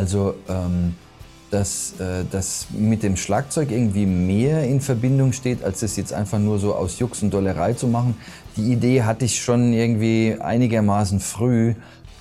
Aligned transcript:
Also, 0.00 0.34
ähm, 0.48 0.94
dass 1.50 2.00
äh, 2.00 2.24
das 2.30 2.68
mit 2.70 3.02
dem 3.02 3.18
Schlagzeug 3.18 3.70
irgendwie 3.70 4.06
mehr 4.06 4.64
in 4.64 4.80
Verbindung 4.80 5.34
steht, 5.34 5.62
als 5.62 5.82
es 5.82 5.96
jetzt 5.96 6.14
einfach 6.14 6.38
nur 6.38 6.58
so 6.58 6.74
aus 6.74 6.98
Jux 6.98 7.22
und 7.22 7.34
Dollerei 7.34 7.74
zu 7.74 7.86
machen. 7.86 8.14
Die 8.56 8.72
Idee 8.72 9.02
hatte 9.02 9.26
ich 9.26 9.42
schon 9.42 9.74
irgendwie 9.74 10.38
einigermaßen 10.40 11.20
früh. 11.20 11.74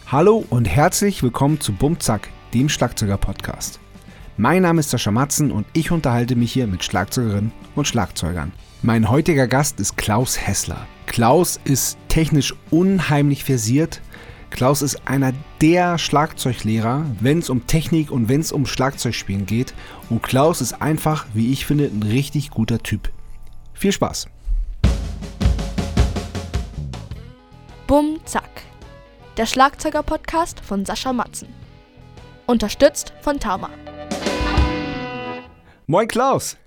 Hallo 0.07 0.43
und 0.49 0.65
herzlich 0.65 1.23
willkommen 1.23 1.61
zu 1.61 1.71
Bumzack, 1.71 2.27
dem 2.53 2.67
Schlagzeuger-Podcast. 2.67 3.79
Mein 4.35 4.63
Name 4.63 4.81
ist 4.81 4.89
Sascha 4.89 5.11
Matzen 5.11 5.49
und 5.49 5.65
ich 5.71 5.89
unterhalte 5.89 6.35
mich 6.35 6.51
hier 6.51 6.67
mit 6.67 6.83
Schlagzeugerinnen 6.83 7.53
und 7.77 7.87
Schlagzeugern. 7.87 8.51
Mein 8.81 9.09
heutiger 9.09 9.47
Gast 9.47 9.79
ist 9.79 9.95
Klaus 9.95 10.37
Hessler. 10.37 10.85
Klaus 11.05 11.61
ist 11.63 11.97
technisch 12.09 12.53
unheimlich 12.71 13.45
versiert, 13.45 14.01
Klaus 14.49 14.81
ist 14.81 15.07
einer 15.07 15.33
der 15.61 15.97
Schlagzeuglehrer, 15.97 17.05
wenn 17.19 17.39
es 17.39 17.49
um 17.49 17.67
Technik 17.67 18.11
und 18.11 18.27
wenn 18.29 18.41
es 18.41 18.51
um 18.51 18.65
Schlagzeugspielen 18.65 19.45
geht. 19.45 19.73
Und 20.09 20.23
Klaus 20.23 20.59
ist 20.61 20.81
einfach, 20.81 21.27
wie 21.33 21.51
ich 21.51 21.65
finde, 21.65 21.85
ein 21.85 22.03
richtig 22.03 22.49
guter 22.49 22.79
Typ. 22.79 23.11
Viel 23.73 23.91
Spaß! 23.91 24.27
Bumm 27.87 28.19
Zack. 28.25 28.49
Der 29.37 29.45
Schlagzeuger-Podcast 29.45 30.59
von 30.59 30.83
Sascha 30.83 31.13
Matzen. 31.13 31.47
Unterstützt 32.45 33.13
von 33.21 33.39
Tama. 33.39 33.69
Moin 35.87 36.07
Klaus! 36.07 36.57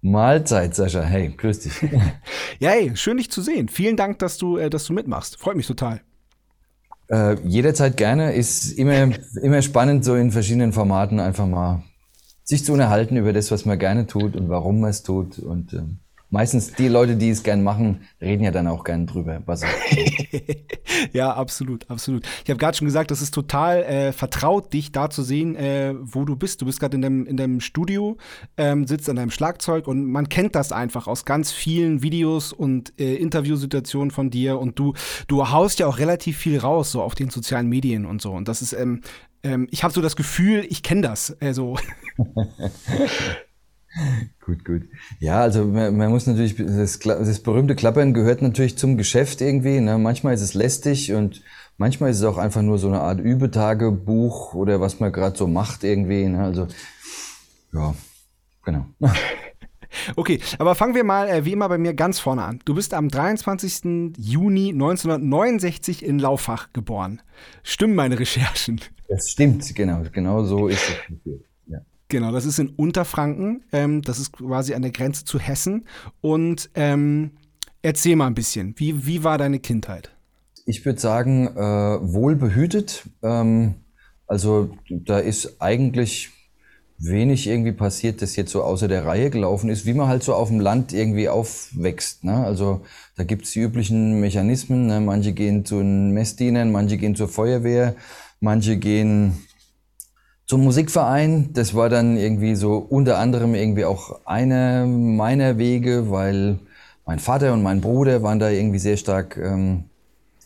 Mahlzeit, 0.00 0.74
Sascha. 0.74 1.02
Hey, 1.02 1.34
grüß 1.36 1.60
dich. 1.60 1.82
ja, 2.58 2.70
hey, 2.70 2.92
schön 2.96 3.16
dich 3.16 3.30
zu 3.30 3.42
sehen. 3.42 3.68
Vielen 3.68 3.96
Dank, 3.96 4.18
dass 4.18 4.38
du, 4.38 4.56
äh, 4.56 4.70
dass 4.70 4.84
du 4.86 4.92
mitmachst. 4.92 5.38
Freut 5.38 5.56
mich 5.56 5.66
total. 5.66 6.00
Äh, 7.08 7.36
jederzeit 7.44 7.96
gerne. 7.96 8.32
Ist 8.32 8.72
immer, 8.72 9.10
immer 9.40 9.62
spannend, 9.62 10.04
so 10.04 10.14
in 10.14 10.30
verschiedenen 10.30 10.72
Formaten 10.72 11.20
einfach 11.20 11.46
mal 11.46 11.82
sich 12.44 12.64
zu 12.64 12.72
unterhalten 12.72 13.16
über 13.16 13.32
das, 13.32 13.50
was 13.50 13.64
man 13.64 13.78
gerne 13.78 14.06
tut 14.06 14.36
und 14.36 14.48
warum 14.48 14.80
man 14.80 14.90
es 14.90 15.02
tut. 15.02 15.38
Und 15.38 15.72
ähm, 15.72 15.98
meistens 16.30 16.72
die 16.72 16.88
Leute, 16.88 17.16
die 17.16 17.30
es 17.30 17.42
gern 17.42 17.62
machen, 17.62 18.02
reden 18.20 18.44
ja 18.44 18.50
dann 18.50 18.66
auch 18.66 18.84
gern 18.84 19.06
drüber. 19.06 19.42
Ja, 21.12 21.34
absolut, 21.34 21.90
absolut. 21.90 22.26
Ich 22.44 22.50
habe 22.50 22.58
gerade 22.58 22.76
schon 22.76 22.86
gesagt, 22.86 23.10
das 23.10 23.20
ist 23.20 23.34
total 23.34 23.82
äh, 23.82 24.12
vertraut, 24.12 24.72
dich 24.72 24.92
da 24.92 25.10
zu 25.10 25.22
sehen, 25.22 25.54
äh, 25.56 25.94
wo 25.98 26.24
du 26.24 26.36
bist. 26.36 26.62
Du 26.62 26.66
bist 26.66 26.80
gerade 26.80 26.96
in 26.96 27.02
deinem, 27.02 27.26
in 27.26 27.36
deinem 27.36 27.60
Studio, 27.60 28.16
ähm, 28.56 28.86
sitzt 28.86 29.08
an 29.10 29.16
deinem 29.16 29.30
Schlagzeug 29.30 29.88
und 29.88 30.06
man 30.06 30.28
kennt 30.28 30.54
das 30.54 30.72
einfach 30.72 31.06
aus 31.06 31.24
ganz 31.24 31.52
vielen 31.52 32.02
Videos 32.02 32.52
und 32.52 32.98
äh, 32.98 33.16
Interviewsituationen 33.16 34.10
von 34.10 34.30
dir. 34.30 34.58
Und 34.58 34.78
du, 34.78 34.94
du 35.28 35.50
haust 35.50 35.78
ja 35.78 35.86
auch 35.86 35.98
relativ 35.98 36.38
viel 36.38 36.58
raus, 36.58 36.92
so 36.92 37.02
auf 37.02 37.14
den 37.14 37.30
sozialen 37.30 37.68
Medien 37.68 38.06
und 38.06 38.22
so. 38.22 38.32
Und 38.32 38.48
das 38.48 38.62
ist, 38.62 38.72
ähm, 38.72 39.02
ähm, 39.42 39.68
ich 39.70 39.84
habe 39.84 39.92
so 39.92 40.00
das 40.00 40.16
Gefühl, 40.16 40.66
ich 40.68 40.82
kenne 40.82 41.02
das. 41.02 41.36
Also. 41.40 41.76
gut, 44.44 44.64
gut. 44.64 44.82
Ja, 45.20 45.40
also 45.40 45.64
man, 45.64 45.96
man 45.96 46.10
muss 46.10 46.26
natürlich, 46.26 46.56
das, 46.56 46.98
das, 46.98 47.40
berühmte 47.40 47.74
Klappern 47.74 48.14
gehört 48.14 48.42
natürlich 48.42 48.76
zum 48.76 48.96
Geschäft 48.96 49.40
irgendwie. 49.40 49.80
Ne? 49.80 49.98
Manchmal 49.98 50.34
ist 50.34 50.42
es 50.42 50.54
lästig 50.54 51.12
und 51.12 51.42
manchmal 51.76 52.10
ist 52.10 52.18
es 52.18 52.24
auch 52.24 52.38
einfach 52.38 52.62
nur 52.62 52.78
so 52.78 52.88
eine 52.88 53.00
Art 53.00 53.20
Übetagebuch 53.20 54.54
oder 54.54 54.80
was 54.80 55.00
man 55.00 55.12
gerade 55.12 55.36
so 55.36 55.46
macht 55.46 55.84
irgendwie. 55.84 56.26
Ne? 56.26 56.42
Also 56.42 56.68
ja, 57.72 57.94
genau. 58.64 58.86
Okay, 60.14 60.40
aber 60.58 60.74
fangen 60.74 60.94
wir 60.94 61.04
mal 61.04 61.28
äh, 61.28 61.44
wie 61.44 61.52
immer 61.52 61.68
bei 61.68 61.78
mir 61.78 61.94
ganz 61.94 62.18
vorne 62.18 62.42
an. 62.42 62.60
Du 62.64 62.74
bist 62.74 62.92
am 62.92 63.08
23. 63.08 64.12
Juni 64.18 64.70
1969 64.70 66.04
in 66.04 66.18
Laufach 66.18 66.72
geboren. 66.72 67.22
Stimmen 67.62 67.94
meine 67.94 68.18
Recherchen? 68.18 68.80
Das 69.08 69.30
stimmt, 69.30 69.74
genau. 69.74 70.02
Genau 70.12 70.44
so 70.44 70.68
ist 70.68 70.82
es. 71.24 71.32
Genau, 72.08 72.30
das 72.30 72.44
ist 72.44 72.58
in 72.58 72.68
Unterfranken. 72.68 73.64
Ähm, 73.72 74.02
das 74.02 74.18
ist 74.18 74.32
quasi 74.32 74.74
an 74.74 74.82
der 74.82 74.92
Grenze 74.92 75.24
zu 75.24 75.38
Hessen. 75.38 75.86
Und 76.20 76.70
ähm, 76.74 77.32
erzähl 77.82 78.16
mal 78.16 78.28
ein 78.28 78.34
bisschen, 78.34 78.74
wie, 78.76 79.06
wie 79.06 79.24
war 79.24 79.38
deine 79.38 79.58
Kindheit? 79.58 80.10
Ich 80.66 80.84
würde 80.84 81.00
sagen, 81.00 81.48
äh, 81.48 81.60
wohlbehütet. 81.60 83.04
Ähm, 83.22 83.74
also 84.26 84.70
da 84.88 85.18
ist 85.18 85.60
eigentlich 85.60 86.30
wenig 86.98 87.46
irgendwie 87.46 87.72
passiert, 87.72 88.22
das 88.22 88.36
jetzt 88.36 88.52
so 88.52 88.62
außer 88.62 88.88
der 88.88 89.04
Reihe 89.04 89.30
gelaufen 89.30 89.68
ist, 89.68 89.84
wie 89.84 89.92
man 89.92 90.08
halt 90.08 90.22
so 90.22 90.34
auf 90.34 90.48
dem 90.48 90.60
Land 90.60 90.92
irgendwie 90.92 91.28
aufwächst. 91.28 92.24
Ne? 92.24 92.36
Also 92.36 92.82
da 93.16 93.24
gibt's 93.24 93.50
die 93.52 93.60
üblichen 93.60 94.20
Mechanismen. 94.20 94.86
Ne? 94.86 95.00
Manche 95.00 95.32
gehen 95.32 95.64
zu 95.64 95.78
den 95.78 96.12
Messdienern, 96.12 96.72
manche 96.72 96.96
gehen 96.96 97.14
zur 97.14 97.28
Feuerwehr, 97.28 97.96
manche 98.40 98.76
gehen 98.76 99.45
zum 100.46 100.62
Musikverein. 100.62 101.52
Das 101.52 101.74
war 101.74 101.88
dann 101.88 102.16
irgendwie 102.16 102.54
so 102.54 102.76
unter 102.78 103.18
anderem 103.18 103.54
irgendwie 103.54 103.84
auch 103.84 104.24
einer 104.24 104.86
meiner 104.86 105.58
Wege, 105.58 106.10
weil 106.10 106.58
mein 107.04 107.18
Vater 107.18 107.52
und 107.52 107.62
mein 107.62 107.80
Bruder 107.80 108.22
waren 108.22 108.38
da 108.38 108.50
irgendwie 108.50 108.78
sehr 108.78 108.96
stark 108.96 109.36
ähm, 109.36 109.84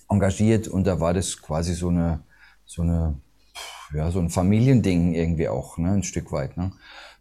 engagiert 0.08 0.68
und 0.68 0.86
da 0.86 1.00
war 1.00 1.14
das 1.14 1.40
quasi 1.40 1.74
so 1.74 1.88
eine, 1.88 2.20
so 2.66 2.82
eine, 2.82 3.14
ja, 3.94 4.10
so 4.10 4.18
ein 4.18 4.30
Familiending 4.30 5.14
irgendwie 5.14 5.48
auch, 5.48 5.78
ne, 5.78 5.92
ein 5.92 6.02
Stück 6.02 6.32
weit. 6.32 6.56
Ne. 6.56 6.72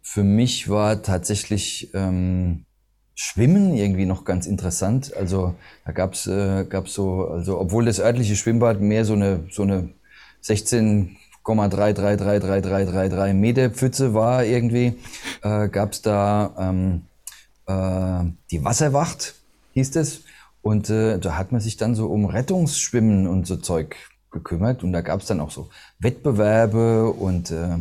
Für 0.02 0.24
mich 0.24 0.68
war 0.68 1.02
tatsächlich 1.02 1.90
ähm, 1.94 2.64
Schwimmen 3.14 3.74
irgendwie 3.74 4.06
noch 4.06 4.24
ganz 4.24 4.46
interessant. 4.46 5.14
Also 5.14 5.54
da 5.84 5.92
gab's 5.92 6.26
äh, 6.26 6.64
gab's 6.64 6.94
so, 6.94 7.26
also 7.28 7.60
obwohl 7.60 7.84
das 7.84 8.00
örtliche 8.00 8.36
Schwimmbad 8.36 8.80
mehr 8.80 9.04
so 9.04 9.12
eine, 9.12 9.44
so 9.50 9.62
eine 9.62 9.90
16 10.40 11.16
0,333333 11.44 13.32
Meter 13.34 13.70
Pfütze 13.70 14.14
war 14.14 14.44
irgendwie, 14.44 14.94
äh, 15.42 15.68
gab 15.68 15.92
es 15.92 16.02
da 16.02 16.54
ähm, 16.58 17.02
äh, 17.66 18.30
die 18.50 18.64
Wasserwacht, 18.64 19.34
hieß 19.72 19.96
es. 19.96 20.22
Und 20.62 20.90
äh, 20.90 21.18
da 21.18 21.36
hat 21.36 21.52
man 21.52 21.60
sich 21.60 21.76
dann 21.76 21.94
so 21.94 22.08
um 22.08 22.26
Rettungsschwimmen 22.26 23.26
und 23.26 23.46
so 23.46 23.56
Zeug 23.56 23.96
gekümmert. 24.30 24.84
Und 24.84 24.92
da 24.92 25.00
gab 25.00 25.20
es 25.20 25.26
dann 25.26 25.40
auch 25.40 25.50
so 25.50 25.70
Wettbewerbe 25.98 27.10
und, 27.10 27.50
äh, 27.50 27.78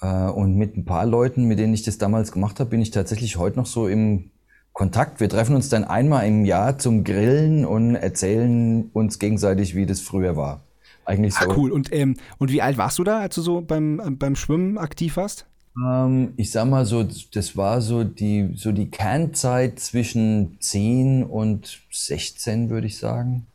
äh, 0.00 0.30
und 0.30 0.56
mit 0.56 0.76
ein 0.76 0.84
paar 0.84 1.06
Leuten, 1.06 1.44
mit 1.44 1.58
denen 1.58 1.74
ich 1.74 1.82
das 1.82 1.98
damals 1.98 2.32
gemacht 2.32 2.58
habe, 2.60 2.70
bin 2.70 2.80
ich 2.80 2.90
tatsächlich 2.90 3.36
heute 3.36 3.58
noch 3.58 3.66
so 3.66 3.86
im 3.86 4.30
Kontakt. 4.72 5.20
Wir 5.20 5.28
treffen 5.28 5.56
uns 5.56 5.68
dann 5.68 5.84
einmal 5.84 6.26
im 6.26 6.44
Jahr 6.44 6.78
zum 6.78 7.04
Grillen 7.04 7.64
und 7.64 7.96
erzählen 7.96 8.90
uns 8.92 9.18
gegenseitig, 9.18 9.74
wie 9.74 9.86
das 9.86 10.00
früher 10.00 10.36
war. 10.36 10.65
Eigentlich 11.06 11.34
ah, 11.36 11.44
so. 11.44 11.50
Ah, 11.50 11.54
cool. 11.56 11.72
Und, 11.72 11.92
ähm, 11.92 12.16
und 12.38 12.52
wie 12.52 12.60
alt 12.60 12.76
warst 12.76 12.98
du 12.98 13.04
da, 13.04 13.20
als 13.20 13.34
du 13.36 13.42
so 13.42 13.62
beim, 13.62 14.16
beim 14.18 14.36
Schwimmen 14.36 14.76
aktiv 14.76 15.16
warst? 15.16 15.46
Ähm, 15.82 16.32
ich 16.36 16.50
sag 16.50 16.68
mal 16.68 16.84
so, 16.84 17.06
das 17.32 17.56
war 17.56 17.80
so 17.80 18.04
die, 18.04 18.50
so 18.54 18.72
die 18.72 18.90
Kernzeit 18.90 19.78
zwischen 19.78 20.56
10 20.60 21.24
und 21.24 21.80
16, 21.90 22.70
würde 22.70 22.86
ich 22.86 22.98
sagen. 22.98 23.46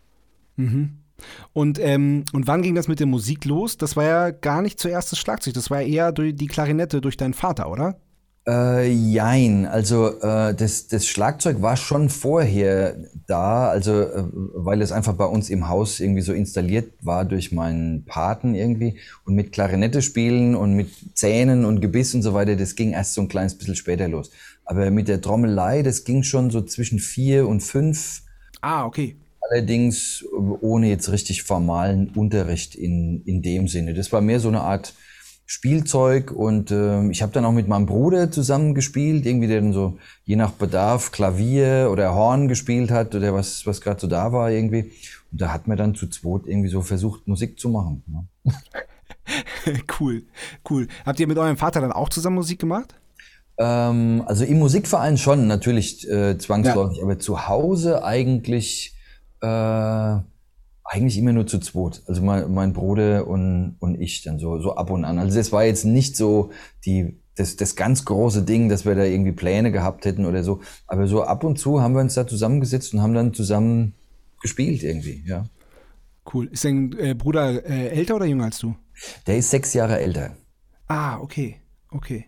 Mhm. 0.56 0.98
Und, 1.54 1.78
ähm, 1.80 2.26
und 2.34 2.48
wann 2.48 2.62
ging 2.62 2.74
das 2.74 2.88
mit 2.88 3.00
der 3.00 3.08
Musik 3.08 3.46
los? 3.46 3.78
Das 3.78 3.96
war 3.96 4.06
ja 4.06 4.32
gar 4.32 4.62
nicht 4.62 4.80
zuerst 4.80 5.12
das 5.12 5.20
Schlagzeug, 5.20 5.54
das 5.54 5.70
war 5.70 5.82
ja 5.82 5.88
eher 5.88 6.12
durch 6.12 6.36
die 6.36 6.48
Klarinette 6.48 7.02
durch 7.02 7.18
deinen 7.18 7.34
Vater, 7.34 7.70
oder? 7.70 8.00
Äh, 8.48 8.92
jein, 8.92 9.68
also 9.68 10.20
äh, 10.20 10.56
das, 10.56 10.88
das 10.88 11.06
Schlagzeug 11.06 11.62
war 11.62 11.78
schon 11.78 12.10
vorher 12.10 12.98
da, 13.28 13.70
also 13.70 14.02
äh, 14.02 14.24
weil 14.56 14.82
es 14.82 14.92
einfach 14.92 15.14
bei 15.14 15.26
uns 15.26 15.52
im 15.52 15.70
Haus 15.70 16.00
irgendwie 16.00 16.24
so 16.24 16.34
installiert 16.34 16.92
war 17.02 17.24
durch 17.24 17.52
meinen 17.52 18.04
Paten 18.06 18.56
irgendwie 18.56 18.98
und 19.26 19.36
mit 19.36 19.52
Klarinette 19.52 20.02
spielen 20.02 20.56
und 20.56 20.74
mit 20.74 20.90
Zähnen 21.14 21.66
und 21.66 21.82
Gebiss 21.82 22.16
und 22.16 22.24
so 22.24 22.34
weiter, 22.34 22.56
das 22.56 22.76
ging 22.76 22.94
erst 22.94 23.14
so 23.14 23.22
ein 23.22 23.28
kleines 23.28 23.56
bisschen 23.56 23.76
später 23.76 24.08
los. 24.08 24.32
Aber 24.66 24.90
mit 24.90 25.08
der 25.08 25.22
Trommelei, 25.22 25.84
das 25.84 26.04
ging 26.04 26.24
schon 26.24 26.50
so 26.50 26.62
zwischen 26.62 26.98
vier 26.98 27.48
und 27.48 27.62
fünf. 27.62 28.24
Ah, 28.62 28.86
okay. 28.86 29.18
Allerdings 29.52 30.26
ohne 30.62 30.88
jetzt 30.88 31.12
richtig 31.12 31.44
formalen 31.44 32.10
Unterricht 32.16 32.74
in, 32.74 33.22
in 33.24 33.44
dem 33.44 33.68
Sinne. 33.68 33.94
Das 33.94 34.12
war 34.12 34.22
mehr 34.22 34.40
so 34.40 34.48
eine 34.48 34.62
Art 34.62 34.96
Spielzeug 35.52 36.32
und 36.32 36.72
äh, 36.72 37.10
ich 37.10 37.22
habe 37.22 37.34
dann 37.34 37.44
auch 37.44 37.52
mit 37.52 37.68
meinem 37.68 37.86
Bruder 37.86 38.32
zusammen 38.32 38.74
gespielt, 38.74 39.26
irgendwie 39.26 39.48
der 39.48 39.60
dann 39.60 39.74
so 39.74 39.98
je 40.24 40.38
nach 40.38 40.52
Bedarf 40.52 41.12
Klavier 41.12 41.90
oder 41.92 42.16
Horn 42.16 42.48
gespielt 42.48 42.90
hat 42.90 43.14
oder 43.16 43.34
was 43.34 43.68
was 43.68 43.82
gerade 43.82 44.00
so 44.00 44.08
da 44.08 44.32
war 44.32 44.50
irgendwie 44.50 44.94
und 45.30 45.42
da 45.42 45.52
hat 45.52 45.68
man 45.68 45.78
dann 45.78 45.94
zu 45.94 46.08
zweit 46.08 46.44
irgendwie 46.46 46.70
so 46.70 46.82
versucht 46.82 47.28
Musik 47.28 47.60
zu 47.60 47.68
machen. 47.68 48.02
Ne? 48.08 48.54
cool, 50.00 50.24
cool. 50.70 50.88
Habt 51.06 51.20
ihr 51.20 51.28
mit 51.28 51.38
eurem 51.38 51.58
Vater 51.58 51.82
dann 51.82 51.92
auch 51.92 52.08
zusammen 52.08 52.38
Musik 52.38 52.60
gemacht? 52.60 52.96
Ähm, 53.58 54.24
also 54.28 54.46
im 54.46 54.58
Musikverein 54.58 55.18
schon 55.18 55.48
natürlich 55.48 56.10
äh, 56.10 56.38
zwangsläufig, 56.38 57.00
ja. 57.00 57.04
aber 57.04 57.20
zu 57.20 57.50
Hause 57.50 58.06
eigentlich 58.06 58.96
äh, 59.42 60.16
eigentlich 60.92 61.18
immer 61.18 61.32
nur 61.32 61.48
zu 61.48 61.60
zweit. 61.60 62.04
Also 62.06 62.22
mein, 62.22 62.54
mein 62.54 62.74
Bruder 62.74 63.26
und, 63.26 63.78
und 63.80 64.00
ich 64.02 64.24
dann 64.24 64.40
so, 64.40 64.60
so 64.60 64.76
ab 64.76 64.90
und 64.90 65.06
an. 65.06 65.20
Also 65.20 65.38
das 65.38 65.54
war 65.54 65.64
jetzt 65.64 65.86
nicht 65.86 66.18
so 66.18 66.52
die, 66.86 67.18
das, 67.36 67.56
das 67.56 67.78
ganz 67.78 68.04
große 68.04 68.44
Ding, 68.44 68.68
dass 68.68 68.86
wir 68.86 68.94
da 68.94 69.06
irgendwie 69.06 69.32
Pläne 69.32 69.72
gehabt 69.72 70.04
hätten 70.04 70.26
oder 70.26 70.44
so. 70.44 70.60
Aber 70.88 71.08
so 71.08 71.24
ab 71.24 71.46
und 71.46 71.58
zu 71.58 71.82
haben 71.82 71.94
wir 71.94 72.02
uns 72.02 72.16
da 72.16 72.28
zusammengesetzt 72.28 72.94
und 72.94 73.02
haben 73.02 73.14
dann 73.14 73.34
zusammen 73.34 73.94
gespielt 74.42 74.84
irgendwie, 74.84 75.24
ja. 75.26 75.46
Cool. 76.32 76.50
Ist 76.52 76.66
dein 76.66 76.92
äh, 77.00 77.16
Bruder 77.16 77.66
äh, 77.66 77.88
älter 77.88 78.18
oder 78.18 78.26
jünger 78.26 78.46
als 78.46 78.60
du? 78.60 78.76
Der 79.28 79.38
ist 79.38 79.50
sechs 79.50 79.74
Jahre 79.74 79.98
älter. 79.98 80.36
Ah, 80.88 81.20
okay, 81.20 81.62
okay. 81.90 82.26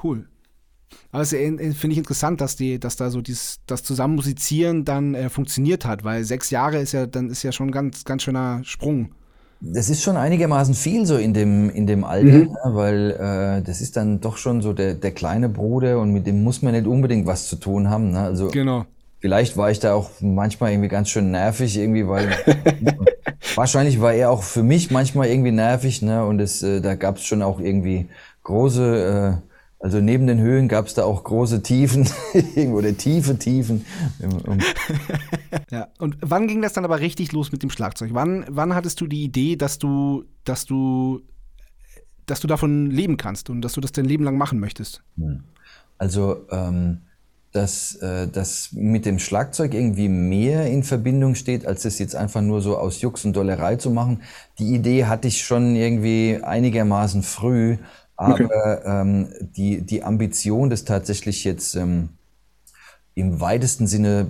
Cool. 0.00 0.28
Aber 1.16 1.22
es 1.22 1.30
finde 1.30 1.92
ich 1.92 1.96
interessant, 1.96 2.42
dass 2.42 2.56
die, 2.56 2.78
dass 2.78 2.96
da 2.96 3.08
so 3.08 3.22
dieses, 3.22 3.60
das 3.66 3.82
Zusammenmusizieren 3.82 4.84
dann 4.84 5.14
äh, 5.14 5.30
funktioniert 5.30 5.86
hat, 5.86 6.04
weil 6.04 6.24
sechs 6.24 6.50
Jahre 6.50 6.76
ist 6.76 6.92
ja, 6.92 7.06
dann 7.06 7.30
ist 7.30 7.42
ja 7.42 7.52
schon 7.52 7.68
ein 7.68 7.72
ganz, 7.72 8.04
ganz 8.04 8.22
schöner 8.22 8.60
Sprung. 8.64 9.12
Das 9.62 9.88
ist 9.88 10.02
schon 10.02 10.18
einigermaßen 10.18 10.74
viel 10.74 11.06
so 11.06 11.16
in 11.16 11.32
dem, 11.32 11.70
in 11.70 11.86
dem 11.86 12.04
Alter, 12.04 12.40
mhm. 12.40 12.56
weil 12.64 13.12
äh, 13.12 13.62
das 13.62 13.80
ist 13.80 13.96
dann 13.96 14.20
doch 14.20 14.36
schon 14.36 14.60
so 14.60 14.74
der, 14.74 14.92
der 14.92 15.10
kleine 15.12 15.48
Bruder 15.48 16.00
und 16.00 16.12
mit 16.12 16.26
dem 16.26 16.44
muss 16.44 16.60
man 16.60 16.74
nicht 16.74 16.86
unbedingt 16.86 17.24
was 17.24 17.48
zu 17.48 17.56
tun 17.56 17.88
haben. 17.88 18.10
Ne? 18.10 18.20
Also 18.20 18.48
genau. 18.48 18.84
Vielleicht 19.20 19.56
war 19.56 19.70
ich 19.70 19.78
da 19.78 19.94
auch 19.94 20.10
manchmal 20.20 20.72
irgendwie 20.72 20.90
ganz 20.90 21.08
schön 21.08 21.30
nervig, 21.30 21.78
irgendwie, 21.78 22.06
weil 22.06 22.28
wahrscheinlich 23.54 24.02
war 24.02 24.12
er 24.12 24.30
auch 24.30 24.42
für 24.42 24.62
mich 24.62 24.90
manchmal 24.90 25.28
irgendwie 25.28 25.52
nervig, 25.52 26.02
ne? 26.02 26.26
Und 26.26 26.40
es, 26.40 26.62
äh, 26.62 26.82
da 26.82 26.94
gab 26.94 27.16
es 27.16 27.24
schon 27.24 27.40
auch 27.40 27.58
irgendwie 27.58 28.08
große, 28.42 29.40
äh, 29.42 29.45
also 29.78 30.00
neben 30.00 30.26
den 30.26 30.40
Höhen 30.40 30.68
gab 30.68 30.86
es 30.86 30.94
da 30.94 31.04
auch 31.04 31.22
große 31.24 31.62
Tiefen 31.62 32.08
oder 32.72 32.96
tiefe 32.96 33.38
Tiefen. 33.38 33.84
ja, 35.70 35.88
und 35.98 36.16
wann 36.22 36.48
ging 36.48 36.62
das 36.62 36.72
dann 36.72 36.84
aber 36.84 37.00
richtig 37.00 37.32
los 37.32 37.52
mit 37.52 37.62
dem 37.62 37.70
Schlagzeug? 37.70 38.10
Wann, 38.12 38.46
wann 38.48 38.74
hattest 38.74 39.00
du 39.00 39.06
die 39.06 39.22
Idee, 39.24 39.56
dass 39.56 39.78
du, 39.78 40.24
dass 40.44 40.64
du, 40.64 41.20
dass 42.24 42.40
du 42.40 42.46
davon 42.46 42.90
leben 42.90 43.16
kannst 43.16 43.50
und 43.50 43.60
dass 43.60 43.74
du 43.74 43.80
das 43.80 43.92
dein 43.92 44.06
Leben 44.06 44.24
lang 44.24 44.38
machen 44.38 44.60
möchtest? 44.60 45.02
Hm. 45.18 45.44
Also 45.98 46.46
ähm, 46.50 47.02
dass 47.56 47.94
äh, 47.96 48.28
das 48.28 48.70
mit 48.72 49.06
dem 49.06 49.18
Schlagzeug 49.18 49.72
irgendwie 49.72 50.08
mehr 50.08 50.66
in 50.66 50.82
Verbindung 50.82 51.34
steht, 51.34 51.66
als 51.66 51.86
es 51.86 51.98
jetzt 51.98 52.14
einfach 52.14 52.42
nur 52.42 52.60
so 52.60 52.76
aus 52.76 53.00
Jux 53.00 53.24
und 53.24 53.34
Dollerei 53.34 53.76
zu 53.76 53.90
machen. 53.90 54.22
Die 54.58 54.74
Idee 54.74 55.06
hatte 55.06 55.28
ich 55.28 55.42
schon 55.42 55.74
irgendwie 55.74 56.38
einigermaßen 56.42 57.22
früh, 57.22 57.78
aber 58.16 58.34
okay. 58.34 58.78
ähm, 58.84 59.28
die, 59.40 59.82
die 59.82 60.02
Ambition, 60.02 60.70
das 60.70 60.84
tatsächlich 60.84 61.44
jetzt 61.44 61.74
ähm, 61.74 62.10
im 63.14 63.40
weitesten 63.40 63.86
Sinne 63.86 64.26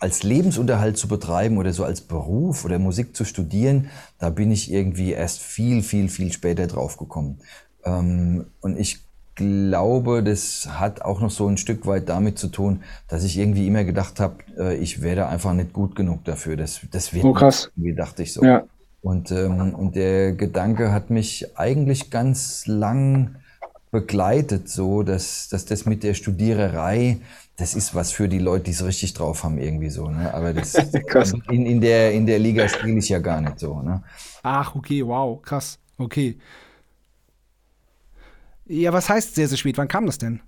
als 0.00 0.22
Lebensunterhalt 0.22 0.96
zu 0.96 1.06
betreiben 1.06 1.58
oder 1.58 1.72
so 1.72 1.84
als 1.84 2.00
Beruf 2.00 2.64
oder 2.64 2.78
Musik 2.78 3.14
zu 3.14 3.24
studieren, 3.24 3.90
da 4.18 4.30
bin 4.30 4.50
ich 4.50 4.72
irgendwie 4.72 5.12
erst 5.12 5.40
viel, 5.40 5.82
viel, 5.82 6.08
viel 6.08 6.32
später 6.32 6.66
drauf 6.66 6.96
gekommen. 6.96 7.38
Ähm, 7.84 8.46
und 8.62 8.78
ich 8.78 9.00
glaube, 9.34 10.22
das 10.22 10.66
hat 10.78 11.02
auch 11.02 11.20
noch 11.20 11.30
so 11.30 11.46
ein 11.46 11.58
Stück 11.58 11.86
weit 11.86 12.08
damit 12.08 12.38
zu 12.38 12.48
tun, 12.48 12.82
dass 13.06 13.22
ich 13.22 13.38
irgendwie 13.38 13.66
immer 13.66 13.84
gedacht 13.84 14.18
habe, 14.18 14.36
äh, 14.58 14.76
ich 14.76 15.02
werde 15.02 15.26
einfach 15.26 15.52
nicht 15.52 15.74
gut 15.74 15.94
genug 15.94 16.24
dafür. 16.24 16.56
Das, 16.56 16.80
das 16.90 17.12
wird 17.12 17.24
oh, 17.24 17.34
krass. 17.34 17.70
Irgendwie 17.76 17.94
dachte 17.94 18.22
ich 18.22 18.32
so. 18.32 18.42
Ja. 18.42 18.64
Und, 19.02 19.30
ähm, 19.30 19.74
und 19.74 19.94
der 19.94 20.32
Gedanke 20.32 20.92
hat 20.92 21.10
mich 21.10 21.56
eigentlich 21.56 22.10
ganz 22.10 22.66
lang 22.66 23.36
begleitet, 23.90 24.68
so 24.68 25.02
dass, 25.02 25.48
dass 25.48 25.64
das 25.64 25.86
mit 25.86 26.02
der 26.02 26.14
Studiererei, 26.14 27.18
das 27.56 27.74
ist 27.74 27.94
was 27.94 28.10
für 28.12 28.28
die 28.28 28.38
Leute, 28.38 28.64
die 28.64 28.72
es 28.72 28.84
richtig 28.84 29.14
drauf 29.14 29.44
haben, 29.44 29.58
irgendwie 29.58 29.90
so. 29.90 30.08
Ne? 30.08 30.34
Aber 30.34 30.52
das 30.52 30.74
in, 31.50 31.66
in, 31.66 31.80
der, 31.80 32.12
in 32.12 32.26
der 32.26 32.38
Liga 32.38 32.68
spiele 32.68 32.98
ich 32.98 33.08
ja 33.08 33.18
gar 33.18 33.40
nicht 33.40 33.58
so. 33.58 33.80
Ne? 33.80 34.02
Ach, 34.42 34.74
okay, 34.74 35.06
wow, 35.06 35.40
krass. 35.40 35.78
Okay. 35.98 36.36
Ja, 38.66 38.92
was 38.92 39.08
heißt 39.08 39.34
sehr, 39.34 39.48
sehr 39.48 39.56
spät? 39.56 39.78
Wann 39.78 39.88
kam 39.88 40.06
das 40.06 40.18
denn? 40.18 40.40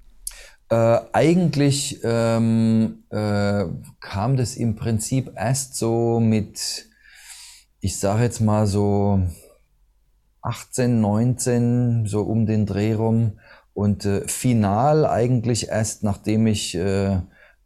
Äh, 0.71 0.99
eigentlich 1.13 2.01
ähm, 2.03 3.05
äh, 3.11 3.65
kam 4.01 4.37
das 4.37 4.57
im 4.57 4.77
Prinzip 4.77 5.31
erst 5.35 5.77
so 5.77 6.21
mit, 6.21 6.88
ich 7.81 7.99
sage 7.99 8.25
jetzt 8.25 8.41
mal 8.41 8.67
so 8.67 9.21
18, 10.43 11.01
19, 11.01 12.07
so 12.07 12.23
um 12.23 12.47
den 12.47 12.67
Dreh 12.67 12.95
rum. 12.95 13.39
Und 13.75 14.05
äh, 14.05 14.27
final 14.27 15.07
eigentlich 15.07 15.69
erst 15.69 16.03
nachdem 16.03 16.47
ich 16.49 16.75
äh, 16.75 17.21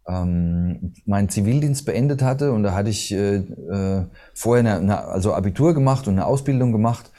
ähm, 0.06 0.92
meinen 1.06 1.28
Zivildienst 1.28 1.86
beendet 1.86 2.22
hatte. 2.22 2.52
Und 2.52 2.62
da 2.62 2.74
hatte 2.74 2.90
ich 2.90 3.12
äh, 3.12 3.36
äh, 3.36 4.04
vorher 4.34 4.60
eine, 4.60 4.76
eine, 4.76 5.04
also 5.04 5.32
Abitur 5.34 5.74
gemacht 5.74 6.08
und 6.08 6.14
eine 6.14 6.26
Ausbildung 6.26 6.72
gemacht. 6.72 7.10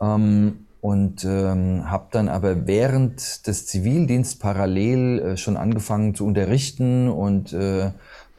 Ähm, 0.00 0.66
und 0.80 1.24
ähm, 1.24 1.90
habe 1.90 2.06
dann 2.10 2.28
aber 2.28 2.66
während 2.66 3.46
des 3.46 3.66
Zivildienstes 3.66 4.38
parallel 4.38 5.18
äh, 5.18 5.36
schon 5.36 5.58
angefangen 5.58 6.14
zu 6.14 6.24
unterrichten 6.24 7.10
und, 7.10 7.52
äh, 7.52 7.90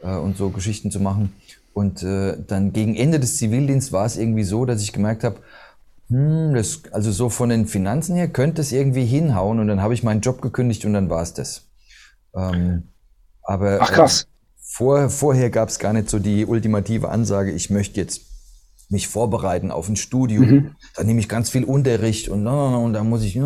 und 0.02 0.36
so 0.36 0.50
Geschichten 0.50 0.90
zu 0.90 0.98
machen. 0.98 1.32
Und 1.74 2.02
äh, 2.02 2.36
dann 2.46 2.72
gegen 2.72 2.94
Ende 2.94 3.18
des 3.18 3.38
Zivildienstes 3.38 3.92
war 3.92 4.04
es 4.04 4.16
irgendwie 4.16 4.44
so, 4.44 4.64
dass 4.64 4.82
ich 4.82 4.92
gemerkt 4.92 5.24
habe, 5.24 5.36
hm, 6.08 6.54
das, 6.54 6.82
also 6.92 7.10
so 7.10 7.30
von 7.30 7.48
den 7.48 7.66
Finanzen 7.66 8.14
her 8.14 8.28
könnte 8.28 8.60
es 8.60 8.72
irgendwie 8.72 9.06
hinhauen 9.06 9.58
und 9.58 9.68
dann 9.68 9.80
habe 9.80 9.94
ich 9.94 10.02
meinen 10.02 10.20
Job 10.20 10.42
gekündigt 10.42 10.84
und 10.84 10.92
dann 10.92 11.08
war 11.08 11.22
es 11.22 11.32
das. 11.32 11.68
Ähm, 12.34 12.88
aber 13.42 13.78
Ach 13.80 13.90
krass. 13.90 14.22
Äh, 14.22 14.26
vor, 14.58 15.10
vorher 15.10 15.50
gab 15.50 15.70
es 15.70 15.78
gar 15.78 15.92
nicht 15.92 16.10
so 16.10 16.18
die 16.18 16.44
ultimative 16.44 17.08
Ansage, 17.08 17.52
ich 17.52 17.70
möchte 17.70 18.00
jetzt 18.00 18.22
mich 18.90 19.08
vorbereiten 19.08 19.70
auf 19.70 19.88
ein 19.88 19.96
Studium. 19.96 20.46
Mhm. 20.46 20.76
Da 20.94 21.02
nehme 21.02 21.20
ich 21.20 21.28
ganz 21.28 21.50
viel 21.50 21.64
Unterricht 21.64 22.28
und, 22.28 22.46
und 22.46 22.92
da 22.92 23.02
muss 23.02 23.22
ich. 23.22 23.40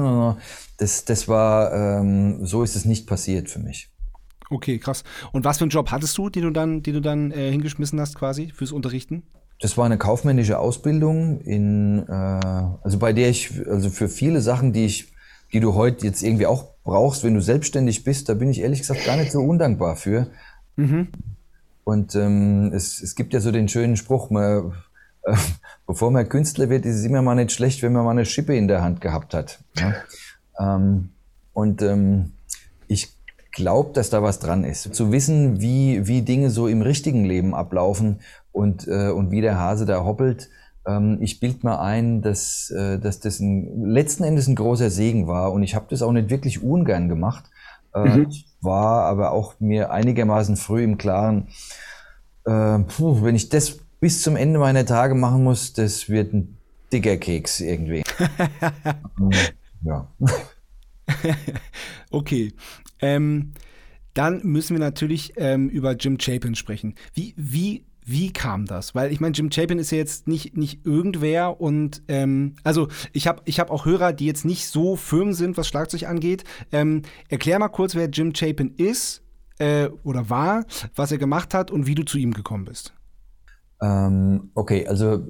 Das, 0.78 1.04
das 1.04 1.28
war, 1.28 1.72
ähm, 1.72 2.44
so 2.44 2.62
ist 2.62 2.76
es 2.76 2.84
nicht 2.84 3.06
passiert 3.06 3.48
für 3.48 3.60
mich. 3.60 3.88
Okay, 4.50 4.78
krass. 4.78 5.02
Und 5.32 5.44
was 5.44 5.58
für 5.58 5.64
einen 5.64 5.70
Job 5.70 5.90
hattest 5.90 6.16
du, 6.18 6.28
den 6.28 6.42
du 6.42 6.50
dann, 6.50 6.82
den 6.82 6.94
du 6.94 7.00
dann 7.00 7.32
äh, 7.32 7.50
hingeschmissen 7.50 8.00
hast, 8.00 8.14
quasi 8.14 8.52
fürs 8.54 8.72
Unterrichten? 8.72 9.24
Das 9.60 9.76
war 9.76 9.86
eine 9.86 9.98
kaufmännische 9.98 10.58
Ausbildung 10.58 11.40
in, 11.40 12.06
äh, 12.08 12.12
also 12.12 12.98
bei 12.98 13.12
der 13.12 13.30
ich, 13.30 13.66
also 13.66 13.90
für 13.90 14.08
viele 14.08 14.40
Sachen, 14.40 14.72
die 14.72 14.84
ich, 14.84 15.12
die 15.52 15.60
du 15.60 15.74
heute 15.74 16.06
jetzt 16.06 16.22
irgendwie 16.22 16.46
auch 16.46 16.74
brauchst, 16.84 17.24
wenn 17.24 17.34
du 17.34 17.40
selbstständig 17.40 18.04
bist, 18.04 18.28
da 18.28 18.34
bin 18.34 18.50
ich 18.50 18.60
ehrlich 18.60 18.80
gesagt 18.80 19.04
gar 19.04 19.16
nicht 19.16 19.32
so 19.32 19.40
undankbar 19.40 19.96
für. 19.96 20.28
Mhm. 20.76 21.08
Und 21.84 22.14
ähm, 22.14 22.72
es, 22.74 23.02
es 23.02 23.14
gibt 23.14 23.32
ja 23.32 23.40
so 23.40 23.50
den 23.50 23.68
schönen 23.68 23.96
Spruch, 23.96 24.30
man, 24.30 24.72
äh, 25.22 25.36
bevor 25.86 26.10
man 26.10 26.28
Künstler 26.28 26.68
wird, 26.68 26.84
ist 26.84 26.96
es 26.96 27.04
immer 27.04 27.22
mal 27.22 27.34
nicht 27.34 27.52
schlecht, 27.52 27.82
wenn 27.82 27.92
man 27.92 28.04
mal 28.04 28.10
eine 28.10 28.26
Schippe 28.26 28.56
in 28.56 28.68
der 28.68 28.82
Hand 28.82 29.00
gehabt 29.00 29.34
hat. 29.34 29.60
Ja? 29.76 29.94
Ähm, 30.58 31.10
und 31.52 31.80
ähm, 31.82 32.32
glaube, 33.56 33.92
dass 33.92 34.10
da 34.10 34.22
was 34.22 34.38
dran 34.38 34.62
ist. 34.62 34.94
Zu 34.94 35.10
wissen, 35.10 35.60
wie, 35.60 36.06
wie 36.06 36.22
Dinge 36.22 36.50
so 36.50 36.68
im 36.68 36.82
richtigen 36.82 37.24
Leben 37.24 37.54
ablaufen 37.54 38.20
und, 38.52 38.86
äh, 38.86 39.10
und 39.10 39.32
wie 39.32 39.40
der 39.40 39.58
Hase 39.58 39.86
da 39.86 40.04
hoppelt. 40.04 40.50
Ähm, 40.86 41.18
ich 41.20 41.40
bild 41.40 41.64
mir 41.64 41.80
ein, 41.80 42.22
dass, 42.22 42.70
äh, 42.70 42.98
dass 42.98 43.18
das 43.18 43.40
ein, 43.40 43.86
letzten 43.86 44.24
Endes 44.24 44.46
ein 44.46 44.54
großer 44.54 44.90
Segen 44.90 45.26
war 45.26 45.52
und 45.52 45.62
ich 45.62 45.74
habe 45.74 45.86
das 45.88 46.02
auch 46.02 46.12
nicht 46.12 46.30
wirklich 46.30 46.62
ungern 46.62 47.08
gemacht. 47.08 47.46
Äh, 47.94 48.18
mhm. 48.18 48.32
War 48.60 49.04
aber 49.04 49.32
auch 49.32 49.54
mir 49.58 49.90
einigermaßen 49.90 50.56
früh 50.56 50.84
im 50.84 50.98
Klaren, 50.98 51.48
äh, 52.44 52.78
puh, 52.80 53.22
wenn 53.22 53.34
ich 53.34 53.48
das 53.48 53.78
bis 54.00 54.22
zum 54.22 54.36
Ende 54.36 54.58
meiner 54.58 54.84
Tage 54.84 55.14
machen 55.14 55.42
muss, 55.42 55.72
das 55.72 56.10
wird 56.10 56.34
ein 56.34 56.58
dicker 56.92 57.16
Keks 57.16 57.60
irgendwie. 57.60 58.04
ja. 59.82 60.08
okay. 62.10 62.52
Ähm, 63.00 63.52
dann 64.14 64.40
müssen 64.44 64.74
wir 64.74 64.80
natürlich 64.80 65.34
ähm, 65.36 65.68
über 65.68 65.92
Jim 65.92 66.18
Chapin 66.18 66.54
sprechen. 66.54 66.94
Wie, 67.12 67.34
wie, 67.36 67.84
wie 68.04 68.32
kam 68.32 68.64
das? 68.64 68.94
Weil 68.94 69.12
ich 69.12 69.20
meine, 69.20 69.34
Jim 69.34 69.50
Chapin 69.50 69.78
ist 69.78 69.90
ja 69.90 69.98
jetzt 69.98 70.26
nicht, 70.26 70.56
nicht 70.56 70.86
irgendwer 70.86 71.60
und 71.60 72.02
ähm, 72.08 72.54
also 72.64 72.88
ich 73.12 73.26
habe 73.26 73.42
ich 73.44 73.60
hab 73.60 73.70
auch 73.70 73.84
Hörer, 73.84 74.12
die 74.12 74.26
jetzt 74.26 74.44
nicht 74.44 74.68
so 74.68 74.96
firm 74.96 75.34
sind, 75.34 75.56
was 75.56 75.68
Schlagzeug 75.68 76.04
angeht. 76.04 76.44
Ähm, 76.72 77.02
erklär 77.28 77.58
mal 77.58 77.68
kurz, 77.68 77.94
wer 77.94 78.08
Jim 78.08 78.32
Chapin 78.34 78.74
ist 78.76 79.22
äh, 79.58 79.88
oder 80.02 80.30
war, 80.30 80.64
was 80.94 81.12
er 81.12 81.18
gemacht 81.18 81.52
hat 81.52 81.70
und 81.70 81.86
wie 81.86 81.94
du 81.94 82.04
zu 82.04 82.16
ihm 82.16 82.32
gekommen 82.32 82.64
bist. 82.64 82.94
Ähm, 83.82 84.50
okay, 84.54 84.86
also 84.86 85.26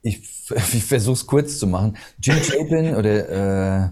ich, 0.00 0.18
ich 0.50 0.84
versuche 0.84 1.14
es 1.14 1.26
kurz 1.26 1.58
zu 1.58 1.66
machen. 1.66 1.98
Jim 2.22 2.36
Chapin 2.36 2.94
oder 2.94 3.84
äh, 3.84 3.90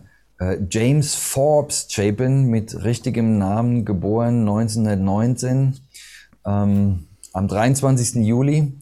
James 0.71 1.15
Forbes 1.15 1.89
Chapin 1.91 2.47
mit 2.47 2.85
richtigem 2.85 3.39
Namen, 3.39 3.85
geboren 3.85 4.41
1919, 4.41 5.75
ähm, 6.47 7.07
am 7.33 7.49
23. 7.49 8.25
Juli, 8.25 8.73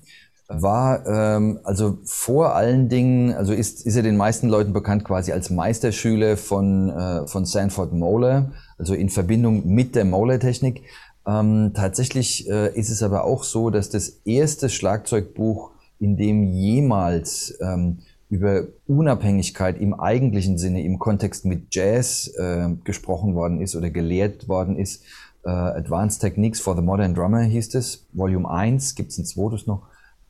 war 0.49 1.07
ähm, 1.07 1.61
also 1.63 1.99
vor 2.05 2.55
allen 2.55 2.89
Dingen, 2.89 3.35
also 3.35 3.53
ist, 3.53 3.85
ist 3.85 3.97
er 3.97 4.03
den 4.03 4.17
meisten 4.17 4.49
Leuten 4.49 4.73
bekannt 4.73 5.05
quasi 5.05 5.31
als 5.31 5.51
Meisterschüler 5.51 6.37
von, 6.39 6.89
äh, 6.89 7.27
von 7.27 7.45
Sanford 7.45 7.93
Moeller, 7.93 8.53
also 8.79 8.95
in 8.95 9.11
Verbindung 9.11 9.67
mit 9.67 9.95
der 9.95 10.07
Moeller-Technik. 10.07 10.83
Ähm, 11.27 11.73
tatsächlich 11.75 12.49
äh, 12.49 12.75
ist 12.75 12.89
es 12.89 13.03
aber 13.03 13.25
auch 13.25 13.45
so, 13.45 13.69
dass 13.69 13.91
das 13.91 14.09
erste 14.25 14.71
Schlagzeugbuch, 14.71 15.73
in 16.01 16.17
dem 16.17 16.45
jemals 16.45 17.59
ähm, 17.61 17.99
über 18.31 18.65
Unabhängigkeit 18.87 19.81
im 19.81 19.95
eigentlichen 19.95 20.59
Sinne, 20.59 20.83
im 20.83 20.99
Kontext 20.99 21.45
mit 21.45 21.75
Jazz 21.75 22.31
äh, 22.39 22.69
gesprochen 22.85 23.35
worden 23.35 23.61
ist 23.61 23.75
oder 23.75 23.91
gelehrt 23.91 24.49
worden 24.49 24.77
ist, 24.77 25.03
äh, 25.45 25.51
Advanced 25.51 26.21
Techniques 26.21 26.61
for 26.61 26.77
the 26.77 26.83
Modern 26.83 27.15
Drummer 27.15 27.41
hieß 27.41 27.75
es, 27.75 28.07
Volume 28.13 28.49
1, 28.51 28.95
gibt 28.95 29.13
es 29.13 29.19
ein 29.19 29.25
zweites 29.25 29.67
noch. 29.67 29.87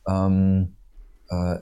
Ähm, 0.07 0.75
äh, 1.29 1.57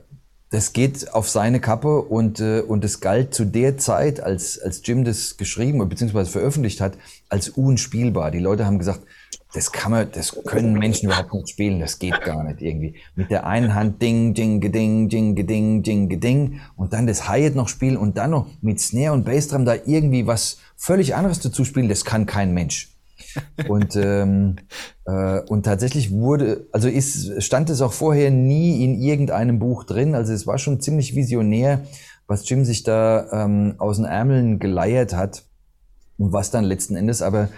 das 0.50 0.72
geht 0.72 1.14
auf 1.14 1.28
seine 1.30 1.60
Kappe 1.60 2.02
und, 2.02 2.40
äh, 2.40 2.62
und 2.62 2.86
es 2.86 3.02
galt 3.02 3.34
zu 3.34 3.44
der 3.44 3.78
Zeit, 3.78 4.22
als, 4.22 4.60
als 4.60 4.82
Jim 4.86 5.04
das 5.04 5.38
geschrieben 5.38 5.88
bzw. 5.90 6.26
veröffentlicht 6.26 6.80
hat, 6.80 6.94
als 7.30 7.50
unspielbar. 7.50 8.32
Die 8.32 8.40
Leute 8.40 8.66
haben 8.66 8.80
gesagt, 8.80 9.02
das 9.54 9.72
kann 9.72 9.92
man, 9.92 10.12
das 10.12 10.38
können 10.46 10.74
Menschen 10.74 11.08
überhaupt 11.08 11.34
nicht 11.34 11.50
spielen, 11.50 11.80
das 11.80 12.00
geht 12.00 12.22
gar 12.22 12.44
nicht 12.44 12.62
irgendwie. 12.62 12.96
Mit 13.16 13.32
der 13.32 13.46
einen 13.48 13.74
Hand 13.74 14.02
ding, 14.02 14.34
ding, 14.34 14.60
geding, 14.60 15.10
ding, 15.10 15.36
geding, 15.36 15.84
ding, 15.84 16.10
geding 16.10 16.60
und 16.76 16.94
dann 16.94 17.08
das 17.08 17.28
Hi-Hat 17.28 17.56
noch 17.56 17.70
spielen 17.70 17.98
und 17.98 18.18
dann 18.18 18.32
noch 18.32 18.48
mit 18.62 18.80
Snare 18.80 19.14
und 19.14 19.26
Bassdrum 19.26 19.66
da 19.66 19.76
irgendwie 19.86 20.28
was 20.28 20.58
völlig 20.76 21.16
anderes 21.16 21.40
dazu 21.40 21.64
spielen, 21.64 21.90
das 21.90 22.06
kann 22.06 22.26
kein 22.26 22.54
Mensch. 22.54 22.94
Und, 23.68 23.96
ähm, 23.96 24.58
äh, 25.06 25.40
und 25.42 25.64
tatsächlich 25.64 26.12
wurde, 26.12 26.68
also 26.72 26.88
ist, 26.88 27.42
stand 27.44 27.70
es 27.70 27.82
auch 27.82 27.94
vorher 27.94 28.32
nie 28.32 28.84
in 28.84 28.96
irgendeinem 29.00 29.60
Buch 29.60 29.84
drin. 29.84 30.14
Also 30.14 30.34
es 30.34 30.46
war 30.46 30.58
schon 30.58 30.82
ziemlich 30.82 31.16
visionär, 31.16 31.82
was 32.28 32.48
Jim 32.48 32.66
sich 32.66 32.84
da 32.84 33.28
ähm, 33.32 33.76
aus 33.78 33.98
den 33.98 34.06
Ärmeln 34.06 34.60
geleiert 34.60 35.16
hat 35.16 35.44
und 36.18 36.34
was 36.34 36.52
dann 36.52 36.64
letzten 36.64 36.96
Endes 36.96 37.22
aber 37.22 37.50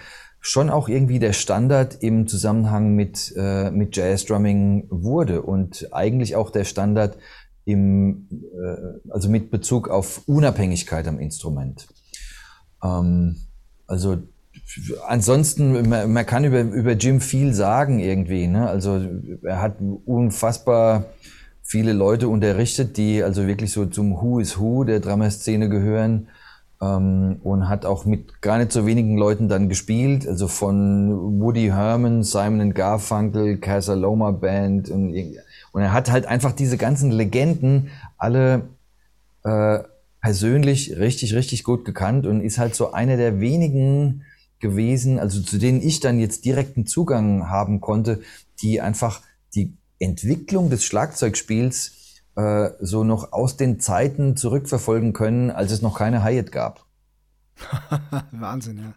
schon 0.42 0.70
auch 0.70 0.88
irgendwie 0.88 1.20
der 1.20 1.34
Standard 1.34 2.02
im 2.02 2.28
Zusammenhang 2.28 2.96
mit, 2.96 3.34
äh, 3.36 3.72
mit 3.72 3.96
Jazz-Drumming 3.96 4.88
wurde 4.90 5.42
und 5.42 5.90
eigentlich 5.92 6.36
auch 6.36 6.50
der 6.50 6.64
Standard 6.64 7.18
im, 7.66 8.28
äh, 8.32 9.12
also 9.12 9.30
mit 9.30 9.52
Bezug 9.52 9.90
auf 9.90 10.22
Unabhängigkeit 10.28 11.08
am 11.08 11.20
Instrument. 11.20 11.88
Ähm, 12.84 13.36
also 13.86 14.18
ansonsten, 15.08 15.90
man, 15.90 16.12
man, 16.12 16.26
kann 16.26 16.46
über, 16.46 16.62
über 16.62 16.94
Jim 16.94 17.22
viel 17.22 17.54
sagen 17.54 18.00
irgendwie. 18.00 18.48
Ne? 18.48 18.68
Also 18.68 19.02
er 19.44 19.62
hat 19.62 19.78
unfassbar 20.06 21.06
viele 21.64 21.94
Leute 21.94 22.30
unterrichtet, 22.30 22.98
die 22.98 23.22
also 23.24 23.46
wirklich 23.46 23.72
so 23.72 23.86
zum 23.86 24.22
Who 24.22 24.40
is 24.40 24.58
Who 24.60 24.86
der 24.86 25.00
Drama-Szene 25.02 25.70
gehören 25.70 26.30
ähm, 26.82 27.40
und 27.44 27.68
hat 27.68 27.86
auch 27.86 28.06
mit 28.06 28.42
gar 28.42 28.58
nicht 28.58 28.72
so 28.72 28.86
wenigen 28.86 29.18
Leuten 29.18 29.48
dann 29.48 29.70
gespielt, 29.70 30.28
also 30.28 30.48
von 30.48 31.40
Woody 31.40 31.68
Herman, 31.68 32.24
Simon 32.24 32.74
Garfunkel, 32.74 33.58
Casaloma 33.58 34.32
Band 34.32 34.90
und, 34.90 35.14
und 35.72 35.82
er 35.82 35.94
hat 35.94 36.12
halt 36.12 36.26
einfach 36.26 36.54
diese 36.54 36.78
ganzen 36.78 37.12
Legenden 37.12 37.90
alle 38.18 38.70
äh, 39.44 39.80
persönlich 40.22 40.98
richtig, 40.98 41.34
richtig 41.34 41.64
gut 41.64 41.86
gekannt 41.86 42.26
und 42.26 42.42
ist 42.42 42.58
halt 42.58 42.76
so 42.76 42.92
einer 42.92 43.18
der 43.18 43.40
wenigen 43.40 44.24
gewesen, 44.60 45.20
also 45.20 45.42
zu 45.42 45.58
denen 45.58 45.82
ich 45.82 46.02
dann 46.02 46.20
jetzt 46.20 46.44
direkten 46.46 46.86
Zugang 46.86 47.50
haben 47.50 47.80
konnte, 47.80 48.22
die 48.62 48.82
einfach 48.82 49.22
die 49.56 49.74
Entwicklung 50.00 50.70
des 50.70 50.84
Schlagzeugspiels 50.84 51.94
äh, 52.36 52.70
so 52.80 53.04
noch 53.04 53.34
aus 53.34 53.58
den 53.58 53.80
Zeiten 53.80 54.36
zurückverfolgen 54.36 55.14
können, 55.14 55.52
als 55.52 55.72
es 55.72 55.82
noch 55.82 55.98
keine 55.98 56.24
Hyatt 56.24 56.52
gab. 56.52 56.86
Wahnsinn, 58.32 58.78
ja. 58.78 58.94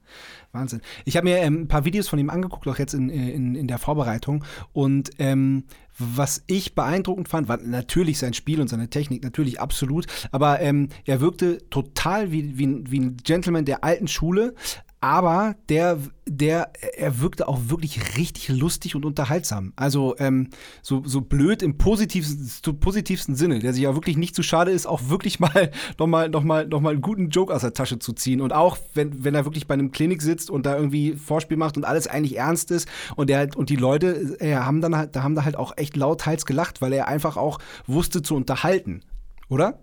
Wahnsinn. 0.53 0.83
Ich 1.05 1.17
habe 1.17 1.25
mir 1.25 1.39
ähm, 1.39 1.62
ein 1.62 1.69
paar 1.69 1.85
Videos 1.85 2.09
von 2.09 2.19
ihm 2.19 2.31
angeguckt, 2.31 2.69
auch 2.69 2.79
jetzt 2.79 2.95
in, 2.95 3.09
in, 3.09 3.55
in 3.55 3.67
der 3.67 3.79
Vorbereitung. 3.79 4.45
Und 4.73 5.11
ähm, 5.19 5.65
was 5.99 6.45
ich 6.47 6.75
beeindruckend 6.75 7.29
fand, 7.29 7.49
war 7.49 7.57
natürlich 7.59 8.19
sein 8.19 8.35
Spiel 8.35 8.61
und 8.61 8.69
seine 8.69 8.89
Technik, 8.89 9.25
natürlich 9.25 9.61
absolut. 9.61 10.07
Aber 10.31 10.61
ähm, 10.61 10.89
er 11.07 11.21
wirkte 11.21 11.69
total 11.71 12.33
wie, 12.33 12.59
wie, 12.59 12.91
wie 12.91 13.01
ein 13.01 13.17
Gentleman 13.17 13.65
der 13.65 13.83
alten 13.83 14.09
Schule, 14.09 14.55
aber 15.02 15.56
der, 15.68 15.99
der, 16.26 16.71
er 16.97 17.21
wirkte 17.21 17.49
auch 17.49 17.59
wirklich 17.66 18.16
richtig 18.16 18.49
lustig 18.49 18.94
und 18.94 19.04
unterhaltsam. 19.04 19.73
Also 19.75 20.14
ähm, 20.21 20.50
so, 20.80 21.02
so 21.04 21.23
blöd 21.23 21.61
im 21.61 21.76
positivsten, 21.76 22.78
positivsten 22.78 23.35
Sinne, 23.35 23.59
der 23.59 23.73
sich 23.73 23.82
ja 23.82 23.97
wirklich 23.97 24.16
nicht 24.16 24.37
zu 24.37 24.44
schade 24.44 24.71
ist, 24.71 24.87
auch 24.87 25.09
wirklich 25.09 25.40
mal 25.40 25.73
nochmal 25.99 26.28
noch 26.28 26.44
mal, 26.44 26.68
noch 26.68 26.80
mal 26.80 26.90
einen 26.90 27.02
guten 27.02 27.30
Joke 27.30 27.52
aus 27.52 27.62
der 27.62 27.73
Tasche 27.73 27.99
zu 27.99 28.12
ziehen. 28.12 28.40
Und 28.40 28.52
auch 28.52 28.78
wenn, 28.94 29.25
wenn 29.25 29.35
er 29.35 29.44
wirklich 29.44 29.66
bei 29.66 29.75
einem 29.75 29.90
Klinik 29.90 30.23
sitzt 30.23 30.50
und 30.50 30.66
da 30.66 30.76
irgendwie 30.76 31.16
Vorspiel 31.16 31.56
macht 31.56 31.76
und 31.76 31.85
alles 31.85 32.06
eigentlich 32.06 32.38
ernst 32.38 32.71
ist 32.71 32.87
und 33.16 33.28
der 33.28 33.49
und 33.56 33.71
die 33.71 33.76
Leute 33.76 34.37
äh, 34.38 34.54
haben 34.54 34.80
dann 34.80 34.97
halt, 34.97 35.16
da 35.16 35.25
haben 35.25 35.35
da 35.35 35.44
halt 35.44 35.56
auch 35.56 35.76
echt 35.76 35.97
lauthals 35.97 36.47
gelacht, 36.47 36.80
weil 36.80 36.92
er 36.92 37.09
einfach 37.09 37.37
auch 37.37 37.59
wusste 37.88 38.23
zu 38.23 38.37
unterhalten, 38.37 39.02
oder? 39.49 39.80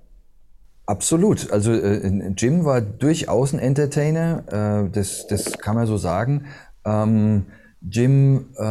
Absolut. 0.89 1.51
Also 1.51 1.71
äh, 1.71 2.33
Jim 2.35 2.65
war 2.65 2.81
durchaus 2.81 3.53
ein 3.53 3.59
Entertainer, 3.59 4.43
äh, 4.87 4.89
das, 4.89 5.27
das 5.27 5.59
kann 5.59 5.75
man 5.75 5.85
so 5.85 5.97
sagen. 5.97 6.45
Ähm, 6.83 7.45
Jim 7.79 8.47
äh, 8.57 8.63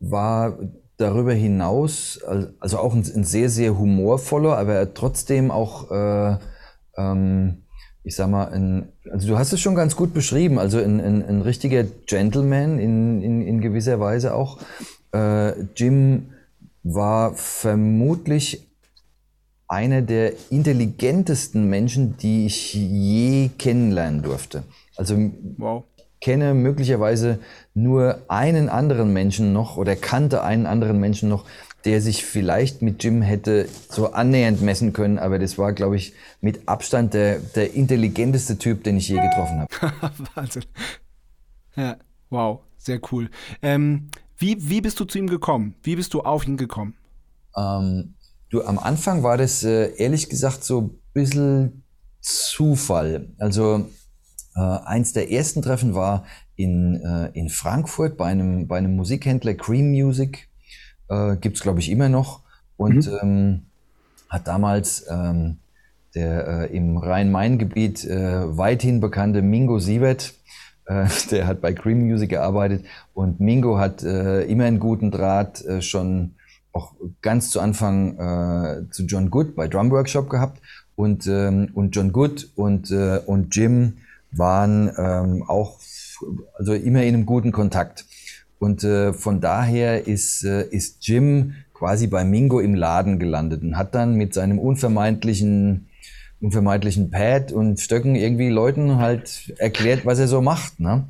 war 0.00 0.58
darüber 0.96 1.32
hinaus, 1.32 2.18
also 2.58 2.78
auch 2.78 2.94
ein, 2.94 3.04
ein, 3.14 3.22
sehr, 3.22 3.48
sehr 3.48 3.78
humorvoller, 3.78 4.58
aber 4.58 4.92
trotzdem 4.92 5.52
auch, 5.52 5.88
äh, 5.92 6.36
ähm, 6.96 7.62
ich 8.02 8.16
sag 8.16 8.28
mal, 8.28 8.48
ein, 8.48 8.88
also 9.08 9.28
du 9.28 9.38
hast 9.38 9.52
es 9.52 9.60
schon 9.60 9.76
ganz 9.76 9.94
gut 9.94 10.14
beschrieben, 10.14 10.58
also 10.58 10.78
ein, 10.78 11.00
ein, 11.00 11.24
ein 11.24 11.42
richtiger 11.42 11.84
Gentleman 11.84 12.80
in, 12.80 13.22
in, 13.22 13.40
in 13.40 13.60
gewisser 13.60 14.00
Weise 14.00 14.34
auch. 14.34 14.58
Äh, 15.12 15.52
Jim 15.76 16.30
war 16.82 17.34
vermutlich 17.34 18.73
einer 19.68 20.02
der 20.02 20.32
intelligentesten 20.50 21.68
Menschen, 21.68 22.16
die 22.18 22.46
ich 22.46 22.74
je 22.74 23.50
kennenlernen 23.58 24.22
durfte. 24.22 24.64
Also 24.96 25.16
wow. 25.56 25.84
kenne 26.20 26.54
möglicherweise 26.54 27.38
nur 27.72 28.22
einen 28.28 28.68
anderen 28.68 29.12
Menschen 29.12 29.52
noch 29.52 29.76
oder 29.76 29.96
kannte 29.96 30.42
einen 30.42 30.66
anderen 30.66 31.00
Menschen 31.00 31.28
noch, 31.28 31.44
der 31.84 32.00
sich 32.00 32.24
vielleicht 32.24 32.82
mit 32.82 33.02
Jim 33.04 33.20
hätte 33.20 33.68
so 33.90 34.12
annähernd 34.12 34.62
messen 34.62 34.92
können, 34.92 35.18
aber 35.18 35.38
das 35.38 35.58
war, 35.58 35.72
glaube 35.72 35.96
ich, 35.96 36.14
mit 36.40 36.66
Abstand 36.66 37.12
der, 37.12 37.38
der 37.38 37.74
intelligenteste 37.74 38.58
Typ, 38.58 38.84
den 38.84 38.96
ich 38.96 39.08
je 39.08 39.20
getroffen 39.20 39.60
habe. 39.60 40.14
Wahnsinn. 40.34 40.64
Ja, 41.76 41.96
wow, 42.30 42.60
sehr 42.78 43.00
cool. 43.12 43.28
Ähm, 43.60 44.08
wie, 44.38 44.56
wie 44.58 44.80
bist 44.80 44.98
du 45.00 45.04
zu 45.04 45.18
ihm 45.18 45.28
gekommen? 45.28 45.74
Wie 45.82 45.96
bist 45.96 46.14
du 46.14 46.20
auf 46.20 46.46
ihn 46.46 46.56
gekommen? 46.56 46.94
Ähm, 47.56 48.14
Du, 48.54 48.64
am 48.64 48.78
Anfang 48.78 49.24
war 49.24 49.36
das 49.36 49.64
äh, 49.64 49.96
ehrlich 49.96 50.28
gesagt 50.28 50.62
so 50.62 50.80
ein 50.80 50.90
bisschen 51.12 51.82
Zufall. 52.20 53.30
Also 53.38 53.90
äh, 54.54 54.60
eins 54.60 55.12
der 55.12 55.32
ersten 55.32 55.60
Treffen 55.60 55.96
war 55.96 56.24
in, 56.54 57.02
äh, 57.02 57.36
in 57.36 57.48
Frankfurt 57.48 58.16
bei 58.16 58.26
einem, 58.26 58.68
bei 58.68 58.78
einem 58.78 58.94
Musikhändler 58.94 59.54
Cream 59.54 59.90
Music. 59.90 60.46
Äh, 61.08 61.34
Gibt 61.38 61.56
es, 61.56 61.64
glaube 61.64 61.80
ich, 61.80 61.90
immer 61.90 62.08
noch. 62.08 62.42
Und 62.76 63.08
mhm. 63.08 63.18
ähm, 63.22 63.62
hat 64.28 64.46
damals 64.46 65.04
ähm, 65.10 65.56
der 66.14 66.46
äh, 66.70 66.76
im 66.76 66.96
Rhein-Main-Gebiet 66.96 68.04
äh, 68.04 68.56
weithin 68.56 69.00
bekannte 69.00 69.42
Mingo 69.42 69.80
Siebert, 69.80 70.32
äh, 70.86 71.08
der 71.32 71.48
hat 71.48 71.60
bei 71.60 71.72
Cream 71.72 72.02
Music 72.02 72.30
gearbeitet 72.30 72.84
und 73.14 73.40
Mingo 73.40 73.78
hat 73.78 74.04
immer 74.04 74.64
einen 74.64 74.78
guten 74.78 75.10
Draht 75.10 75.64
schon 75.80 76.36
auch 76.74 76.92
ganz 77.22 77.50
zu 77.50 77.60
Anfang 77.60 78.18
äh, 78.18 78.90
zu 78.90 79.04
John 79.04 79.30
Good 79.30 79.54
bei 79.54 79.68
Drum 79.68 79.90
Workshop 79.90 80.28
gehabt 80.28 80.60
und, 80.96 81.26
ähm, 81.26 81.70
und 81.74 81.94
John 81.96 82.12
Good 82.12 82.50
und, 82.56 82.90
äh, 82.90 83.20
und 83.24 83.54
Jim 83.54 83.98
waren 84.32 84.90
ähm, 84.98 85.44
auch 85.46 85.78
also 86.54 86.74
immer 86.74 87.02
in 87.02 87.14
einem 87.14 87.26
guten 87.26 87.52
Kontakt. 87.52 88.04
Und 88.58 88.84
äh, 88.84 89.12
von 89.12 89.40
daher 89.40 90.06
ist, 90.06 90.44
äh, 90.44 90.66
ist 90.68 91.06
Jim 91.06 91.54
quasi 91.72 92.06
bei 92.06 92.24
Mingo 92.24 92.60
im 92.60 92.74
Laden 92.74 93.18
gelandet 93.18 93.62
und 93.62 93.76
hat 93.76 93.94
dann 93.94 94.14
mit 94.14 94.32
seinem 94.32 94.58
unvermeidlichen, 94.58 95.88
unvermeidlichen 96.40 97.10
Pad 97.10 97.52
und 97.52 97.80
Stöcken 97.80 98.14
irgendwie 98.14 98.48
Leuten 98.48 98.98
halt 98.98 99.52
erklärt, 99.58 100.06
was 100.06 100.18
er 100.18 100.28
so 100.28 100.40
macht. 100.40 100.80
Ne? 100.80 101.08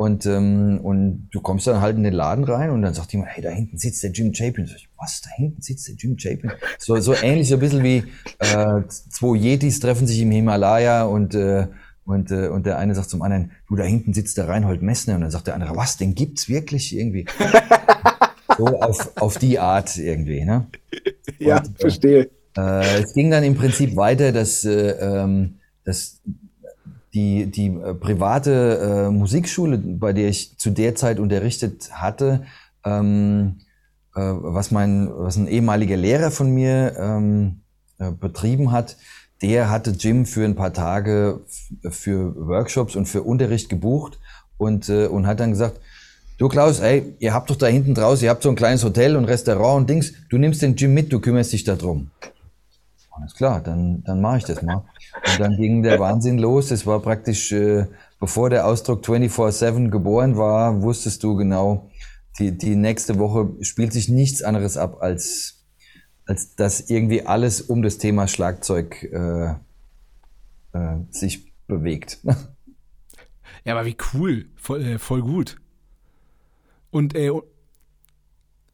Und, 0.00 0.24
ähm, 0.24 0.80
und 0.82 1.28
du 1.30 1.42
kommst 1.42 1.66
dann 1.66 1.82
halt 1.82 1.98
in 1.98 2.04
den 2.04 2.14
Laden 2.14 2.44
rein 2.44 2.70
und 2.70 2.80
dann 2.80 2.94
sagt 2.94 3.12
jemand, 3.12 3.32
hey, 3.34 3.42
da 3.42 3.50
hinten 3.50 3.76
sitzt 3.76 4.02
der 4.02 4.12
Jim 4.12 4.32
Chapin. 4.32 4.64
Ich, 4.64 4.88
was, 4.98 5.20
da 5.20 5.28
hinten 5.36 5.60
sitzt 5.60 5.88
der 5.88 5.94
Jim 5.94 6.16
Chapin? 6.16 6.52
So, 6.78 6.96
so 7.00 7.12
ähnlich, 7.12 7.50
so 7.50 7.56
ein 7.56 7.60
bisschen 7.60 7.82
wie 7.82 8.04
äh, 8.38 8.82
zwei 8.88 9.36
Yetis 9.36 9.78
treffen 9.78 10.06
sich 10.06 10.22
im 10.22 10.30
Himalaya 10.30 11.02
und, 11.02 11.34
äh, 11.34 11.66
und, 12.06 12.30
äh, 12.30 12.48
und 12.48 12.64
der 12.64 12.78
eine 12.78 12.94
sagt 12.94 13.10
zum 13.10 13.20
anderen, 13.20 13.50
du, 13.68 13.76
da 13.76 13.84
hinten 13.84 14.14
sitzt 14.14 14.38
der 14.38 14.48
Reinhold 14.48 14.80
Messner. 14.80 15.16
Und 15.16 15.20
dann 15.20 15.30
sagt 15.30 15.48
der 15.48 15.54
andere, 15.54 15.76
was, 15.76 15.98
den 15.98 16.14
gibt's 16.14 16.48
wirklich 16.48 16.96
irgendwie? 16.96 17.26
so 18.56 18.68
auf, 18.68 19.12
auf 19.16 19.36
die 19.36 19.58
Art 19.58 19.98
irgendwie, 19.98 20.46
ne? 20.46 20.66
Ja, 21.38 21.58
und, 21.58 21.78
äh, 21.78 21.78
verstehe. 21.78 22.30
Äh, 22.56 23.02
es 23.02 23.12
ging 23.12 23.30
dann 23.30 23.44
im 23.44 23.54
Prinzip 23.54 23.96
weiter, 23.96 24.32
dass, 24.32 24.64
äh, 24.64 24.92
ähm, 24.92 25.58
dass 25.84 26.22
die, 27.14 27.50
die 27.50 27.66
äh, 27.66 27.94
private 27.94 29.06
äh, 29.08 29.10
Musikschule, 29.10 29.78
bei 29.78 30.12
der 30.12 30.28
ich 30.28 30.56
zu 30.58 30.70
der 30.70 30.94
Zeit 30.94 31.18
unterrichtet 31.18 31.90
hatte, 31.92 32.44
ähm, 32.84 33.60
äh, 34.14 34.20
was 34.20 34.70
mein, 34.70 35.10
was 35.12 35.36
ein 35.36 35.48
ehemaliger 35.48 35.96
Lehrer 35.96 36.30
von 36.30 36.50
mir 36.50 36.96
ähm, 36.98 37.60
äh, 37.98 38.10
betrieben 38.10 38.72
hat, 38.72 38.96
der 39.42 39.70
hatte 39.70 39.90
Jim 39.90 40.26
für 40.26 40.44
ein 40.44 40.54
paar 40.54 40.72
Tage 40.72 41.40
für 41.88 42.34
Workshops 42.36 42.94
und 42.94 43.06
für 43.06 43.22
Unterricht 43.22 43.68
gebucht 43.68 44.18
und, 44.58 44.88
äh, 44.88 45.06
und 45.06 45.26
hat 45.26 45.40
dann 45.40 45.50
gesagt, 45.50 45.80
du 46.38 46.48
Klaus, 46.48 46.80
ey, 46.80 47.14
ihr 47.18 47.32
habt 47.32 47.50
doch 47.50 47.56
da 47.56 47.66
hinten 47.66 47.94
draußen, 47.94 48.24
ihr 48.24 48.30
habt 48.30 48.42
so 48.42 48.50
ein 48.50 48.56
kleines 48.56 48.84
Hotel 48.84 49.16
und 49.16 49.24
Restaurant 49.24 49.80
und 49.80 49.90
Dings, 49.90 50.12
du 50.28 50.38
nimmst 50.38 50.62
den 50.62 50.76
Jim 50.76 50.92
mit, 50.92 51.12
du 51.12 51.20
kümmerst 51.20 51.52
dich 51.52 51.64
darum. 51.64 52.10
Alles 53.20 53.34
klar, 53.34 53.60
dann, 53.60 54.02
dann 54.04 54.20
mache 54.20 54.38
ich 54.38 54.44
das 54.44 54.62
mal. 54.62 54.84
Und 55.26 55.40
dann 55.40 55.56
ging 55.56 55.82
der 55.82 55.98
Wahnsinn 55.98 56.38
los. 56.38 56.70
Es 56.70 56.86
war 56.86 57.00
praktisch, 57.00 57.52
äh, 57.52 57.86
bevor 58.18 58.50
der 58.50 58.66
Ausdruck 58.66 59.04
24-7 59.04 59.90
geboren 59.90 60.36
war, 60.36 60.82
wusstest 60.82 61.22
du 61.22 61.36
genau, 61.36 61.90
die, 62.38 62.56
die 62.56 62.76
nächste 62.76 63.18
Woche 63.18 63.50
spielt 63.60 63.92
sich 63.92 64.08
nichts 64.08 64.42
anderes 64.42 64.76
ab, 64.76 64.98
als, 65.00 65.64
als 66.26 66.54
dass 66.54 66.88
irgendwie 66.88 67.26
alles 67.26 67.60
um 67.60 67.82
das 67.82 67.98
Thema 67.98 68.28
Schlagzeug 68.28 69.02
äh, 69.04 69.50
äh, 70.72 70.96
sich 71.10 71.52
bewegt. 71.66 72.18
Ja, 73.64 73.74
aber 73.74 73.84
wie 73.84 73.96
cool. 74.14 74.46
Voll, 74.56 74.82
äh, 74.82 74.98
voll 74.98 75.20
gut. 75.20 75.60
Und 76.90 77.14
äh, 77.14 77.30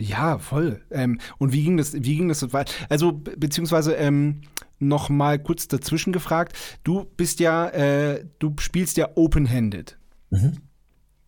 ja, 0.01 0.39
voll. 0.39 0.83
Ähm, 0.91 1.21
und 1.39 1.53
wie 1.53 1.65
ging 1.65 1.77
das, 1.77 1.95
wie 1.95 2.17
ging 2.17 2.29
das 2.29 2.53
weiter? 2.53 2.73
Also, 2.89 3.13
beziehungsweise 3.13 3.95
ähm, 3.95 4.43
noch 4.79 5.09
mal 5.09 5.39
kurz 5.39 5.69
dazwischen 5.69 6.13
gefragt. 6.13 6.57
Du 6.85 7.05
bist 7.17 7.41
ja, 7.41 7.69
äh, 7.69 8.25
du 8.39 8.55
spielst 8.59 8.97
ja 8.97 9.09
open-handed. 9.15 9.99
Mhm. 10.31 10.59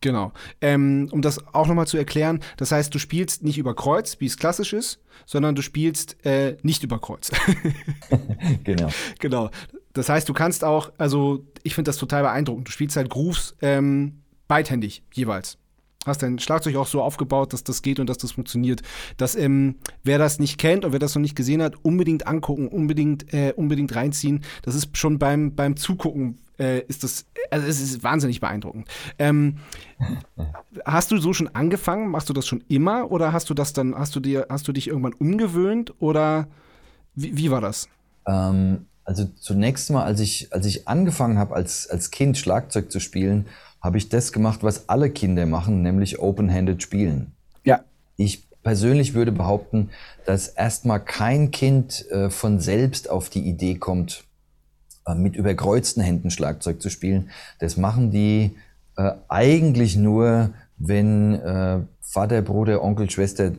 Genau. 0.01 0.33
Ähm, 0.61 1.09
um 1.11 1.23
das 1.23 1.45
auch 1.55 1.67
nochmal 1.67 1.87
zu 1.87 1.97
erklären, 1.97 2.41
das 2.57 2.71
heißt, 2.71 2.95
du 2.95 2.99
spielst 2.99 3.43
nicht 3.43 3.59
über 3.59 3.75
Kreuz, 3.75 4.21
wie 4.21 4.27
es 4.27 4.37
klassisch 4.37 4.73
ist, 4.73 5.03
sondern 5.27 5.55
du 5.55 5.63
spielst 5.63 6.25
äh, 6.25 6.57
nicht 6.63 6.85
über 6.85 7.01
Kreuz. 7.01 7.33
genau. 8.65 8.91
Genau. 9.19 9.51
Das 9.95 10.09
heißt, 10.09 10.29
du 10.29 10.35
kannst 10.35 10.63
auch, 10.63 10.93
also 10.99 11.45
ich 11.65 11.75
finde 11.75 11.89
das 11.89 11.97
total 11.97 12.23
beeindruckend. 12.23 12.69
Du 12.69 12.73
spielst 12.73 12.97
halt 12.97 13.11
Grooves 13.11 13.57
ähm, 13.61 14.23
beidhändig 14.47 15.03
jeweils. 15.13 15.59
Hast 16.07 16.23
dein 16.23 16.39
Schlagzeug 16.39 16.77
auch 16.77 16.87
so 16.87 17.03
aufgebaut, 17.03 17.53
dass 17.53 17.65
das 17.65 17.83
geht 17.83 17.99
und 17.99 18.09
dass 18.09 18.19
das 18.19 18.33
funktioniert. 18.33 18.83
Dass 19.17 19.35
ähm, 19.35 19.77
wer 20.05 20.19
das 20.19 20.39
nicht 20.39 20.59
kennt 20.59 20.85
und 20.85 20.93
wer 20.93 20.99
das 20.99 21.15
noch 21.15 21.23
nicht 21.23 21.35
gesehen 21.35 21.63
hat, 21.63 21.85
unbedingt 21.85 22.27
angucken, 22.27 22.69
unbedingt, 22.69 23.33
äh, 23.35 23.53
unbedingt 23.57 23.95
reinziehen. 23.95 24.45
Das 24.63 24.75
ist 24.75 24.97
schon 24.97 25.19
beim, 25.19 25.55
beim 25.55 25.77
Zugucken 25.77 26.39
äh, 26.59 26.81
ist 26.83 27.05
das, 27.05 27.27
also 27.51 27.67
es 27.67 27.81
ist 27.81 28.03
wahnsinnig 28.03 28.41
beeindruckend. 28.41 28.89
Ähm, 29.19 29.59
hast 30.85 31.11
du 31.11 31.19
so 31.19 31.33
schon 31.33 31.49
angefangen? 31.55 32.11
Machst 32.11 32.29
du 32.29 32.33
das 32.33 32.47
schon 32.47 32.63
immer 32.69 33.11
oder 33.11 33.33
hast 33.33 33.51
du 33.51 33.55
das 33.55 33.73
dann, 33.73 33.95
hast 33.95 34.15
du 34.15 34.21
dir, 34.21 34.47
hast 34.49 34.69
du 34.69 34.73
dich 34.73 34.89
irgendwann 34.89 35.15
umgewöhnt 35.15 35.95
oder 36.01 36.49
wie, 37.15 37.37
wie 37.37 37.51
war 37.51 37.61
das? 37.61 37.89
Ähm, 38.27 38.87
also 39.05 39.25
zunächst 39.25 39.91
mal, 39.91 40.05
als 40.05 40.21
ich, 40.21 40.53
als 40.53 40.67
ich 40.67 40.87
angefangen 40.87 41.39
habe, 41.39 41.55
als, 41.55 41.89
als 41.89 42.11
Kind 42.11 42.37
Schlagzeug 42.37 42.93
zu 42.93 43.01
spielen, 43.01 43.47
habe 43.81 43.99
ich 43.99 44.09
das 44.09 44.33
gemacht, 44.33 44.63
was 44.63 44.89
alle 44.89 45.11
Kinder 45.11 45.47
machen, 45.47 45.83
nämlich 45.83 46.19
open-handed 46.19 46.83
spielen. 46.83 47.33
Ja. 47.65 47.85
Ich 48.17 48.49
persönlich 48.63 49.15
würde 49.15 49.33
behaupten, 49.33 49.91
dass 50.27 50.49
erstmal 50.49 51.01
kein 51.01 51.51
Kind 51.51 52.09
äh, 52.11 52.31
von 52.31 52.61
selbst 52.61 53.09
auf 53.09 53.31
die 53.31 53.49
Idee 53.49 53.77
kommt, 53.77 54.25
äh, 55.07 55.15
mit 55.15 55.37
überkreuzten 55.37 56.03
Händen 56.03 56.31
Schlagzeug 56.31 56.83
zu 56.83 56.91
spielen. 56.91 57.31
Das 57.61 57.77
machen 57.77 58.11
die 58.11 58.57
äh, 58.97 59.13
eigentlich 59.29 59.97
nur, 59.97 60.51
wenn 60.77 61.35
äh, 61.35 61.81
Vater, 62.01 62.43
Bruder, 62.43 62.83
Onkel, 62.83 63.09
Schwester 63.11 63.53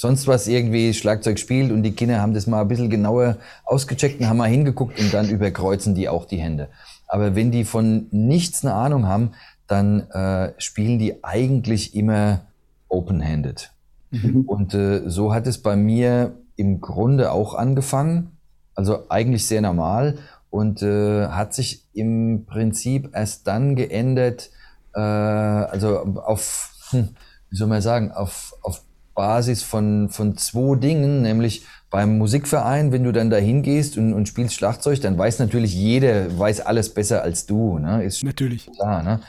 sonst 0.00 0.26
was 0.26 0.48
irgendwie 0.48 0.94
Schlagzeug 0.94 1.38
spielt 1.38 1.70
und 1.70 1.82
die 1.82 1.92
Kinder 1.92 2.22
haben 2.22 2.32
das 2.32 2.46
mal 2.46 2.62
ein 2.62 2.68
bisschen 2.68 2.88
genauer 2.88 3.36
ausgecheckt 3.66 4.18
und 4.18 4.30
haben 4.30 4.38
mal 4.38 4.48
hingeguckt 4.48 4.98
und 4.98 5.12
dann 5.12 5.28
überkreuzen 5.28 5.94
die 5.94 6.08
auch 6.08 6.24
die 6.24 6.38
Hände. 6.38 6.68
Aber 7.06 7.34
wenn 7.34 7.50
die 7.50 7.66
von 7.66 8.06
nichts 8.10 8.64
eine 8.64 8.72
Ahnung 8.72 9.06
haben, 9.06 9.32
dann 9.66 10.08
äh, 10.08 10.54
spielen 10.56 10.98
die 10.98 11.22
eigentlich 11.22 11.94
immer 11.94 12.40
open-handed. 12.88 13.72
Mhm. 14.10 14.44
Und 14.46 14.72
äh, 14.72 15.02
so 15.04 15.34
hat 15.34 15.46
es 15.46 15.58
bei 15.58 15.76
mir 15.76 16.32
im 16.56 16.80
Grunde 16.80 17.30
auch 17.30 17.54
angefangen. 17.54 18.38
Also 18.74 19.10
eigentlich 19.10 19.46
sehr 19.46 19.60
normal 19.60 20.16
und 20.48 20.80
äh, 20.82 21.26
hat 21.26 21.52
sich 21.52 21.84
im 21.92 22.46
Prinzip 22.46 23.10
erst 23.12 23.46
dann 23.46 23.76
geändert, 23.76 24.48
äh, 24.94 25.00
also 25.00 25.98
auf, 25.98 26.72
hm, 26.88 27.10
wie 27.50 27.56
soll 27.56 27.68
man 27.68 27.82
sagen, 27.82 28.12
auf, 28.12 28.54
auf 28.62 28.82
Basis 29.20 29.62
von, 29.62 30.08
von 30.08 30.38
zwei 30.38 30.76
Dingen, 30.76 31.20
nämlich 31.20 31.66
beim 31.90 32.16
Musikverein, 32.16 32.90
wenn 32.90 33.04
du 33.04 33.12
dann 33.12 33.28
da 33.28 33.36
hingehst 33.36 33.98
und, 33.98 34.14
und 34.14 34.26
spielst 34.26 34.54
Schlagzeug, 34.54 34.98
dann 35.02 35.18
weiß 35.18 35.40
natürlich 35.40 35.74
jeder, 35.74 36.38
weiß 36.38 36.62
alles 36.62 36.94
besser 36.94 37.22
als 37.22 37.44
du. 37.44 37.78
Ne? 37.78 38.02
Ist 38.02 38.24
natürlich. 38.24 38.72
Klar, 38.72 39.02
ne? 39.02 39.20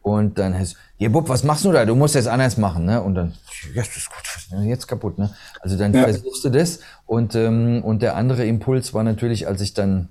Und 0.00 0.38
dann 0.38 0.54
heißt, 0.54 0.76
hier 0.96 1.12
Bub, 1.12 1.28
was 1.28 1.44
machst 1.44 1.66
du 1.66 1.72
da? 1.72 1.84
Du 1.84 1.94
musst 1.94 2.14
das 2.14 2.26
anders 2.26 2.56
machen, 2.56 2.86
ne? 2.86 3.02
Und 3.02 3.16
dann, 3.16 3.34
ja, 3.74 3.82
das 3.82 3.94
ist 3.98 4.08
gut, 4.08 4.62
jetzt 4.64 4.88
kaputt, 4.88 5.18
ne? 5.18 5.28
Also 5.60 5.76
dann 5.76 5.92
ja. 5.92 6.04
versuchst 6.04 6.42
du 6.46 6.48
das. 6.48 6.80
Und, 7.04 7.34
ähm, 7.34 7.82
und 7.84 8.00
der 8.00 8.16
andere 8.16 8.46
Impuls 8.46 8.94
war 8.94 9.02
natürlich, 9.02 9.46
als 9.46 9.60
ich 9.60 9.74
dann 9.74 10.08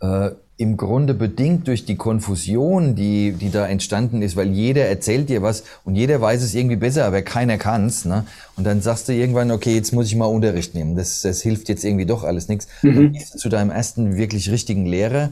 äh, 0.00 0.30
im 0.58 0.76
Grunde 0.76 1.14
bedingt 1.14 1.68
durch 1.68 1.86
die 1.86 1.94
Konfusion, 1.94 2.96
die, 2.96 3.30
die 3.30 3.50
da 3.50 3.66
entstanden 3.66 4.22
ist, 4.22 4.34
weil 4.34 4.50
jeder 4.50 4.86
erzählt 4.86 5.28
dir 5.28 5.40
was 5.40 5.62
und 5.84 5.94
jeder 5.94 6.20
weiß 6.20 6.42
es 6.42 6.52
irgendwie 6.52 6.74
besser, 6.74 7.04
aber 7.04 7.22
keiner 7.22 7.58
kann's. 7.58 8.04
Ne? 8.04 8.26
Und 8.56 8.64
dann 8.64 8.82
sagst 8.82 9.08
du 9.08 9.12
irgendwann, 9.12 9.52
okay, 9.52 9.72
jetzt 9.76 9.92
muss 9.92 10.08
ich 10.08 10.16
mal 10.16 10.26
Unterricht 10.26 10.74
nehmen. 10.74 10.96
Das, 10.96 11.22
das 11.22 11.42
hilft 11.42 11.68
jetzt 11.68 11.84
irgendwie 11.84 12.06
doch 12.06 12.24
alles 12.24 12.48
nichts. 12.48 12.66
Mhm. 12.82 12.94
Dann 12.94 13.12
gehst 13.12 13.34
du 13.34 13.38
zu 13.38 13.48
deinem 13.48 13.70
ersten 13.70 14.16
wirklich 14.16 14.50
richtigen 14.50 14.84
Lehrer 14.84 15.30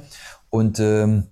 und 0.48 0.78
ähm, 0.78 1.24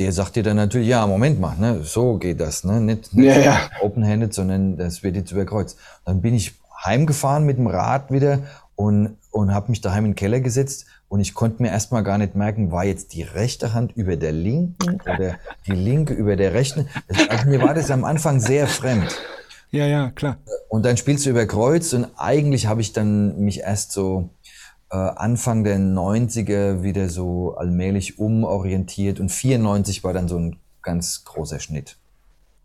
der 0.00 0.12
sagt 0.12 0.34
dir 0.34 0.42
dann 0.42 0.56
natürlich, 0.56 0.88
ja, 0.88 1.06
Moment 1.06 1.38
mal, 1.40 1.56
ne, 1.56 1.80
so 1.84 2.18
geht 2.18 2.40
das, 2.40 2.64
ne? 2.64 2.80
Nicht, 2.80 3.14
nicht 3.14 3.26
ja, 3.26 3.40
ja. 3.40 3.70
open-handed, 3.82 4.34
sondern 4.34 4.76
das 4.76 5.04
wird 5.04 5.14
jetzt 5.14 5.30
überkreuzt. 5.30 5.78
Dann 6.04 6.20
bin 6.22 6.34
ich 6.34 6.54
heimgefahren 6.84 7.44
mit 7.44 7.58
dem 7.58 7.68
Rad 7.68 8.10
wieder 8.12 8.40
und, 8.74 9.16
und 9.30 9.54
habe 9.54 9.70
mich 9.70 9.80
daheim 9.80 10.04
in 10.04 10.10
den 10.12 10.16
Keller 10.16 10.40
gesetzt 10.40 10.86
und 11.08 11.20
ich 11.20 11.34
konnte 11.34 11.62
mir 11.62 11.70
erstmal 11.70 12.02
gar 12.02 12.18
nicht 12.18 12.34
merken, 12.34 12.70
war 12.70 12.84
jetzt 12.84 13.14
die 13.14 13.22
rechte 13.22 13.72
Hand 13.72 13.92
über 13.96 14.16
der 14.16 14.32
linken 14.32 15.00
oder 15.00 15.36
die 15.66 15.72
linke 15.72 16.14
über 16.14 16.36
der 16.36 16.52
rechten. 16.52 16.88
Also 17.28 17.48
mir 17.48 17.62
war 17.62 17.74
das 17.74 17.90
am 17.90 18.04
Anfang 18.04 18.40
sehr 18.40 18.66
fremd. 18.66 19.16
Ja, 19.70 19.86
ja, 19.86 20.10
klar. 20.10 20.38
Und 20.68 20.84
dann 20.84 20.96
spielst 20.96 21.26
du 21.26 21.30
über 21.30 21.46
Kreuz 21.46 21.92
und 21.92 22.06
eigentlich 22.16 22.66
habe 22.66 22.80
ich 22.80 22.92
dann 22.92 23.38
mich 23.38 23.60
erst 23.60 23.92
so 23.92 24.30
äh, 24.90 24.96
Anfang 24.96 25.64
der 25.64 25.78
90er 25.78 26.82
wieder 26.82 27.08
so 27.08 27.54
allmählich 27.56 28.18
umorientiert 28.18 29.20
und 29.20 29.30
94 29.30 30.04
war 30.04 30.12
dann 30.12 30.28
so 30.28 30.38
ein 30.38 30.56
ganz 30.82 31.24
großer 31.24 31.60
Schnitt. 31.60 31.96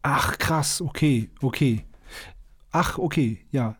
Ach, 0.02 0.38
krass, 0.38 0.82
okay, 0.82 1.30
okay. 1.42 1.84
Ach, 2.72 2.98
okay, 2.98 3.40
ja. 3.52 3.76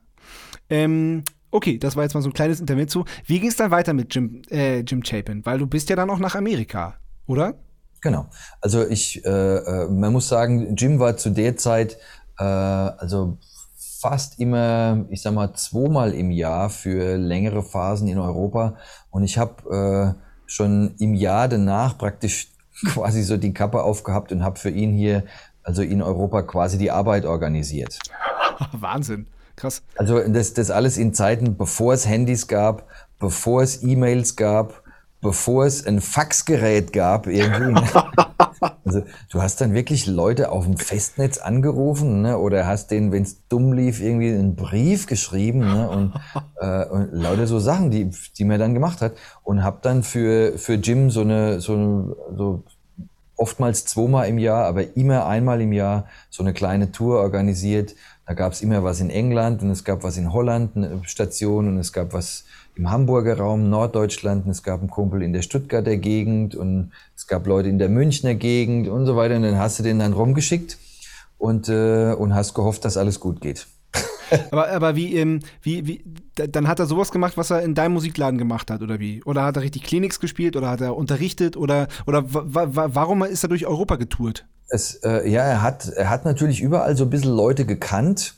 Ähm, 0.70 1.24
Okay, 1.54 1.78
das 1.78 1.96
war 1.96 2.02
jetzt 2.02 2.16
mal 2.16 2.22
so 2.22 2.30
ein 2.30 2.34
kleines 2.34 2.60
Intermezzo. 2.60 3.06
Wie 3.28 3.40
ging 3.40 3.48
es 3.48 3.56
dann 3.56 3.70
weiter 3.70 3.94
mit 3.94 4.16
Jim, 4.16 4.42
äh, 4.50 4.80
Jim 4.80 5.04
Chapin? 5.04 5.46
Weil 5.46 5.60
du 5.60 5.68
bist 5.68 5.88
ja 5.88 5.96
dann 5.96 6.10
auch 6.10 6.18
nach 6.18 6.34
Amerika, 6.34 6.96
oder? 7.28 7.54
Genau. 8.02 8.26
Also 8.60 8.88
ich, 8.88 9.24
äh, 9.24 9.30
äh, 9.30 9.88
man 9.88 10.12
muss 10.12 10.28
sagen, 10.28 10.76
Jim 10.76 10.98
war 10.98 11.16
zu 11.16 11.30
der 11.30 11.56
Zeit 11.56 12.00
äh, 12.40 12.44
also 12.44 13.38
fast 14.02 14.40
immer, 14.40 15.06
ich 15.12 15.22
sag 15.22 15.36
mal, 15.36 15.54
zweimal 15.54 16.16
im 16.16 16.32
Jahr 16.32 16.72
für 16.72 17.18
längere 17.18 17.62
Phasen 17.62 18.08
in 18.08 18.18
Europa. 18.18 18.76
Und 19.12 19.24
ich 19.24 19.38
habe 19.38 20.16
äh, 20.18 20.20
schon 20.48 20.96
im 20.98 21.14
Jahr 21.14 21.48
danach 21.48 22.00
praktisch 22.00 22.48
quasi 22.88 23.22
so 23.22 23.38
die 23.38 23.54
Kappe 23.54 23.84
aufgehabt 23.84 24.32
und 24.32 24.44
habe 24.44 24.58
für 24.58 24.72
ihn 24.72 24.92
hier, 24.92 25.24
also 25.62 25.84
in 25.84 26.02
Europa, 26.02 26.42
quasi 26.42 26.80
die 26.80 26.90
Arbeit 26.90 27.26
organisiert. 27.26 28.00
Wahnsinn. 28.72 29.28
Krass. 29.56 29.84
Also 29.96 30.20
das, 30.20 30.54
das 30.54 30.72
alles 30.72 30.98
in 30.98 31.14
Zeiten, 31.14 31.58
bevor 31.58 31.94
es 31.94 32.08
Handys 32.08 32.48
gab, 32.48 32.88
bevor 33.20 33.62
es 33.62 33.84
E-Mails 33.84 34.36
gab, 34.36 34.84
bevor 35.22 35.66
es 35.66 35.88
ein 35.88 36.02
Faxgerät 36.02 36.94
gab 36.94 37.26
irgendwie. 37.26 37.72
Ne? 37.72 37.84
also 38.86 39.04
du 39.30 39.42
hast 39.42 39.62
dann 39.62 39.74
wirklich 39.74 40.06
Leute 40.06 40.52
auf 40.52 40.66
dem 40.66 40.78
Festnetz 40.78 41.38
angerufen 41.40 42.22
ne? 42.22 42.38
oder 42.38 42.68
hast 42.68 42.92
denen, 42.92 43.12
wenn 43.12 43.24
es 43.24 43.48
dumm 43.48 43.74
lief, 43.74 44.02
irgendwie 44.02 44.30
einen 44.30 44.56
Brief 44.56 45.08
geschrieben 45.08 45.60
ne? 45.60 45.90
und, 45.90 46.14
äh, 46.60 46.86
und 46.86 47.14
lauter 47.14 47.48
so 47.48 47.60
Sachen, 47.60 47.90
die, 47.90 48.12
die 48.38 48.44
man 48.44 48.60
dann 48.60 48.74
gemacht 48.74 49.02
hat 49.02 49.14
und 49.44 49.64
hab 49.64 49.82
dann 49.82 50.04
für, 50.04 50.58
für 50.58 50.74
Jim 50.74 51.10
so 51.10 51.22
eine, 51.22 51.62
so, 51.62 51.74
eine, 51.74 52.16
so 52.36 52.64
oftmals 53.36 53.86
zweimal 53.86 54.28
im 54.28 54.38
Jahr, 54.38 54.66
aber 54.66 54.96
immer 54.96 55.26
einmal 55.26 55.62
im 55.62 55.74
Jahr 55.74 56.06
so 56.30 56.44
eine 56.44 56.54
kleine 56.54 56.92
Tour 56.92 57.20
organisiert 57.20 57.96
da 58.26 58.34
gab 58.34 58.54
es 58.54 58.62
immer 58.62 58.84
was 58.84 59.02
in 59.02 59.10
England 59.10 59.62
und 59.62 59.70
es 59.70 59.84
gab 59.84 60.04
was 60.04 60.18
in 60.18 60.32
Holland, 60.32 60.78
eine 60.78 61.02
Station 61.04 61.68
und 61.68 61.78
es 61.78 61.92
gab 61.92 62.14
was 62.14 62.46
im 62.76 62.90
Hamburger 62.90 63.38
Raum, 63.38 63.70
Norddeutschland 63.70 64.46
und 64.46 64.52
es 64.52 64.64
gab 64.64 64.80
einen 64.80 64.90
Kumpel 64.90 65.22
in 65.22 65.34
der 65.34 65.42
Stuttgarter 65.42 65.98
Gegend 65.98 66.56
und 66.56 66.92
es 67.16 67.28
gab 67.28 67.46
Leute 67.46 67.70
in 67.70 67.80
der 67.80 67.90
Münchner 67.90 68.36
Gegend 68.36 68.88
und 68.88 69.06
so 69.06 69.16
weiter. 69.16 69.36
Und 69.36 69.44
dann 69.44 69.58
hast 69.58 69.80
du 69.80 69.84
den 69.84 70.00
dann 70.00 70.14
rumgeschickt 70.14 70.78
und, 71.38 71.68
äh, 71.68 72.14
und 72.14 72.34
hast 72.34 72.54
gehofft, 72.54 72.86
dass 72.86 72.98
alles 72.98 73.20
gut 73.20 73.42
geht. 73.42 73.68
Aber, 74.52 74.70
aber 74.70 74.96
wie, 74.96 75.16
ähm, 75.18 75.40
wie, 75.62 75.88
wie, 75.88 76.04
dann 76.36 76.68
hat 76.68 76.80
er 76.80 76.86
sowas 76.86 77.12
gemacht, 77.12 77.38
was 77.38 77.52
er 77.52 77.62
in 77.62 77.76
deinem 77.76 77.94
Musikladen 77.94 78.38
gemacht 78.38 78.72
hat, 78.72 78.82
oder 78.82 79.00
wie? 79.00 79.24
Oder 79.24 79.44
hat 79.44 79.56
er 79.56 79.64
richtig 79.64 79.84
Kliniks 79.84 80.20
gespielt 80.20 80.56
oder 80.56 80.70
hat 80.70 80.82
er 80.82 80.96
unterrichtet 80.96 81.58
oder, 81.58 81.88
oder 82.06 82.24
warum 82.26 83.24
ist 83.24 83.44
er 83.44 83.50
durch 83.50 83.66
Europa 83.66 83.96
getourt? 83.96 84.46
Es, 84.70 84.96
äh, 85.04 85.30
ja, 85.30 85.44
er 85.44 85.62
hat, 85.62 85.88
er 85.90 86.10
hat 86.10 86.26
natürlich 86.26 86.62
überall 86.62 86.96
so 86.98 87.04
ein 87.04 87.10
bisschen 87.10 87.32
Leute 87.32 87.66
gekannt, 87.66 88.36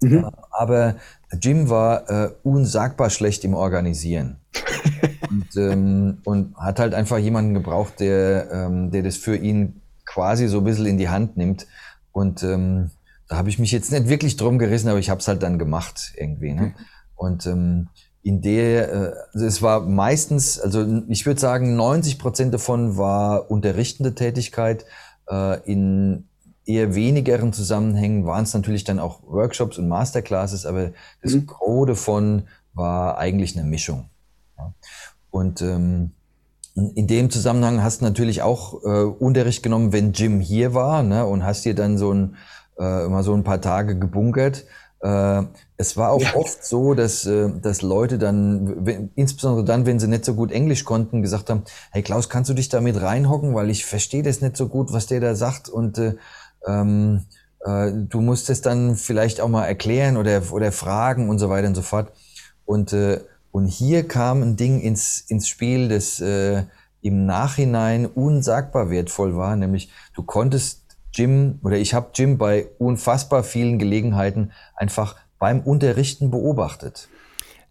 mhm. 0.00 0.24
äh, 0.24 0.30
aber 0.50 0.96
Jim 1.40 1.68
war 1.68 2.08
äh, 2.08 2.30
unsagbar 2.42 3.10
schlecht 3.10 3.44
im 3.44 3.54
Organisieren. 3.54 4.36
Und, 5.28 5.56
ähm, 5.56 6.18
und 6.24 6.54
hat 6.56 6.78
halt 6.78 6.94
einfach 6.94 7.18
jemanden 7.18 7.54
gebraucht, 7.54 7.98
der, 7.98 8.50
ähm, 8.52 8.90
der 8.90 9.02
das 9.02 9.16
für 9.16 9.34
ihn 9.34 9.80
quasi 10.04 10.48
so 10.48 10.58
ein 10.58 10.64
bisschen 10.64 10.86
in 10.86 10.98
die 10.98 11.08
Hand 11.08 11.36
nimmt. 11.36 11.66
Und 12.12 12.42
ähm, 12.42 12.90
da 13.28 13.36
habe 13.36 13.48
ich 13.48 13.58
mich 13.58 13.72
jetzt 13.72 13.90
nicht 13.92 14.08
wirklich 14.08 14.36
drum 14.36 14.58
gerissen, 14.58 14.88
aber 14.88 14.98
ich 14.98 15.10
habe 15.10 15.20
es 15.20 15.28
halt 15.28 15.42
dann 15.42 15.58
gemacht 15.58 16.12
irgendwie. 16.16 16.52
Ne? 16.52 16.74
Und 17.14 17.46
ähm, 17.46 17.88
in 18.22 18.40
der, 18.40 18.92
äh, 18.92 19.12
also 19.32 19.46
es 19.46 19.62
war 19.62 19.80
meistens, 19.80 20.58
also 20.58 21.02
ich 21.08 21.26
würde 21.26 21.40
sagen, 21.40 21.76
90 21.76 22.18
Prozent 22.18 22.54
davon 22.54 22.96
war 22.96 23.50
unterrichtende 23.50 24.14
Tätigkeit. 24.14 24.84
Äh, 25.28 25.60
in 25.70 26.28
eher 26.66 26.94
wenigeren 26.94 27.52
Zusammenhängen 27.52 28.24
waren 28.24 28.44
es 28.44 28.54
natürlich 28.54 28.84
dann 28.84 28.98
auch 28.98 29.22
Workshops 29.24 29.78
und 29.78 29.88
Masterclasses, 29.88 30.64
aber 30.64 30.92
das 31.22 31.34
mhm. 31.34 31.46
Gros 31.46 31.86
davon 31.86 32.44
war 32.72 33.18
eigentlich 33.18 33.56
eine 33.56 33.68
Mischung. 33.68 34.08
Ja. 34.56 34.72
Und 35.30 35.60
ähm, 35.62 36.12
in 36.74 37.06
dem 37.06 37.30
Zusammenhang 37.30 37.82
hast 37.82 38.00
du 38.00 38.04
natürlich 38.04 38.42
auch 38.42 38.82
äh, 38.82 39.04
Unterricht 39.04 39.62
genommen, 39.62 39.92
wenn 39.92 40.12
Jim 40.12 40.40
hier 40.40 40.74
war, 40.74 41.02
ne, 41.02 41.26
und 41.26 41.44
hast 41.44 41.64
dir 41.64 41.74
dann 41.74 41.98
so 41.98 42.12
ein 42.12 42.36
äh, 42.78 43.08
mal 43.08 43.22
so 43.22 43.34
ein 43.34 43.44
paar 43.44 43.60
Tage 43.60 43.98
gebunkert. 43.98 44.64
Äh, 45.00 45.42
es 45.76 45.96
war 45.96 46.10
auch 46.10 46.22
ja. 46.22 46.34
oft 46.34 46.64
so, 46.64 46.94
dass, 46.94 47.26
äh, 47.26 47.50
dass 47.60 47.82
Leute 47.82 48.18
dann, 48.18 48.86
wenn, 48.86 49.10
insbesondere 49.16 49.64
dann, 49.64 49.86
wenn 49.86 49.98
sie 49.98 50.08
nicht 50.08 50.24
so 50.24 50.34
gut 50.34 50.50
Englisch 50.50 50.84
konnten, 50.84 51.20
gesagt 51.20 51.50
haben, 51.50 51.64
hey 51.90 52.02
Klaus, 52.02 52.28
kannst 52.28 52.48
du 52.50 52.54
dich 52.54 52.68
da 52.68 52.80
mit 52.80 53.00
reinhocken, 53.00 53.54
weil 53.54 53.70
ich 53.70 53.84
verstehe 53.84 54.22
das 54.22 54.40
nicht 54.40 54.56
so 54.56 54.68
gut, 54.68 54.92
was 54.92 55.06
der 55.06 55.20
da 55.20 55.34
sagt 55.34 55.68
und 55.68 55.98
äh, 55.98 56.14
ähm, 56.66 57.24
äh, 57.64 57.92
du 57.92 58.20
musst 58.20 58.50
es 58.50 58.60
dann 58.60 58.96
vielleicht 58.96 59.40
auch 59.40 59.48
mal 59.48 59.66
erklären 59.66 60.16
oder, 60.16 60.42
oder 60.52 60.72
fragen 60.72 61.28
und 61.28 61.38
so 61.38 61.50
weiter 61.50 61.68
und 61.68 61.74
so 61.74 61.82
fort. 61.82 62.12
Und, 62.64 62.92
äh, 62.92 63.20
und 63.50 63.66
hier 63.66 64.06
kam 64.08 64.42
ein 64.42 64.56
Ding 64.56 64.80
ins, 64.80 65.20
ins 65.28 65.48
Spiel, 65.48 65.88
das 65.88 66.20
äh, 66.20 66.64
im 67.02 67.26
Nachhinein 67.26 68.06
unsagbar 68.06 68.90
wertvoll 68.90 69.36
war, 69.36 69.56
nämlich 69.56 69.90
du 70.14 70.22
konntest 70.22 70.83
Jim 71.14 71.58
oder 71.62 71.76
ich 71.76 71.94
habe 71.94 72.10
Jim 72.14 72.38
bei 72.38 72.68
unfassbar 72.78 73.44
vielen 73.44 73.78
Gelegenheiten 73.78 74.52
einfach 74.76 75.16
beim 75.38 75.60
Unterrichten 75.60 76.30
beobachtet. 76.30 77.08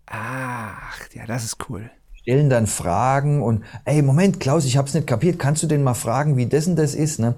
Ach, 0.05 0.97
ja, 1.13 1.25
das 1.25 1.43
ist 1.43 1.57
cool. 1.69 1.89
Stellen 2.13 2.49
dann 2.49 2.67
Fragen 2.67 3.43
und, 3.43 3.63
ey, 3.85 4.01
Moment, 4.01 4.39
Klaus, 4.39 4.65
ich 4.65 4.77
hab's 4.77 4.93
nicht 4.93 5.07
kapiert, 5.07 5.39
kannst 5.39 5.61
du 5.61 5.67
denn 5.67 5.83
mal 5.83 5.93
fragen, 5.93 6.37
wie 6.37 6.45
das 6.45 6.67
und 6.67 6.77
das 6.77 6.95
ist, 6.95 7.19
ne? 7.19 7.35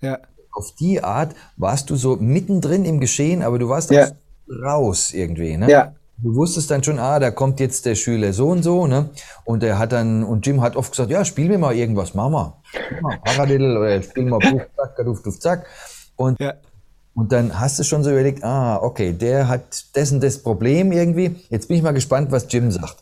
Ja 0.00 0.18
auf 0.58 0.74
die 0.74 1.02
Art 1.02 1.34
warst 1.56 1.88
du 1.88 1.96
so 1.96 2.16
mittendrin 2.16 2.84
im 2.84 3.00
Geschehen, 3.00 3.42
aber 3.42 3.58
du 3.58 3.68
warst 3.68 3.90
ja. 3.90 4.10
raus 4.64 5.14
irgendwie, 5.14 5.56
ne? 5.56 5.70
Ja. 5.70 5.94
Du 6.20 6.34
wusstest 6.34 6.68
dann 6.72 6.82
schon, 6.82 6.98
ah, 6.98 7.20
da 7.20 7.30
kommt 7.30 7.60
jetzt 7.60 7.86
der 7.86 7.94
Schüler 7.94 8.32
so 8.32 8.48
und 8.48 8.64
so, 8.64 8.88
ne? 8.88 9.10
Und 9.44 9.62
er 9.62 9.78
hat 9.78 9.92
dann, 9.92 10.24
und 10.24 10.44
Jim 10.44 10.60
hat 10.60 10.74
oft 10.74 10.90
gesagt, 10.90 11.10
ja, 11.12 11.24
spiel 11.24 11.48
mir 11.48 11.58
mal 11.58 11.76
irgendwas, 11.76 12.12
Mama. 12.12 12.60
Paradiddle 13.24 13.78
oder 13.78 14.02
spiel 14.02 14.24
mal 14.24 14.40
Puff, 14.40 14.62
Zack, 14.76 14.96
Kaduf, 14.96 15.22
Duf, 15.22 15.38
Zack. 15.38 15.66
Und, 16.16 16.40
ja. 16.40 16.54
und 17.14 17.30
dann 17.30 17.60
hast 17.60 17.78
du 17.78 17.84
schon 17.84 18.02
so 18.02 18.10
überlegt, 18.10 18.42
ah, 18.42 18.78
okay, 18.82 19.12
der 19.12 19.46
hat 19.46 19.94
dessen 19.94 20.20
das 20.20 20.42
Problem 20.42 20.90
irgendwie. 20.90 21.36
Jetzt 21.50 21.68
bin 21.68 21.76
ich 21.76 21.84
mal 21.84 21.94
gespannt, 21.94 22.32
was 22.32 22.46
Jim 22.52 22.72
sagt. 22.72 22.96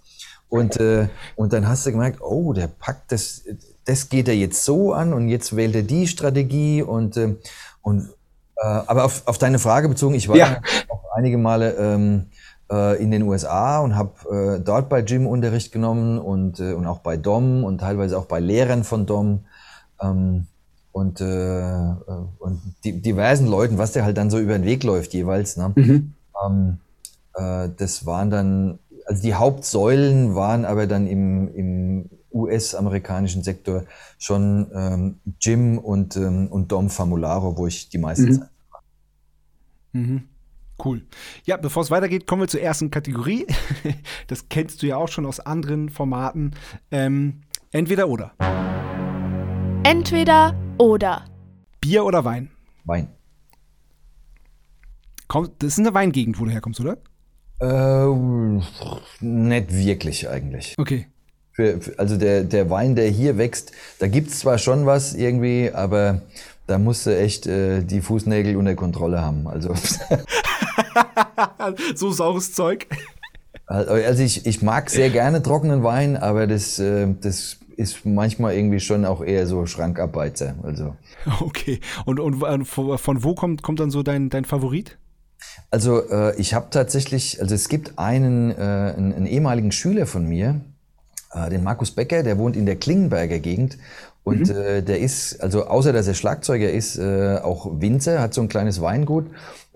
Und, 0.51 0.79
äh, 0.79 1.09
und 1.37 1.55
dann 1.55 1.67
hast 1.67 1.87
du 1.87 1.93
gemerkt, 1.93 2.21
oh, 2.21 2.53
der 2.53 2.67
packt 2.67 3.13
das, 3.13 3.45
das 3.87 4.11
geht 4.11 4.29
er 4.29 4.37
jetzt 4.37 4.63
so 4.63 4.93
an 4.93 5.15
und 5.15 5.29
jetzt 5.29 5.57
wählt 5.57 5.75
er 5.75 5.83
die 5.85 6.07
Strategie 6.07 6.83
und, 6.83 7.17
äh, 7.17 7.35
und 7.81 8.11
äh, 8.57 8.67
aber 8.67 9.05
auf, 9.05 9.23
auf 9.27 9.39
deine 9.39 9.59
Frage 9.59 9.89
bezogen, 9.89 10.15
ich 10.15 10.29
war 10.29 10.37
ja. 10.37 10.61
auch 10.89 11.03
einige 11.15 11.39
Male 11.39 11.73
ähm, 11.79 12.27
äh, 12.71 13.03
in 13.03 13.11
den 13.11 13.23
USA 13.23 13.81
und 13.81 13.97
habe 13.97 14.57
äh, 14.57 14.61
dort 14.61 14.89
bei 14.89 15.01
Jim 15.01 15.27
Unterricht 15.27 15.73
genommen 15.73 16.19
und, 16.19 16.61
äh, 16.61 16.73
und 16.73 16.87
auch 16.87 16.99
bei 16.99 17.17
Dom 17.17 17.65
und 17.65 17.79
teilweise 17.79 18.19
auch 18.19 18.27
bei 18.27 18.41
Lehrern 18.41 18.85
von 18.85 19.07
Dom 19.07 19.41
ähm, 20.01 20.47
und, 20.93 21.21
äh, 21.21 21.95
und 22.39 22.61
die, 22.85 23.01
diversen 23.01 23.47
Leuten, 23.47 23.79
was 23.79 23.93
der 23.93 24.05
halt 24.05 24.17
dann 24.17 24.31
so 24.31 24.39
über 24.39 24.55
den 24.59 24.65
Weg 24.65 24.83
läuft 24.83 25.13
jeweils. 25.13 25.57
Ne? 25.57 25.73
Mhm. 25.75 26.15
Ähm, 26.45 26.79
äh, 27.35 27.69
das 27.77 28.07
waren 28.07 28.31
dann, 28.31 28.79
also 29.05 29.23
die 29.23 29.35
Hauptsäulen 29.35 30.35
waren 30.35 30.65
aber 30.65 30.87
dann 30.87 31.07
im, 31.07 31.55
im 31.55 32.11
US-amerikanischen 32.33 33.43
Sektor 33.43 33.85
schon 34.19 34.67
ähm, 34.75 35.21
Jim 35.41 35.79
und, 35.79 36.17
ähm, 36.17 36.49
und 36.49 36.73
Dom 36.73 36.91
Famularo, 36.91 37.57
wo 37.57 37.67
ich 37.67 37.89
die 37.89 37.99
meiste 37.99 38.27
mhm. 38.27 38.33
Zeit 38.33 38.49
war. 38.71 38.83
Mhm. 39.93 40.23
Cool. 40.83 41.03
Ja, 41.45 41.57
bevor 41.57 41.83
es 41.83 41.91
weitergeht, 41.91 42.27
kommen 42.27 42.43
wir 42.43 42.49
zur 42.49 42.61
ersten 42.61 42.91
Kategorie. 42.91 43.47
Das 44.27 44.49
kennst 44.49 44.83
du 44.83 44.87
ja 44.87 44.97
auch 44.97 45.09
schon 45.09 45.25
aus 45.25 45.41
anderen 45.41 45.89
Formaten. 45.89 46.53
Ähm, 46.91 47.43
entweder 47.71 48.09
oder. 48.09 48.33
Entweder 49.85 50.55
oder. 50.79 51.25
Bier 51.81 52.05
oder 52.05 52.25
Wein? 52.25 52.51
Wein. 52.85 53.09
Komm, 55.29 55.49
das 55.59 55.75
ist 55.75 55.79
eine 55.79 55.95
Weingegend, 55.95 56.41
wo 56.41 56.45
du 56.45 56.51
herkommst, 56.51 56.81
oder? 56.81 56.99
Äh, 57.61 58.07
nicht 59.21 59.73
wirklich 59.73 60.29
eigentlich. 60.29 60.75
Okay. 60.79 61.07
Für, 61.53 61.81
für, 61.81 61.99
also 61.99 62.17
der, 62.19 62.45
der 62.45 62.69
Wein, 62.69 62.97
der 62.97 63.09
hier 63.09 63.39
wächst, 63.39 63.73
da 63.99 64.09
gibt's 64.09 64.41
zwar 64.41 64.59
schon 64.59 64.85
was 64.85 65.15
irgendwie, 65.15 65.71
aber 65.73 66.23
da 66.67 66.79
musst 66.79 67.07
du 67.07 67.17
echt 67.17 67.47
äh, 67.47 67.83
die 67.83 68.01
Fußnägel 68.01 68.57
unter 68.57 68.75
Kontrolle 68.75 69.23
haben. 69.23 69.47
Also 69.47 69.75
so 71.95 72.11
saures 72.11 72.53
Zeug. 72.53 72.87
Also 73.67 74.23
ich, 74.23 74.47
ich 74.47 74.63
mag 74.63 74.91
sehr 74.91 75.11
gerne 75.11 75.43
trockenen 75.43 75.83
Wein, 75.83 76.17
aber 76.17 76.47
das, 76.47 76.79
äh, 76.79 77.09
das 77.21 77.59
ist 77.77 78.07
manchmal 78.07 78.55
irgendwie 78.55 78.81
schon 78.81 79.05
auch 79.05 79.23
eher 79.23 79.47
so 79.47 79.67
Schrankarbeiter. 79.67 80.55
Also. 80.63 80.97
Okay. 81.41 81.81
Und, 82.05 82.21
und 82.21 82.43
äh, 82.43 82.65
von 82.65 83.25
wo 83.25 83.35
kommt, 83.35 83.63
kommt 83.63 83.81
dann 83.81 83.91
so 83.91 84.05
dein, 84.05 84.31
dein 84.31 84.45
Favorit? 84.45 84.97
Also 85.73 86.09
äh, 86.09 86.37
ich 86.37 86.55
habe 86.55 86.69
tatsächlich, 86.71 87.41
also 87.41 87.55
es 87.55 87.69
gibt 87.69 87.99
einen, 87.99 88.53
einen, 88.53 89.13
einen 89.13 89.27
ehemaligen 89.27 89.73
Schüler 89.73 90.07
von 90.07 90.27
mir, 90.27 90.61
den 91.51 91.65
Markus 91.65 91.91
Becker, 91.91 92.23
der 92.23 92.39
wohnt 92.39 92.57
in 92.57 92.65
der 92.65 92.77
Klingenberger 92.77 93.41
Gegend 93.41 93.77
und 94.27 94.49
mhm. 94.49 94.57
äh, 94.57 94.83
der 94.83 94.99
ist, 94.99 95.41
also 95.41 95.69
außer 95.69 95.93
dass 95.93 96.09
er 96.09 96.15
Schlagzeuger 96.15 96.69
ist, 96.69 96.99
äh, 96.99 97.39
auch 97.45 97.81
Winzer, 97.81 98.21
hat 98.21 98.35
so 98.35 98.41
ein 98.41 98.49
kleines 98.49 98.81
Weingut. 98.81 99.27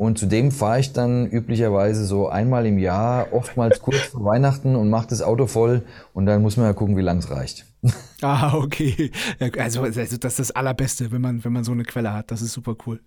Und 0.00 0.18
zudem 0.18 0.50
fahre 0.50 0.80
ich 0.80 0.94
dann 0.94 1.26
üblicherweise 1.26 2.06
so 2.06 2.26
einmal 2.26 2.64
im 2.64 2.78
Jahr, 2.78 3.34
oftmals 3.34 3.80
kurz 3.82 3.98
vor 3.98 4.24
Weihnachten 4.24 4.74
und 4.74 4.88
mache 4.88 5.08
das 5.08 5.20
Auto 5.20 5.46
voll. 5.46 5.82
Und 6.14 6.24
dann 6.24 6.40
muss 6.40 6.56
man 6.56 6.64
ja 6.64 6.72
gucken, 6.72 6.96
wie 6.96 7.02
lang 7.02 7.18
es 7.18 7.30
reicht. 7.30 7.66
Ah, 8.22 8.54
okay. 8.54 9.10
Also, 9.58 9.82
also 9.82 10.00
das 10.00 10.12
ist 10.12 10.38
das 10.38 10.50
Allerbeste, 10.52 11.10
wenn 11.10 11.20
man, 11.20 11.44
wenn 11.44 11.52
man 11.52 11.64
so 11.64 11.72
eine 11.72 11.84
Quelle 11.84 12.14
hat. 12.14 12.30
Das 12.30 12.40
ist 12.40 12.52
super 12.52 12.76
cool. 12.86 13.00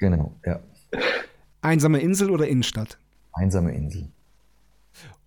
Genau, 0.00 0.34
ja. 0.44 0.58
Einsame 1.60 2.00
Insel 2.00 2.30
oder 2.30 2.48
Innenstadt? 2.48 2.98
Einsame 3.32 3.72
Insel. 3.74 4.08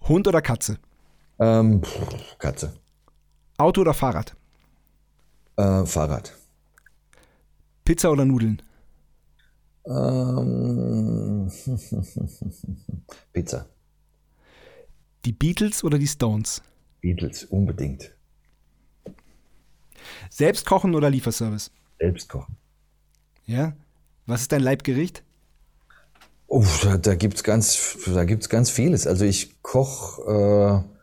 Hund 0.01 0.28
oder 0.28 0.41
Katze? 0.41 0.80
Ähm, 1.39 1.82
pff, 1.82 2.38
Katze. 2.39 2.73
Auto 3.58 3.82
oder 3.82 3.93
Fahrrad? 3.93 4.36
Äh, 5.56 5.86
Fahrrad. 5.86 6.34
Pizza 7.86 8.12
oder 8.12 8.25
Nudeln? 8.25 8.62
Ähm, 9.87 11.51
Pizza. 13.33 13.67
Die 15.25 15.31
Beatles 15.31 15.83
oder 15.83 15.97
die 15.97 16.07
Stones? 16.07 16.61
Beatles, 17.01 17.45
unbedingt. 17.45 18.11
Selbst 20.29 20.65
kochen 20.65 20.95
oder 20.95 21.09
Lieferservice? 21.09 21.71
Selbst 21.99 22.29
kochen. 22.29 22.55
Ja? 23.45 23.73
Was 24.25 24.41
ist 24.41 24.51
dein 24.51 24.61
Leibgericht? 24.61 25.23
Oh, 26.47 26.63
da, 26.83 26.97
da 26.97 27.15
gibt's 27.15 27.43
ganz, 27.43 27.97
ganz 28.49 28.69
vieles. 28.69 29.07
Also 29.07 29.25
ich 29.25 29.61
koche 29.61 30.83
äh, 30.85 30.95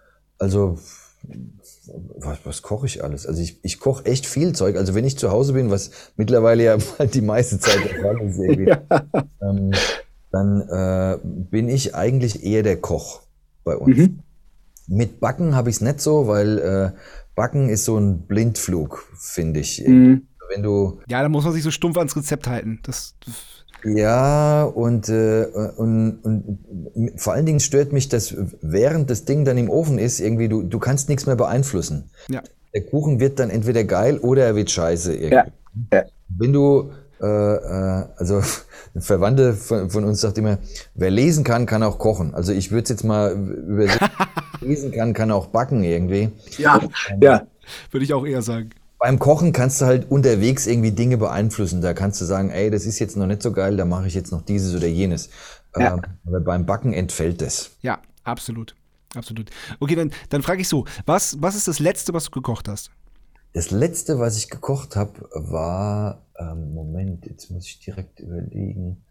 also, 0.43 0.77
was, 2.19 2.39
was 2.45 2.63
koche 2.63 2.87
ich 2.87 3.05
alles? 3.05 3.27
Also 3.27 3.43
ich, 3.43 3.59
ich 3.63 3.81
koche 3.81 4.05
echt 4.07 4.27
viel 4.27 4.53
Zeug. 4.55 4.77
Also 4.77 4.95
wenn 4.95 5.05
ich 5.05 5.19
zu 5.19 5.31
Hause 5.31 5.53
bin, 5.53 5.71
was 5.71 5.91
mittlerweile 6.17 6.65
ja 6.65 6.77
die 7.15 7.21
meiste 7.21 7.59
Zeit 7.59 7.79
der 7.85 8.01
Fall 8.01 8.21
ist, 8.21 8.39
ja. 8.67 8.83
ähm, 9.41 9.71
dann 10.31 10.61
äh, 10.63 11.19
bin 11.23 11.69
ich 11.69 11.95
eigentlich 11.95 12.45
eher 12.45 12.63
der 12.63 12.81
Koch 12.81 13.23
bei 13.65 13.77
uns. 13.77 13.97
Mhm. 13.97 14.19
Mit 14.89 15.21
Backen 15.21 15.55
habe 15.55 15.71
ich 15.71 15.77
es 15.77 15.81
nicht 15.83 16.01
so, 16.01 16.27
weil 16.27 16.59
äh, 16.59 16.99
Backen 17.35 17.69
ist 17.69 17.85
so 17.85 17.97
ein 17.97 18.23
Blindflug, 18.23 19.09
finde 19.17 19.61
ich. 19.61 19.83
Mhm. 19.87 20.27
Wenn 20.49 20.63
du 20.63 21.01
ja, 21.09 21.23
da 21.23 21.29
muss 21.29 21.45
man 21.45 21.53
sich 21.55 21.63
so 21.63 21.71
stumpf 21.71 21.97
ans 21.97 22.17
Rezept 22.17 22.47
halten. 22.47 22.81
Das, 22.83 23.15
das 23.25 23.35
ja, 23.85 24.65
und, 24.65 25.09
äh, 25.09 25.47
und, 25.77 26.19
und 26.23 26.59
vor 27.17 27.33
allen 27.33 27.47
Dingen 27.47 27.61
stört 27.61 27.93
mich, 27.93 28.09
dass 28.09 28.35
während 28.61 29.11
das 29.11 29.25
Ding 29.25 29.45
dann 29.45 29.59
im 29.59 29.69
Ofen 29.69 29.99
ist, 29.99 30.21
irgendwie, 30.21 30.49
du, 30.49 30.63
du 30.63 30.79
kannst 30.79 31.09
nichts 31.09 31.27
mehr 31.27 31.37
beeinflussen. 31.37 32.11
Ja. 32.29 32.43
Der 32.75 32.83
Kuchen 32.83 33.21
wird 33.21 33.39
dann 33.39 33.51
entweder 33.51 33.85
geil 33.85 34.19
oder 34.19 34.45
er 34.45 34.57
wird 34.57 34.71
scheiße. 34.71 35.15
Irgendwie. 35.15 35.35
Ja. 35.35 35.47
ja. 35.93 36.05
Wenn 36.29 36.53
du, 36.53 36.93
äh, 37.21 37.27
äh, 37.27 38.05
also 38.17 38.43
eine 38.95 39.03
Verwandte 39.03 39.55
von, 39.55 39.91
von, 39.91 40.05
uns 40.05 40.21
sagt 40.21 40.39
immer, 40.39 40.59
wer 40.95 41.11
lesen 41.11 41.45
kann, 41.45 41.67
kann 41.67 41.83
auch 41.83 41.99
kochen. 41.99 42.35
Also 42.35 42.53
ich 42.53 42.71
würde 42.71 42.85
es 42.85 42.89
jetzt 42.91 43.05
mal 43.05 43.33
übersetzen. 43.33 44.09
lesen 44.61 44.93
kann, 44.93 45.13
kann 45.13 45.31
auch 45.33 45.47
backen 45.47 45.83
irgendwie. 45.83 46.31
Ja, 46.59 46.81
ja. 47.21 47.47
Würde 47.91 48.05
ich 48.05 48.15
auch 48.15 48.25
eher 48.25 48.43
sagen. 48.43 48.71
Beim 49.03 49.19
Kochen 49.19 49.51
kannst 49.53 49.81
du 49.81 49.87
halt 49.87 50.09
unterwegs 50.13 50.69
irgendwie 50.69 50.93
Dinge 50.93 51.17
beeinflussen. 51.17 51.81
Da 51.81 51.93
kannst 51.93 52.21
du 52.21 52.25
sagen, 52.25 52.51
ey, 52.51 52.71
das 52.71 52.87
ist 52.87 53.01
jetzt 53.01 53.17
noch 53.17 53.27
nicht 53.27 53.43
so 53.43 53.51
geil, 53.51 53.77
da 53.77 53.85
mache 53.85 54.07
ich 54.07 54.15
jetzt 54.15 54.31
noch 54.31 54.43
dieses 54.43 54.77
oder 54.77 54.87
jenes. 54.87 55.29
Ja. 55.77 55.95
Ähm, 55.95 56.03
aber 56.25 56.39
beim 56.39 56.67
Backen 56.67 56.93
entfällt 56.93 57.43
das. 57.43 57.73
Ja, 57.81 58.01
absolut. 58.23 58.77
Absolut. 59.17 59.51
Okay, 59.81 59.97
dann, 59.97 60.13
dann 60.29 60.43
frage 60.43 60.61
ich 60.61 60.69
so, 60.69 60.85
was, 61.05 61.43
was 61.43 61.57
ist 61.57 61.67
das 61.67 61.81
Letzte, 61.81 62.15
was 62.15 62.27
du 62.27 62.31
gekocht 62.31 62.69
hast? 62.69 62.93
Das 63.55 63.73
Letzte, 63.73 64.21
was 64.21 64.37
ich 64.37 64.49
gekocht 64.49 64.95
habe, 64.95 65.29
war, 65.35 66.25
ähm, 66.39 66.73
Moment, 66.73 67.27
jetzt 67.27 67.51
muss 67.51 67.67
ich 67.67 67.81
direkt 67.81 68.21
überlegen. 68.21 69.05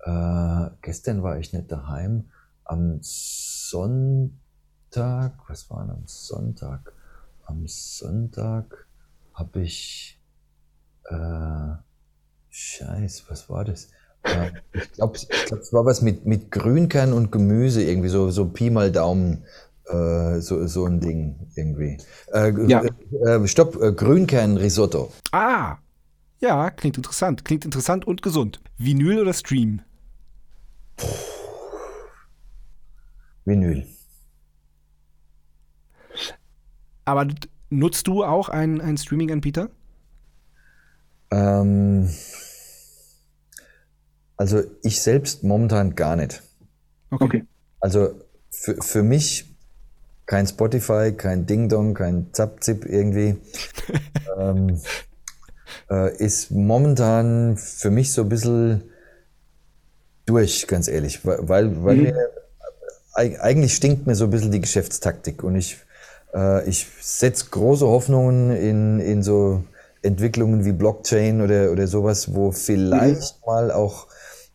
Äh, 0.00 0.70
gestern 0.82 1.22
war 1.22 1.38
ich 1.38 1.52
nicht 1.52 1.70
daheim. 1.70 2.30
Am 2.64 2.98
Sonntag, 3.02 4.32
was 5.46 5.70
war 5.70 5.82
denn 5.82 5.92
am 5.92 6.02
Sonntag? 6.06 6.92
Am 7.44 7.68
Sonntag 7.68 8.87
habe 9.38 9.62
ich, 9.62 10.18
äh, 11.04 11.74
Scheiß, 12.50 13.24
was 13.28 13.48
war 13.48 13.64
das? 13.64 13.90
Äh, 14.24 14.50
ich 14.72 14.92
glaube, 14.92 15.18
glaub, 15.46 15.60
es 15.60 15.72
war 15.72 15.84
was 15.84 16.02
mit, 16.02 16.26
mit 16.26 16.50
Grünkern 16.50 17.12
und 17.12 17.30
Gemüse, 17.30 17.82
irgendwie 17.82 18.08
so, 18.08 18.30
so 18.30 18.46
Pi 18.46 18.70
mal 18.70 18.90
Daumen. 18.90 19.44
Äh, 19.86 20.40
so, 20.40 20.66
so 20.66 20.84
ein 20.84 21.00
Ding 21.00 21.50
irgendwie. 21.54 21.96
Äh, 22.32 22.52
ja. 22.66 22.82
Äh, 23.24 23.46
stopp, 23.46 23.80
äh, 23.80 23.92
Grünkern-Risotto. 23.92 25.12
Ah, 25.32 25.78
ja, 26.40 26.70
klingt 26.70 26.98
interessant. 26.98 27.44
Klingt 27.44 27.64
interessant 27.64 28.06
und 28.06 28.20
gesund. 28.22 28.60
Vinyl 28.76 29.20
oder 29.20 29.32
Stream? 29.32 29.80
Vinyl. 33.44 33.86
Aber 37.06 37.26
nutzt 37.70 38.06
du 38.06 38.24
auch 38.24 38.48
einen, 38.48 38.80
einen 38.80 38.96
Streaming-Anbieter? 38.96 39.70
Ähm, 41.30 42.08
also 44.36 44.62
ich 44.82 45.00
selbst 45.00 45.42
momentan 45.42 45.94
gar 45.94 46.16
nicht. 46.16 46.42
Okay. 47.10 47.44
Also 47.80 48.14
für, 48.50 48.76
für 48.82 49.02
mich 49.02 49.56
kein 50.26 50.46
Spotify, 50.46 51.12
kein 51.16 51.46
Ding 51.46 51.68
Dong, 51.68 51.94
kein 51.94 52.32
Zap-Zip 52.32 52.84
irgendwie. 52.84 53.36
ähm, 54.38 54.80
äh, 55.90 56.16
ist 56.16 56.50
momentan 56.50 57.56
für 57.56 57.90
mich 57.90 58.12
so 58.12 58.22
ein 58.22 58.28
bisschen 58.28 58.82
durch, 60.26 60.66
ganz 60.66 60.88
ehrlich. 60.88 61.24
Weil, 61.24 61.82
weil 61.82 61.96
mhm. 61.96 62.02
mir, 62.02 62.30
eigentlich 63.14 63.74
stinkt 63.74 64.06
mir 64.06 64.14
so 64.14 64.24
ein 64.24 64.30
bisschen 64.30 64.52
die 64.52 64.60
Geschäftstaktik 64.60 65.42
und 65.42 65.56
ich, 65.56 65.78
äh, 66.34 66.68
ich 66.68 66.86
setze 67.00 67.46
große 67.50 67.86
Hoffnungen 67.86 68.50
in, 68.50 69.00
in 69.00 69.22
so 69.22 69.64
Entwicklungen 70.02 70.64
wie 70.64 70.72
Blockchain 70.72 71.40
oder, 71.40 71.72
oder 71.72 71.86
sowas, 71.86 72.34
wo 72.34 72.52
vielleicht 72.52 73.36
mhm. 73.40 73.46
mal 73.46 73.72
auch 73.72 74.06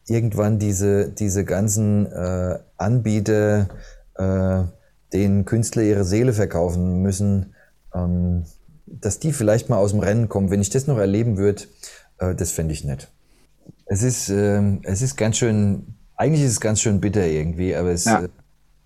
irgendwann 0.07 0.59
diese, 0.59 1.09
diese 1.09 1.45
ganzen 1.45 2.05
äh, 2.11 2.59
Anbieter 2.77 3.67
äh, 4.15 4.63
den 5.13 5.45
Künstler 5.45 5.83
ihre 5.83 6.03
Seele 6.03 6.33
verkaufen 6.33 7.01
müssen, 7.01 7.53
ähm, 7.93 8.45
dass 8.85 9.19
die 9.19 9.33
vielleicht 9.33 9.69
mal 9.69 9.77
aus 9.77 9.91
dem 9.91 9.99
Rennen 9.99 10.29
kommen. 10.29 10.49
Wenn 10.49 10.61
ich 10.61 10.69
das 10.69 10.87
noch 10.87 10.97
erleben 10.97 11.37
würde, 11.37 11.63
äh, 12.19 12.35
das 12.35 12.51
fände 12.51 12.73
ich 12.73 12.83
nett. 12.83 13.09
Es 13.85 14.03
ist, 14.03 14.29
äh, 14.29 14.61
es 14.83 15.01
ist 15.01 15.15
ganz 15.15 15.37
schön, 15.37 15.95
eigentlich 16.15 16.43
ist 16.43 16.53
es 16.53 16.61
ganz 16.61 16.81
schön 16.81 16.99
bitter 16.99 17.25
irgendwie, 17.25 17.75
aber 17.75 17.91
es 17.91 18.05
ja. 18.05 18.23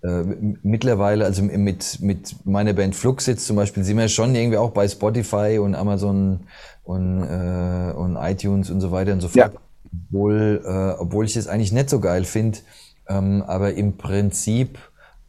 Äh, 0.03 0.23
mittlerweile, 0.63 1.25
also 1.25 1.41
mit, 1.43 1.99
mit 2.01 2.35
meiner 2.45 2.73
Band 2.73 2.95
Flux 2.95 3.25
jetzt 3.25 3.45
zum 3.45 3.55
Beispiel, 3.55 3.83
sind 3.83 3.97
wir 3.97 4.07
schon 4.09 4.35
irgendwie 4.35 4.57
auch 4.57 4.71
bei 4.71 4.87
Spotify 4.87 5.59
und 5.59 5.75
Amazon 5.75 6.41
und, 6.83 7.23
äh, 7.23 7.93
und 7.93 8.15
iTunes 8.15 8.69
und 8.69 8.81
so 8.81 8.91
weiter 8.91 9.13
und 9.13 9.21
so 9.21 9.27
fort. 9.27 9.53
Ja. 9.53 9.59
Obwohl, 10.09 10.61
äh, 10.65 11.01
obwohl 11.01 11.25
ich 11.25 11.35
es 11.35 11.47
eigentlich 11.47 11.71
nicht 11.71 11.89
so 11.89 11.99
geil 11.99 12.25
finde. 12.25 12.59
Ähm, 13.09 13.43
aber 13.47 13.73
im 13.73 13.97
Prinzip 13.97 14.77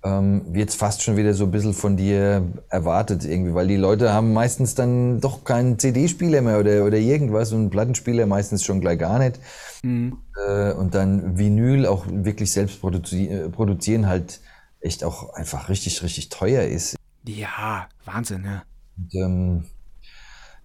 ähm, 0.04 0.42
wird 0.50 0.72
fast 0.72 1.02
schon 1.02 1.16
wieder 1.16 1.34
so 1.34 1.44
ein 1.44 1.50
bisschen 1.50 1.74
von 1.74 1.96
dir 1.96 2.42
erwartet 2.68 3.24
irgendwie, 3.24 3.54
weil 3.54 3.66
die 3.66 3.76
Leute 3.76 4.12
haben 4.12 4.32
meistens 4.32 4.74
dann 4.74 5.20
doch 5.20 5.44
keinen 5.44 5.78
CD-Spieler 5.78 6.40
mehr 6.40 6.60
oder, 6.60 6.84
oder 6.84 6.98
irgendwas 6.98 7.52
und 7.52 7.70
Plattenspieler 7.70 8.26
meistens 8.26 8.64
schon 8.64 8.80
gleich 8.80 8.98
gar 8.98 9.18
nicht. 9.18 9.40
Mhm. 9.82 10.18
Äh, 10.46 10.72
und 10.72 10.94
dann 10.94 11.38
Vinyl 11.38 11.86
auch 11.86 12.04
wirklich 12.08 12.52
selbst 12.52 12.80
produzi 12.80 13.26
äh, 13.26 13.48
produzieren 13.48 14.06
halt 14.06 14.40
echt 14.80 15.04
auch 15.04 15.34
einfach 15.34 15.68
richtig, 15.68 16.02
richtig 16.02 16.28
teuer 16.28 16.64
ist. 16.64 16.96
Ja, 17.24 17.88
Wahnsinn, 18.04 18.44
ja. 18.44 18.62
Und, 18.96 19.14
ähm, 19.14 19.64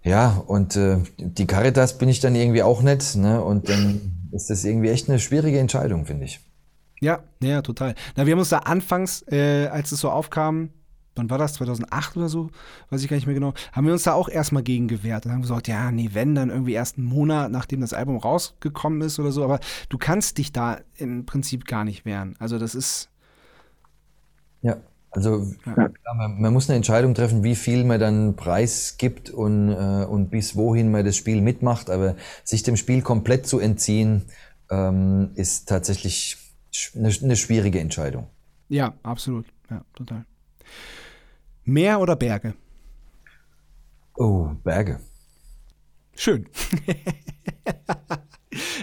ja, 0.04 0.44
und 0.48 0.76
äh, 0.76 1.00
die 1.18 1.48
Caritas 1.48 1.98
bin 1.98 2.10
ich 2.10 2.20
dann 2.20 2.36
irgendwie 2.36 2.64
auch 2.64 2.82
nicht, 2.82 3.16
ne? 3.16 3.42
Und 3.44 3.70
dann 3.70 4.30
ist 4.32 4.50
das 4.50 4.64
irgendwie 4.66 4.90
echt 4.90 5.10
eine 5.10 5.20
schwierige 5.20 5.60
Entscheidung, 5.60 6.06
finde 6.06 6.26
ich. 6.26 6.40
Ja, 7.00 7.20
ja, 7.42 7.62
total. 7.62 7.96
Na, 8.16 8.26
wir 8.26 8.32
haben 8.32 8.40
uns 8.40 8.50
da 8.50 8.60
anfangs, 8.60 9.24
äh, 9.30 9.68
als 9.68 9.92
es 9.92 10.00
so 10.00 10.10
aufkam, 10.10 10.70
wann 11.16 11.30
war 11.30 11.38
das, 11.38 11.54
2008 11.54 12.18
oder 12.18 12.30
so, 12.30 12.50
weiß 12.90 13.04
ich 13.04 13.10
gar 13.10 13.16
nicht 13.16 13.28
mehr 13.28 13.36
genau, 13.36 13.54
haben 13.72 13.86
wir 13.86 13.94
uns 13.94 14.04
da 14.04 14.14
auch 14.14 14.30
erstmal 14.30 14.64
gegen 14.64 14.88
gewehrt. 14.88 15.26
Dann 15.26 15.34
haben 15.34 15.40
wir 15.40 15.48
gesagt, 15.50 15.68
ja, 15.68 15.92
nee, 15.92 16.10
wenn, 16.14 16.36
dann 16.36 16.50
irgendwie 16.50 16.74
erst 16.74 16.98
einen 16.98 17.08
Monat, 17.08 17.52
nachdem 17.52 17.82
das 17.82 17.94
Album 17.94 18.18
rausgekommen 18.18 19.02
ist 19.02 19.20
oder 19.20 19.32
so. 19.32 19.44
Aber 19.44 19.60
du 19.90 19.98
kannst 19.98 20.38
dich 20.38 20.52
da 20.52 20.80
im 20.96 21.26
Prinzip 21.26 21.66
gar 21.66 21.84
nicht 21.84 22.06
wehren. 22.06 22.36
Also 22.40 22.58
das 22.58 22.76
ist. 22.76 23.10
Ja, 24.64 24.78
also 25.12 25.46
ja. 25.66 25.92
man, 26.16 26.42
man, 26.42 26.54
muss 26.54 26.70
eine 26.70 26.78
Entscheidung 26.78 27.14
treffen, 27.14 27.44
wie 27.44 27.56
viel 27.56 27.84
man 27.84 28.00
dann 28.00 28.36
Preis 28.36 28.96
gibt 28.98 29.30
und, 29.30 29.70
äh, 29.70 30.06
und 30.06 30.32
bis 30.32 30.56
wohin 30.56 30.90
man 30.90 31.06
das 31.06 31.16
Spiel 31.16 31.42
mitmacht. 31.42 31.92
Aber 31.92 32.16
sich 32.44 32.64
dem 32.64 32.76
Spiel 32.78 33.04
komplett 33.04 33.46
zu 33.46 33.60
entziehen, 33.60 34.24
ähm, 34.72 35.30
ist 35.36 35.70
tatsächlich 35.70 36.38
eine, 36.96 37.10
eine 37.22 37.36
schwierige 37.36 37.80
Entscheidung. 37.80 38.28
Ja, 38.70 38.94
absolut. 39.04 39.46
Ja, 39.70 39.86
total. 39.94 40.26
Meer 41.66 42.00
oder 42.00 42.16
Berge? 42.16 42.56
Oh, 44.16 44.50
Berge. 44.64 45.00
Schön. 46.16 46.48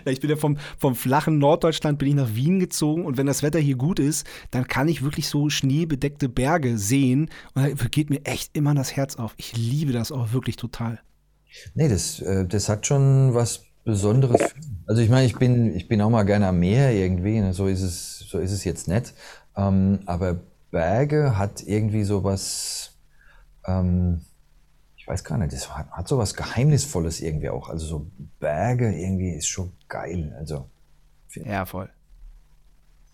ich 0.07 0.21
bin 0.21 0.31
ja 0.31 0.37
vom, 0.37 0.57
vom 0.79 0.95
flachen 0.95 1.39
Norddeutschland 1.39 1.99
bin 1.99 2.09
ich 2.09 2.15
nach 2.15 2.35
Wien 2.35 2.61
gezogen 2.61 3.05
und 3.05 3.17
wenn 3.17 3.27
das 3.27 3.43
Wetter 3.43 3.59
hier 3.59 3.77
gut 3.77 3.99
ist, 3.99 4.27
dann 4.51 4.69
kann 4.69 4.89
ich 4.89 5.03
wirklich 5.03 5.29
so 5.29 5.51
schneebedeckte 5.51 6.29
Berge 6.29 6.79
sehen 6.79 7.31
und 7.55 7.63
da 7.63 7.87
geht 7.91 8.11
mir 8.11 8.25
echt 8.25 8.57
immer 8.57 8.75
das 8.75 8.97
Herz 8.97 9.17
auf. 9.17 9.35
Ich 9.37 9.57
liebe 9.57 9.93
das 9.93 10.13
auch 10.13 10.33
wirklich 10.33 10.57
total. 10.57 11.01
Nee, 11.75 11.89
das, 11.89 12.21
äh, 12.21 12.47
das 12.47 12.69
hat 12.69 12.87
schon 12.87 13.35
was 13.35 13.65
Besonderes. 13.85 14.41
Also 14.87 15.03
ich 15.03 15.09
meine, 15.09 15.27
ich 15.27 15.37
bin, 15.37 15.75
ich 15.75 15.89
bin 15.89 16.01
auch 16.03 16.11
mal 16.11 16.25
gerne 16.25 16.49
am 16.49 16.59
Meer 16.59 16.93
irgendwie, 16.93 17.41
ne? 17.41 17.55
so 17.55 17.67
ist 17.67 17.83
es, 17.83 18.19
so 18.21 18.39
ist 18.39 18.53
es 18.53 18.65
jetzt 18.65 18.89
nicht. 18.89 19.15
Ähm, 19.57 20.01
aber 20.07 20.41
Berge 20.71 21.37
hat 21.37 21.63
irgendwie 21.63 22.05
so 22.05 22.23
was, 22.23 22.97
ähm, 23.67 24.21
weiß 25.11 25.25
gar 25.25 25.39
nicht, 25.39 25.53
das 25.53 25.77
hat, 25.77 25.91
hat 25.91 26.09
so 26.09 26.19
was 26.19 26.35
Geheimnisvolles 26.35 27.21
irgendwie 27.21 27.51
auch. 27.51 27.69
Also 27.69 27.87
so 27.87 28.07
Berge 28.39 28.93
irgendwie 28.95 29.31
ist 29.31 29.49
schon 29.49 29.73
geil. 29.89 30.35
Also. 30.39 30.71
Ja, 31.35 31.67
voll. 31.67 31.91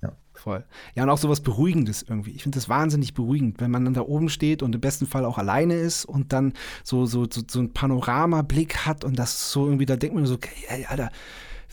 Ja. 0.02 0.12
Voll. 0.34 0.64
Ja, 0.94 1.04
und 1.04 1.10
auch 1.10 1.18
so 1.18 1.30
was 1.30 1.40
Beruhigendes 1.40 2.02
irgendwie. 2.02 2.32
Ich 2.32 2.42
finde 2.42 2.56
das 2.56 2.68
wahnsinnig 2.68 3.14
beruhigend, 3.14 3.60
wenn 3.60 3.70
man 3.70 3.84
dann 3.84 3.94
da 3.94 4.02
oben 4.02 4.28
steht 4.28 4.62
und 4.62 4.74
im 4.74 4.80
besten 4.80 5.06
Fall 5.06 5.24
auch 5.24 5.38
alleine 5.38 5.74
ist 5.74 6.04
und 6.04 6.32
dann 6.32 6.52
so, 6.84 7.06
so, 7.06 7.26
so, 7.30 7.42
so 7.48 7.60
einen 7.60 7.72
Panoramablick 7.72 8.86
hat 8.86 9.02
und 9.04 9.18
das 9.18 9.50
so 9.50 9.64
irgendwie, 9.64 9.86
da 9.86 9.96
denkt 9.96 10.14
man 10.14 10.26
so, 10.26 10.38
ey, 10.68 10.84
Alter, 10.84 11.10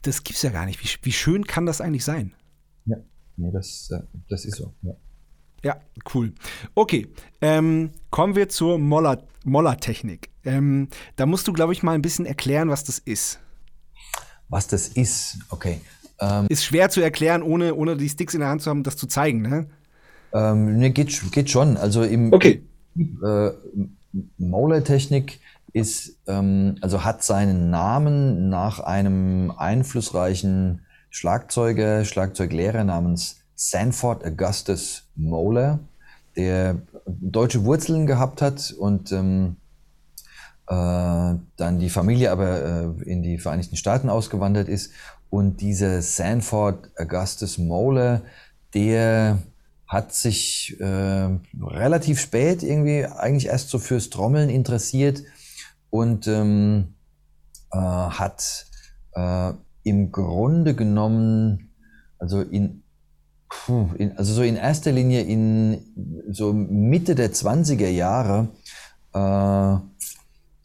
das 0.04 0.24
gibt's 0.24 0.42
ja 0.42 0.52
gar 0.52 0.66
nicht. 0.66 0.82
Wie, 0.82 1.06
wie 1.06 1.12
schön 1.12 1.46
kann 1.46 1.66
das 1.66 1.82
eigentlich 1.82 2.06
sein? 2.06 2.34
Ja, 2.86 2.98
nee, 3.36 3.52
das, 3.52 3.92
äh, 3.92 4.04
das 4.30 4.46
ist 4.46 4.56
so. 4.56 4.74
Ja. 4.82 4.94
Ja, 5.64 5.78
cool. 6.14 6.34
Okay, 6.76 7.08
ähm, 7.42 7.92
kommen 8.10 8.36
wir 8.36 8.50
zur 8.50 8.78
Moller-Technik. 8.78 10.30
Ähm, 10.44 10.90
da 11.16 11.26
musst 11.26 11.48
du, 11.48 11.54
glaube 11.54 11.74
ich, 11.74 11.84
mal 11.84 11.94
ein 11.94 12.02
bisschen 12.02 12.26
erklären, 12.26 12.70
was 12.70 12.84
das 12.84 13.00
ist. 13.00 13.40
Was 14.50 14.68
das 14.68 14.90
ist, 14.90 15.40
okay. 15.50 15.80
Ähm, 16.20 16.48
ist 16.50 16.66
schwer 16.66 16.90
zu 16.90 17.02
erklären, 17.02 17.42
ohne, 17.42 17.76
ohne 17.76 17.96
die 17.96 18.10
Sticks 18.10 18.34
in 18.34 18.42
der 18.42 18.50
Hand 18.50 18.62
zu 18.62 18.70
haben, 18.70 18.84
das 18.84 18.98
zu 18.98 19.08
zeigen, 19.08 19.42
ne? 19.42 19.68
Ähm, 20.34 20.78
ne, 20.78 20.92
geht, 20.92 21.32
geht 21.32 21.50
schon. 21.50 21.78
Also 21.78 22.04
im 22.04 22.34
okay. 22.34 22.64
äh, 22.98 23.52
Moller-Technik 24.38 25.40
ist, 25.72 26.18
ähm, 26.28 26.76
also 26.82 27.04
hat 27.04 27.24
seinen 27.24 27.70
Namen 27.70 28.50
nach 28.50 28.80
einem 28.80 29.52
einflussreichen 29.52 30.82
Schlagzeuger, 31.10 32.06
Schlagzeuglehrer 32.06 32.84
namens 32.84 33.42
Sanford 33.56 34.26
Augustus 34.26 35.03
Moeller, 35.16 35.80
der 36.36 36.78
deutsche 37.06 37.64
Wurzeln 37.66 38.08
gehabt 38.08 38.42
hat 38.42 38.74
und 38.78 39.12
ähm, 39.12 39.58
äh, 40.68 41.36
dann 41.58 41.80
die 41.80 41.90
Familie 41.90 42.32
aber 42.32 42.64
äh, 42.64 43.04
in 43.04 43.22
die 43.22 43.38
Vereinigten 43.38 43.76
Staaten 43.76 44.10
ausgewandert 44.10 44.68
ist. 44.68 44.92
Und 45.30 45.62
dieser 45.62 46.02
Sanford 46.02 46.92
Augustus 46.98 47.58
Moeller, 47.58 48.22
der 48.74 49.40
hat 49.88 50.14
sich 50.14 50.80
äh, 50.80 51.30
relativ 51.62 52.20
spät 52.20 52.64
irgendwie 52.64 53.06
eigentlich 53.06 53.48
erst 53.48 53.70
so 53.70 53.80
fürs 53.80 54.10
Trommeln 54.10 54.50
interessiert 54.50 55.24
und 55.90 56.28
ähm, 56.28 56.96
äh, 57.72 57.78
hat 57.78 58.66
äh, 59.14 59.54
im 59.84 60.12
Grunde 60.12 60.76
genommen, 60.76 61.74
also 62.18 62.42
in, 62.42 62.83
in, 63.98 64.18
also 64.18 64.34
so 64.34 64.44
in 64.44 64.56
erster 64.56 64.92
Linie 64.92 65.22
in 65.22 65.80
so 66.30 66.54
Mitte 66.54 67.16
der 67.16 67.32
20er 67.32 67.90
Jahre, 67.90 68.50
äh, 69.14 69.74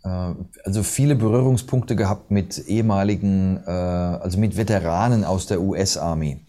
äh, 0.08 0.34
also 0.64 0.82
viele 0.82 1.14
Berührungspunkte 1.14 1.96
gehabt 1.96 2.30
mit 2.30 2.58
ehemaligen, 2.66 3.62
äh, 3.66 3.70
also 3.70 4.38
mit 4.38 4.56
Veteranen 4.56 5.24
aus 5.24 5.46
der 5.46 5.60
US-Army, 5.60 6.40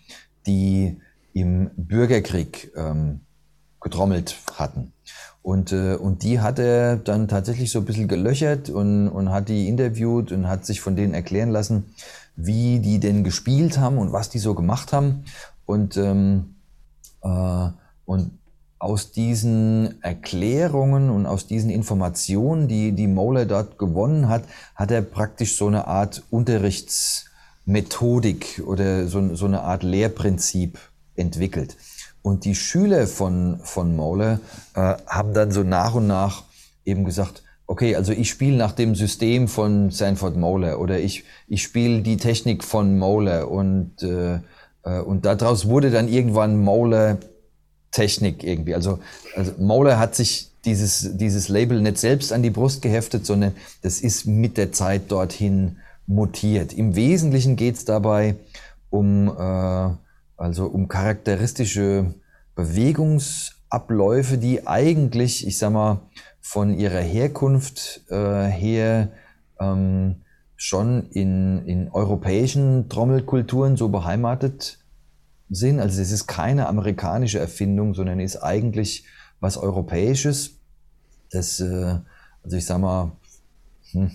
die 0.46 1.00
im 1.34 1.70
Bürgerkrieg 1.76 2.72
ähm, 2.76 3.22
getrommelt 3.82 4.36
hatten. 4.56 4.94
Und, 5.42 5.72
äh, 5.72 5.96
und 5.96 6.24
die 6.24 6.42
hat 6.42 6.60
er 6.60 6.98
dann 6.98 7.28
tatsächlich 7.28 7.72
so 7.72 7.80
ein 7.80 7.86
bisschen 7.86 8.08
gelöchert 8.08 8.70
und, 8.70 9.08
und 9.08 9.32
hat 9.32 9.48
die 9.50 9.68
interviewt 9.68 10.32
und 10.32 10.48
hat 10.48 10.66
sich 10.66 10.82
von 10.82 10.96
denen 10.96 11.14
erklären 11.14 11.50
lassen, 11.50 11.96
wie 12.36 12.80
die 12.80 13.00
denn 13.00 13.24
gespielt 13.24 13.78
haben 13.78 13.98
und 13.98 14.12
was 14.12 14.30
die 14.30 14.40
so 14.40 14.54
gemacht 14.54 14.92
haben. 14.92 15.24
Und, 15.70 15.98
ähm, 15.98 16.56
äh, 17.22 17.68
und 18.06 18.40
aus 18.80 19.12
diesen 19.12 20.02
Erklärungen 20.02 21.12
und 21.12 21.28
aus 21.28 21.46
diesen 21.46 21.70
Informationen, 21.70 22.68
die, 22.68 22.94
die 22.94 23.06
Moeller 23.06 23.46
dort 23.46 23.78
gewonnen 23.78 24.30
hat, 24.30 24.46
hat 24.74 24.90
er 24.90 25.04
praktisch 25.04 25.58
so 25.58 25.68
eine 25.68 25.86
Art 25.86 26.24
Unterrichtsmethodik 26.32 28.64
oder 28.66 29.08
so, 29.08 29.36
so 29.36 29.46
eine 29.46 29.62
Art 29.62 29.84
Lehrprinzip 29.84 30.80
entwickelt. 31.16 31.78
Und 32.24 32.46
die 32.46 32.56
Schüler 32.56 33.06
von, 33.06 33.60
von 33.62 33.96
Moeller 33.96 34.40
äh, 34.74 34.96
haben 35.06 35.36
dann 35.36 35.52
so 35.52 35.62
nach 35.62 35.94
und 35.94 36.08
nach 36.08 36.46
eben 36.84 37.06
gesagt, 37.06 37.44
okay, 37.68 37.96
also 37.96 38.12
ich 38.12 38.32
spiele 38.32 38.58
nach 38.58 38.72
dem 38.72 38.96
System 38.96 39.48
von 39.48 39.92
Sanford 39.92 40.36
Moeller 40.36 40.80
oder 40.80 40.98
ich, 40.98 41.26
ich 41.48 41.62
spiele 41.62 42.02
die 42.02 42.18
Technik 42.18 42.64
von 42.64 42.98
Moeller 42.98 43.52
und, 43.52 44.02
äh, 44.02 44.40
und 45.00 45.26
daraus 45.26 45.68
wurde 45.68 45.92
dann 45.92 46.08
irgendwann 46.08 46.60
Moeller 46.60 47.18
Technik 47.92 48.44
irgendwie. 48.44 48.76
Also, 48.76 49.00
also 49.36 49.54
Moeller 49.58 50.00
hat 50.00 50.16
sich 50.16 50.52
dieses, 50.66 51.18
dieses 51.18 51.50
Label 51.50 51.82
nicht 51.82 51.98
selbst 51.98 52.32
an 52.34 52.44
die 52.44 52.50
Brust 52.50 52.82
geheftet, 52.82 53.26
sondern 53.26 53.54
das 53.82 54.02
ist 54.02 54.26
mit 54.28 54.58
der 54.58 54.72
Zeit 54.72 55.12
dorthin 55.12 55.78
mutiert. 56.06 56.74
Im 56.74 56.96
Wesentlichen 56.96 57.56
geht 57.56 57.76
es 57.76 57.86
dabei 57.86 58.36
um 58.90 59.28
äh, 59.28 59.90
also 60.40 60.66
um 60.66 60.88
charakteristische 60.88 62.14
Bewegungsabläufe, 62.56 64.38
die 64.38 64.68
eigentlich, 64.68 65.46
ich 65.46 65.58
sag 65.58 65.74
mal, 65.74 66.00
von 66.40 66.74
ihrer 66.74 67.02
Herkunft 67.02 68.02
äh, 68.10 68.46
her 68.46 69.10
ähm, 69.60 70.22
schon 70.56 71.10
in, 71.12 71.66
in 71.66 71.90
europäischen 71.90 72.90
Trommelkulturen 72.90 73.78
so 73.78 73.90
beheimatet 73.90 74.79
sind. 75.50 75.80
Also 75.80 76.02
es 76.02 76.12
ist 76.12 76.28
keine 76.28 76.68
amerikanische 76.68 77.40
Erfindung, 77.40 77.94
sondern 77.94 78.20
ist 78.20 78.38
eigentlich 78.38 79.06
was 79.40 79.58
Europäisches. 79.58 80.58
Das, 81.32 81.60
äh, 81.60 81.96
also 82.44 82.58
ich 82.58 82.66
sag 82.66 82.80
mal, 82.80 83.12
hm, 83.92 84.12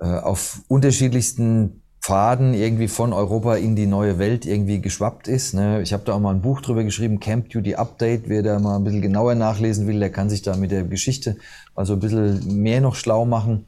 äh, 0.00 0.18
auf 0.18 0.62
unterschiedlichsten 0.68 1.82
Pfaden 2.00 2.52
irgendwie 2.52 2.88
von 2.88 3.12
Europa 3.12 3.54
in 3.54 3.76
die 3.76 3.86
neue 3.86 4.18
Welt 4.18 4.44
irgendwie 4.44 4.80
geschwappt 4.80 5.28
ist. 5.28 5.54
Ne? 5.54 5.82
Ich 5.82 5.92
habe 5.92 6.02
da 6.04 6.14
auch 6.14 6.20
mal 6.20 6.34
ein 6.34 6.42
Buch 6.42 6.60
drüber 6.60 6.82
geschrieben, 6.82 7.20
Camp 7.20 7.50
Duty 7.50 7.76
Update. 7.76 8.28
Wer 8.28 8.42
da 8.42 8.58
mal 8.58 8.76
ein 8.76 8.82
bisschen 8.82 9.02
genauer 9.02 9.36
nachlesen 9.36 9.86
will, 9.86 10.00
der 10.00 10.10
kann 10.10 10.28
sich 10.28 10.42
da 10.42 10.56
mit 10.56 10.72
der 10.72 10.82
Geschichte 10.82 11.36
also 11.76 11.92
ein 11.92 12.00
bisschen 12.00 12.60
mehr 12.60 12.80
noch 12.80 12.96
schlau 12.96 13.24
machen. 13.24 13.66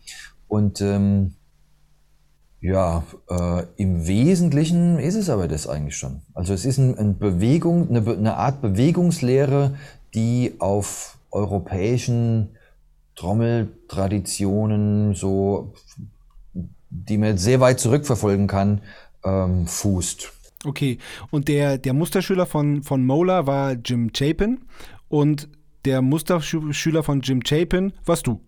Und 0.49 0.81
ähm, 0.81 1.35
ja, 2.65 3.05
äh, 3.29 3.65
im 3.77 4.07
Wesentlichen 4.07 4.99
ist 4.99 5.17
es 5.17 5.29
aber 5.29 5.49
das 5.49 5.69
eigentlich 5.69 5.99
schon. 5.99 6.23
Also 6.33 6.55
es 6.55 6.65
ist 6.65 6.79
ein, 6.79 6.97
ein 6.97 7.19
Bewegung, 7.19 7.91
eine, 7.91 8.11
eine 8.11 8.39
Art 8.39 8.63
Bewegungslehre, 8.63 9.75
die 10.15 10.55
auf 10.61 11.19
europäischen 11.31 12.57
Trommeltraditionen 13.17 15.15
so 15.15 15.75
die 16.89 17.19
man 17.19 17.37
sehr 17.37 17.61
weit 17.61 17.81
zurückverfolgen 17.81 18.47
kann, 18.47 18.81
ähm, 19.25 19.67
fußt. 19.67 20.33
Okay, 20.65 20.99
und 21.31 21.49
der, 21.49 21.77
der 21.77 21.93
Musterschüler 21.93 22.47
von, 22.47 22.83
von 22.83 23.05
Mola 23.05 23.47
war 23.47 23.73
Jim 23.73 24.11
Chapin 24.13 24.61
und 25.09 25.49
der 25.85 26.01
Musterschüler 26.01 27.03
von 27.03 27.21
Jim 27.21 27.43
Chapin 27.43 27.93
warst 28.07 28.27
du. 28.27 28.41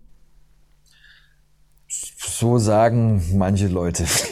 So 1.87 2.59
sagen 2.59 3.21
manche 3.35 3.67
Leute. 3.67 4.05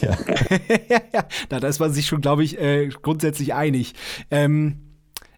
Ja. 0.88 1.00
ja, 1.12 1.24
da 1.48 1.68
ist 1.68 1.80
man 1.80 1.92
sich 1.92 2.06
schon, 2.06 2.20
glaube 2.20 2.44
ich, 2.44 2.58
äh, 2.58 2.88
grundsätzlich 2.88 3.54
einig. 3.54 3.94
Ähm, 4.30 4.86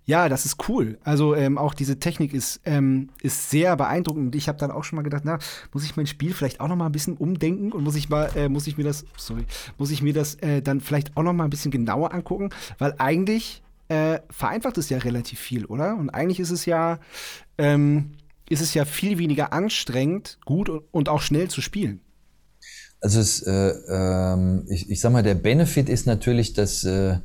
ja, 0.09 0.31
das 0.31 0.47
ist 0.47 0.69
cool. 0.71 0.99
Also 1.05 1.35
ähm, 1.35 1.59
auch 1.59 1.75
diese 1.75 1.99
Technik 1.99 2.33
ist, 2.33 2.63
ähm, 2.65 3.11
ist 3.21 3.51
sehr 3.51 3.77
beeindruckend. 3.77 4.35
Ich 4.35 4.49
habe 4.49 4.57
dann 4.59 4.71
auch 4.71 4.83
schon 4.83 4.97
mal 4.97 5.03
gedacht, 5.03 5.23
na, 5.27 5.39
muss 5.75 5.85
ich 5.85 5.97
mein 5.97 6.07
Spiel 6.07 6.33
vielleicht 6.33 6.61
auch 6.61 6.69
noch 6.69 6.77
mal 6.77 6.87
ein 6.87 6.93
bisschen 6.93 7.19
umdenken 7.19 7.73
und 7.73 7.85
muss 7.85 7.95
ich 7.95 8.09
mal, 8.09 8.31
äh, 8.35 8.49
muss 8.49 8.67
ich 8.67 8.79
mir 8.79 8.85
das, 8.85 9.05
sorry, 9.19 9.45
muss 9.77 9.91
ich 9.91 10.01
mir 10.01 10.15
das 10.15 10.37
äh, 10.37 10.63
dann 10.63 10.81
vielleicht 10.81 11.15
auch 11.15 11.23
noch 11.23 11.35
mal 11.35 11.45
ein 11.45 11.51
bisschen 11.51 11.71
genauer 11.71 12.15
angucken, 12.15 12.49
weil 12.79 12.95
eigentlich 12.97 13.63
äh, 13.89 14.21
vereinfacht 14.31 14.79
es 14.79 14.89
ja 14.89 14.97
relativ 14.97 15.41
viel, 15.41 15.67
oder? 15.67 15.95
Und 15.97 16.09
eigentlich 16.09 16.41
ist 16.41 16.53
es 16.53 16.65
ja, 16.65 17.01
ähm, 17.59 18.13
ist 18.49 18.63
es 18.63 18.73
ja 18.73 18.87
viel 18.87 19.19
weniger 19.19 19.53
anstrengend, 19.53 20.39
gut 20.47 20.71
und 20.91 21.11
auch 21.11 21.21
schnell 21.21 21.49
zu 21.49 21.61
spielen. 21.61 22.01
Also 23.01 23.21
es, 23.21 23.43
äh, 23.43 23.75
ähm, 23.89 24.65
ich, 24.69 24.91
ich 24.91 25.01
sag 25.01 25.13
mal, 25.13 25.23
der 25.23 25.35
Benefit 25.35 25.89
ist 25.89 26.07
natürlich, 26.07 26.53
dass 26.53 26.85
äh, 26.85 27.19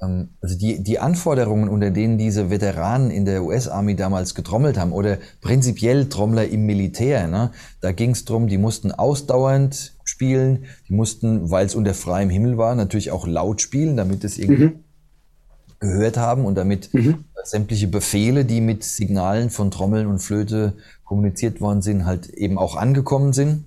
ähm, 0.00 0.30
also 0.40 0.56
die, 0.56 0.82
die 0.82 0.98
Anforderungen, 0.98 1.68
unter 1.68 1.90
denen 1.90 2.18
diese 2.18 2.50
Veteranen 2.50 3.10
in 3.10 3.24
der 3.24 3.44
US-Army 3.44 3.96
damals 3.96 4.34
getrommelt 4.34 4.78
haben 4.78 4.92
oder 4.92 5.18
prinzipiell 5.40 6.08
Trommler 6.08 6.48
im 6.48 6.66
Militär, 6.66 7.26
ne, 7.26 7.50
da 7.80 7.92
ging 7.92 8.10
es 8.10 8.24
darum, 8.24 8.48
die 8.48 8.58
mussten 8.58 8.92
ausdauernd 8.92 9.96
spielen, 10.04 10.64
die 10.88 10.94
mussten, 10.94 11.50
weil 11.50 11.66
es 11.66 11.74
unter 11.74 11.94
freiem 11.94 12.30
Himmel 12.30 12.56
war, 12.58 12.74
natürlich 12.74 13.10
auch 13.10 13.26
laut 13.26 13.60
spielen, 13.60 13.96
damit 13.96 14.24
es 14.24 14.38
irgendwie 14.38 14.64
mhm. 14.64 14.84
gehört 15.80 16.16
haben 16.16 16.44
und 16.44 16.56
damit 16.56 16.92
mhm. 16.94 17.24
sämtliche 17.44 17.88
Befehle, 17.88 18.44
die 18.44 18.60
mit 18.60 18.84
Signalen 18.84 19.50
von 19.50 19.70
Trommeln 19.70 20.06
und 20.06 20.20
Flöte 20.20 20.74
kommuniziert 21.04 21.60
worden 21.60 21.82
sind, 21.82 22.04
halt 22.04 22.28
eben 22.30 22.58
auch 22.58 22.76
angekommen 22.76 23.32
sind. 23.32 23.64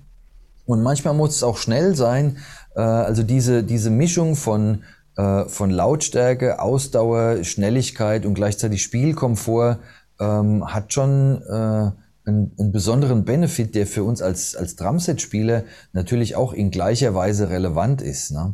Und 0.65 0.83
manchmal 0.83 1.13
muss 1.13 1.35
es 1.35 1.43
auch 1.43 1.57
schnell 1.57 1.95
sein, 1.95 2.37
äh, 2.75 2.81
also 2.81 3.23
diese, 3.23 3.63
diese 3.63 3.89
Mischung 3.89 4.35
von 4.35 4.83
äh, 5.17 5.45
von 5.49 5.71
Lautstärke, 5.71 6.59
Ausdauer, 6.59 7.43
Schnelligkeit 7.43 8.25
und 8.25 8.33
gleichzeitig 8.33 8.81
Spielkomfort 8.81 9.79
ähm, 10.21 10.65
hat 10.73 10.93
schon 10.93 11.41
äh, 11.41 11.91
einen, 12.23 12.51
einen, 12.57 12.71
besonderen 12.71 13.25
Benefit, 13.25 13.75
der 13.75 13.87
für 13.87 14.03
uns 14.05 14.21
als, 14.21 14.55
als 14.55 14.77
Drumset-Spieler 14.77 15.65
natürlich 15.91 16.37
auch 16.37 16.53
in 16.53 16.71
gleicher 16.71 17.13
Weise 17.13 17.49
relevant 17.49 18.01
ist. 18.01 18.31
Ne? 18.31 18.53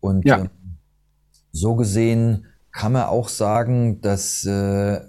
Und 0.00 0.24
ja. 0.24 0.44
äh, 0.44 0.48
so 1.52 1.76
gesehen 1.76 2.46
kann 2.74 2.92
man 2.92 3.04
auch 3.04 3.28
sagen, 3.28 4.00
dass, 4.00 4.44
äh, 4.44 5.00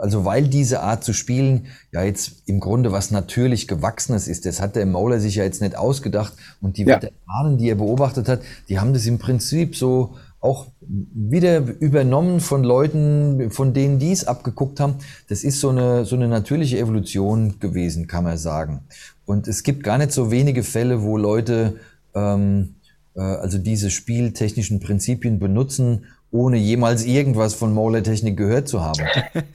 also 0.00 0.24
weil 0.24 0.48
diese 0.48 0.80
Art 0.80 1.04
zu 1.04 1.12
spielen 1.12 1.66
ja 1.92 2.02
jetzt 2.02 2.42
im 2.46 2.58
Grunde 2.58 2.90
was 2.90 3.12
natürlich 3.12 3.68
Gewachsenes 3.68 4.26
ist, 4.26 4.44
das 4.44 4.60
hat 4.60 4.74
der 4.74 4.86
Mauler 4.86 5.20
sich 5.20 5.36
ja 5.36 5.44
jetzt 5.44 5.62
nicht 5.62 5.76
ausgedacht 5.76 6.32
und 6.60 6.76
die 6.76 6.82
ja. 6.82 6.96
Veteranen, 6.96 7.58
die 7.58 7.70
er 7.70 7.76
beobachtet 7.76 8.28
hat, 8.28 8.40
die 8.68 8.80
haben 8.80 8.92
das 8.92 9.06
im 9.06 9.18
Prinzip 9.18 9.76
so 9.76 10.16
auch 10.40 10.66
wieder 10.80 11.58
übernommen 11.78 12.40
von 12.40 12.64
Leuten, 12.64 13.52
von 13.52 13.72
denen 13.72 14.00
die 14.00 14.10
es 14.10 14.26
abgeguckt 14.26 14.80
haben. 14.80 14.96
Das 15.28 15.44
ist 15.44 15.60
so 15.60 15.68
eine, 15.68 16.04
so 16.04 16.16
eine 16.16 16.26
natürliche 16.26 16.80
Evolution 16.80 17.60
gewesen, 17.60 18.08
kann 18.08 18.24
man 18.24 18.36
sagen. 18.36 18.80
Und 19.24 19.46
es 19.46 19.62
gibt 19.62 19.84
gar 19.84 19.98
nicht 19.98 20.10
so 20.10 20.32
wenige 20.32 20.64
Fälle, 20.64 21.02
wo 21.02 21.16
Leute 21.16 21.76
ähm, 22.16 22.74
äh, 23.14 23.20
also 23.20 23.58
diese 23.58 23.90
spieltechnischen 23.90 24.80
Prinzipien 24.80 25.38
benutzen, 25.38 26.06
ohne 26.32 26.56
jemals 26.56 27.04
irgendwas 27.04 27.54
von 27.54 27.72
Mauler-Technik 27.74 28.36
gehört 28.36 28.66
zu 28.66 28.80
haben. 28.80 29.04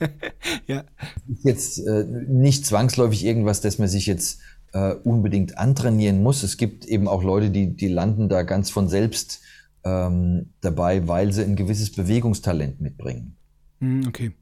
ja. 0.66 0.84
Ist 1.28 1.44
jetzt 1.44 1.78
äh, 1.86 2.04
nicht 2.04 2.64
zwangsläufig 2.64 3.24
irgendwas, 3.24 3.60
das 3.60 3.78
man 3.78 3.88
sich 3.88 4.06
jetzt 4.06 4.40
äh, 4.72 4.92
unbedingt 4.92 5.58
antrainieren 5.58 6.22
muss. 6.22 6.44
Es 6.44 6.56
gibt 6.56 6.84
eben 6.86 7.08
auch 7.08 7.24
Leute, 7.24 7.50
die, 7.50 7.76
die 7.76 7.88
landen 7.88 8.28
da 8.28 8.44
ganz 8.44 8.70
von 8.70 8.88
selbst 8.88 9.40
ähm, 9.84 10.50
dabei, 10.60 11.08
weil 11.08 11.32
sie 11.32 11.42
ein 11.42 11.56
gewisses 11.56 11.92
Bewegungstalent 11.92 12.80
mitbringen. 12.80 13.36
Hm, 13.80 14.06
okay. 14.06 14.32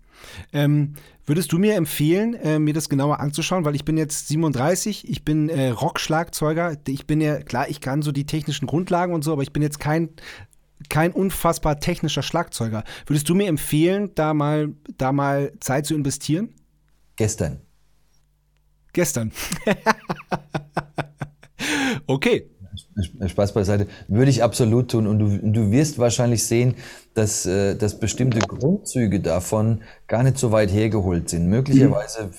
Ähm, 0.53 0.95
würdest 1.25 1.53
du 1.53 1.59
mir 1.59 1.75
empfehlen, 1.75 2.35
äh, 2.35 2.59
mir 2.59 2.75
das 2.75 2.91
genauer 2.91 3.21
anzuschauen? 3.21 3.65
Weil 3.65 3.75
ich 3.75 3.85
bin 3.87 3.97
jetzt 3.97 4.29
37, 4.29 5.09
ich 5.09 5.25
bin 5.25 5.49
äh, 5.49 5.71
Rockschlagzeuger. 5.71 6.77
Ich 6.87 7.07
bin 7.07 7.23
ja, 7.23 7.39
klar, 7.39 7.69
ich 7.69 7.81
kann 7.81 8.03
so 8.03 8.13
die 8.13 8.27
technischen 8.27 8.67
Grundlagen 8.67 9.15
und 9.15 9.25
so, 9.25 9.33
aber 9.33 9.43
ich 9.43 9.55
bin 9.55 9.63
jetzt 9.63 9.81
kein 9.81 10.11
kein 10.91 11.13
unfassbar 11.13 11.81
technischer 11.81 12.23
Schlagzeuger. 12.23 12.85
Würdest 13.07 13.29
du 13.29 13.35
mir 13.35 13.49
empfehlen, 13.49 14.13
da 14.15 14.35
mal, 14.35 14.75
da 14.99 15.13
mal 15.13 15.53
Zeit 15.61 15.87
zu 15.87 15.95
investieren? 15.95 16.55
Gestern. 17.17 17.61
Gestern. 18.93 19.33
okay. 22.07 22.51
Spaß 23.27 23.53
beiseite. 23.53 23.87
Würde 24.09 24.31
ich 24.31 24.43
absolut 24.43 24.91
tun. 24.91 25.07
Und 25.07 25.19
du, 25.19 25.39
du 25.43 25.71
wirst 25.71 25.99
wahrscheinlich 25.99 26.45
sehen, 26.45 26.75
dass, 27.15 27.47
äh, 27.47 27.75
dass 27.75 27.99
bestimmte 27.99 28.39
Grundzüge 28.39 29.21
davon 29.21 29.83
gar 30.07 30.23
nicht 30.23 30.39
so 30.39 30.53
weit 30.53 30.73
hergeholt 30.73 31.29
sind. 31.29 31.47
Möglicherweise 31.47 32.31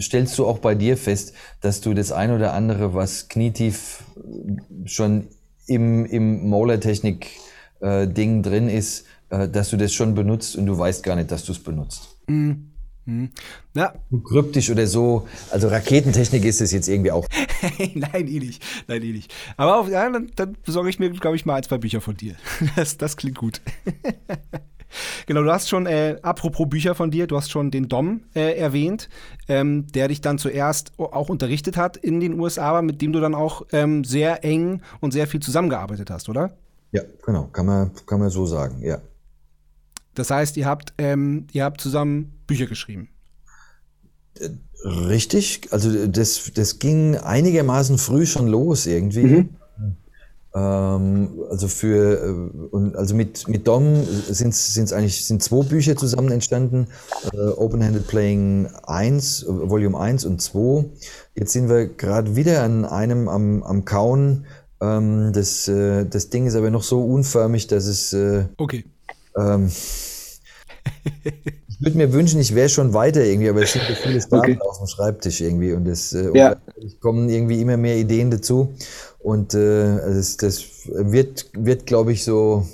stellst 0.00 0.38
du 0.38 0.46
auch 0.46 0.58
bei 0.58 0.74
dir 0.74 0.96
fest, 0.96 1.34
dass 1.60 1.80
du 1.80 1.94
das 1.94 2.12
ein 2.12 2.32
oder 2.32 2.52
andere, 2.52 2.94
was 2.94 3.28
knietief 3.28 4.04
schon 4.84 5.28
im, 5.66 6.04
im 6.06 6.48
Molar-Technik-Ding 6.48 7.30
äh, 7.84 8.06
drin 8.06 8.68
ist, 8.68 9.04
äh, 9.30 9.48
dass 9.48 9.70
du 9.70 9.76
das 9.76 9.92
schon 9.92 10.14
benutzt 10.14 10.56
und 10.56 10.66
du 10.66 10.76
weißt 10.78 11.02
gar 11.02 11.16
nicht, 11.16 11.30
dass 11.30 11.44
du 11.44 11.52
es 11.52 11.58
benutzt. 11.58 12.16
Mhm. 12.26 12.70
Hm. 13.06 13.28
Ja. 13.74 13.92
Kryptisch 14.26 14.70
oder 14.70 14.86
so. 14.86 15.28
Also 15.50 15.68
Raketentechnik 15.68 16.42
ist 16.46 16.62
es 16.62 16.72
jetzt 16.72 16.88
irgendwie 16.88 17.10
auch. 17.10 17.28
Nein, 17.94 18.28
eh 18.28 18.38
nicht. 18.38 18.64
Nein, 18.88 19.02
eh 19.02 19.12
nicht. 19.12 19.34
Aber 19.58 19.78
auf, 19.78 19.90
ja, 19.90 20.08
dann, 20.08 20.30
dann 20.36 20.56
besorge 20.64 20.88
ich 20.88 20.98
mir, 20.98 21.10
glaube 21.10 21.36
ich, 21.36 21.44
mal 21.44 21.56
ein, 21.56 21.62
zwei 21.62 21.76
Bücher 21.76 22.00
von 22.00 22.16
dir. 22.16 22.34
Das, 22.76 22.96
das 22.96 23.18
klingt 23.18 23.36
gut. 23.36 23.60
genau, 25.26 25.42
du 25.42 25.52
hast 25.52 25.68
schon, 25.68 25.84
äh, 25.84 26.16
apropos 26.22 26.66
Bücher 26.66 26.94
von 26.94 27.10
dir, 27.10 27.26
du 27.26 27.36
hast 27.36 27.50
schon 27.50 27.70
den 27.70 27.90
Dom 27.90 28.22
äh, 28.34 28.56
erwähnt, 28.56 29.10
ähm, 29.48 29.86
der 29.88 30.08
dich 30.08 30.22
dann 30.22 30.38
zuerst 30.38 30.92
auch 30.98 31.28
unterrichtet 31.28 31.76
hat 31.76 31.98
in 31.98 32.20
den 32.20 32.40
USA, 32.40 32.70
aber 32.70 32.82
mit 32.82 33.02
dem 33.02 33.12
du 33.12 33.20
dann 33.20 33.34
auch 33.34 33.66
ähm, 33.72 34.04
sehr 34.04 34.44
eng 34.44 34.80
und 35.00 35.12
sehr 35.12 35.26
viel 35.26 35.40
zusammengearbeitet 35.40 36.10
hast, 36.10 36.30
oder? 36.30 36.56
Ja, 36.94 37.02
genau. 37.26 37.48
Kann 37.52 37.66
man, 37.66 37.90
kann 38.06 38.20
man 38.20 38.30
so 38.30 38.46
sagen, 38.46 38.80
ja. 38.80 38.98
Das 40.14 40.30
heißt, 40.30 40.56
ihr 40.56 40.66
habt, 40.66 40.94
ähm, 40.96 41.48
ihr 41.52 41.64
habt 41.64 41.80
zusammen 41.80 42.32
Bücher 42.46 42.66
geschrieben. 42.66 43.08
Richtig, 44.84 45.72
also 45.72 46.06
das, 46.06 46.52
das 46.54 46.78
ging 46.78 47.16
einigermaßen 47.16 47.98
früh 47.98 48.26
schon 48.26 48.46
los 48.46 48.86
irgendwie. 48.86 49.24
Mhm. 49.24 49.48
Ähm, 50.54 51.30
also 51.50 51.66
für 51.66 52.52
äh, 52.72 52.96
also 52.96 53.16
mit, 53.16 53.48
mit 53.48 53.66
Dom 53.66 54.04
sind 54.04 54.54
es 54.54 54.92
eigentlich 54.92 55.26
sind 55.26 55.42
zwei 55.42 55.64
Bücher 55.64 55.96
zusammen 55.96 56.30
entstanden. 56.30 56.86
Äh, 57.32 57.38
Open-Handed 57.38 58.06
Playing 58.06 58.68
1, 58.84 59.46
Volume 59.48 59.98
1 59.98 60.24
und 60.26 60.40
2. 60.40 60.84
Jetzt 61.34 61.52
sind 61.52 61.68
wir 61.68 61.86
gerade 61.86 62.36
wieder 62.36 62.62
an 62.62 62.84
einem 62.84 63.28
am, 63.28 63.64
am 63.64 63.84
Kauen. 63.84 64.46
Ähm, 64.84 65.32
das, 65.32 65.68
äh, 65.68 66.04
das 66.04 66.30
Ding 66.30 66.46
ist 66.46 66.56
aber 66.56 66.70
noch 66.70 66.82
so 66.82 67.04
unförmig, 67.04 67.66
dass 67.66 67.86
es 67.86 68.12
äh, 68.12 68.44
okay. 68.56 68.84
Ähm, 69.36 69.70
ich 71.68 71.80
würde 71.80 71.96
mir 71.96 72.12
wünschen, 72.12 72.40
ich 72.40 72.54
wäre 72.54 72.68
schon 72.68 72.92
weiter 72.92 73.24
irgendwie, 73.24 73.48
aber 73.48 73.62
es 73.62 73.72
sind 73.72 73.84
so 73.88 73.94
viele 73.94 74.18
Daten 74.18 74.34
okay. 74.34 74.58
auf 74.60 74.78
dem 74.78 74.86
Schreibtisch 74.86 75.40
irgendwie 75.40 75.72
und 75.72 75.86
es 75.86 76.12
äh, 76.12 76.30
ja. 76.34 76.56
kommen 77.00 77.28
irgendwie 77.28 77.60
immer 77.60 77.76
mehr 77.76 77.96
Ideen 77.96 78.30
dazu 78.30 78.74
und 79.20 79.54
äh, 79.54 79.58
also 79.58 80.18
das, 80.18 80.36
das 80.36 80.64
wird, 80.86 81.50
wird 81.54 81.86
glaube 81.86 82.12
ich, 82.12 82.24
so 82.24 82.66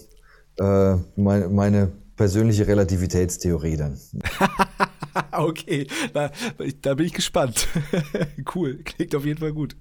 äh, 0.58 0.96
meine, 1.16 1.48
meine 1.48 1.92
persönliche 2.16 2.66
Relativitätstheorie 2.66 3.76
dann. 3.76 3.98
okay, 5.32 5.86
da, 6.12 6.30
da, 6.82 6.94
bin 6.94 7.06
ich 7.06 7.12
gespannt. 7.12 7.68
cool, 8.54 8.80
klingt 8.84 9.14
auf 9.14 9.24
jeden 9.24 9.40
Fall 9.40 9.52
gut. 9.52 9.76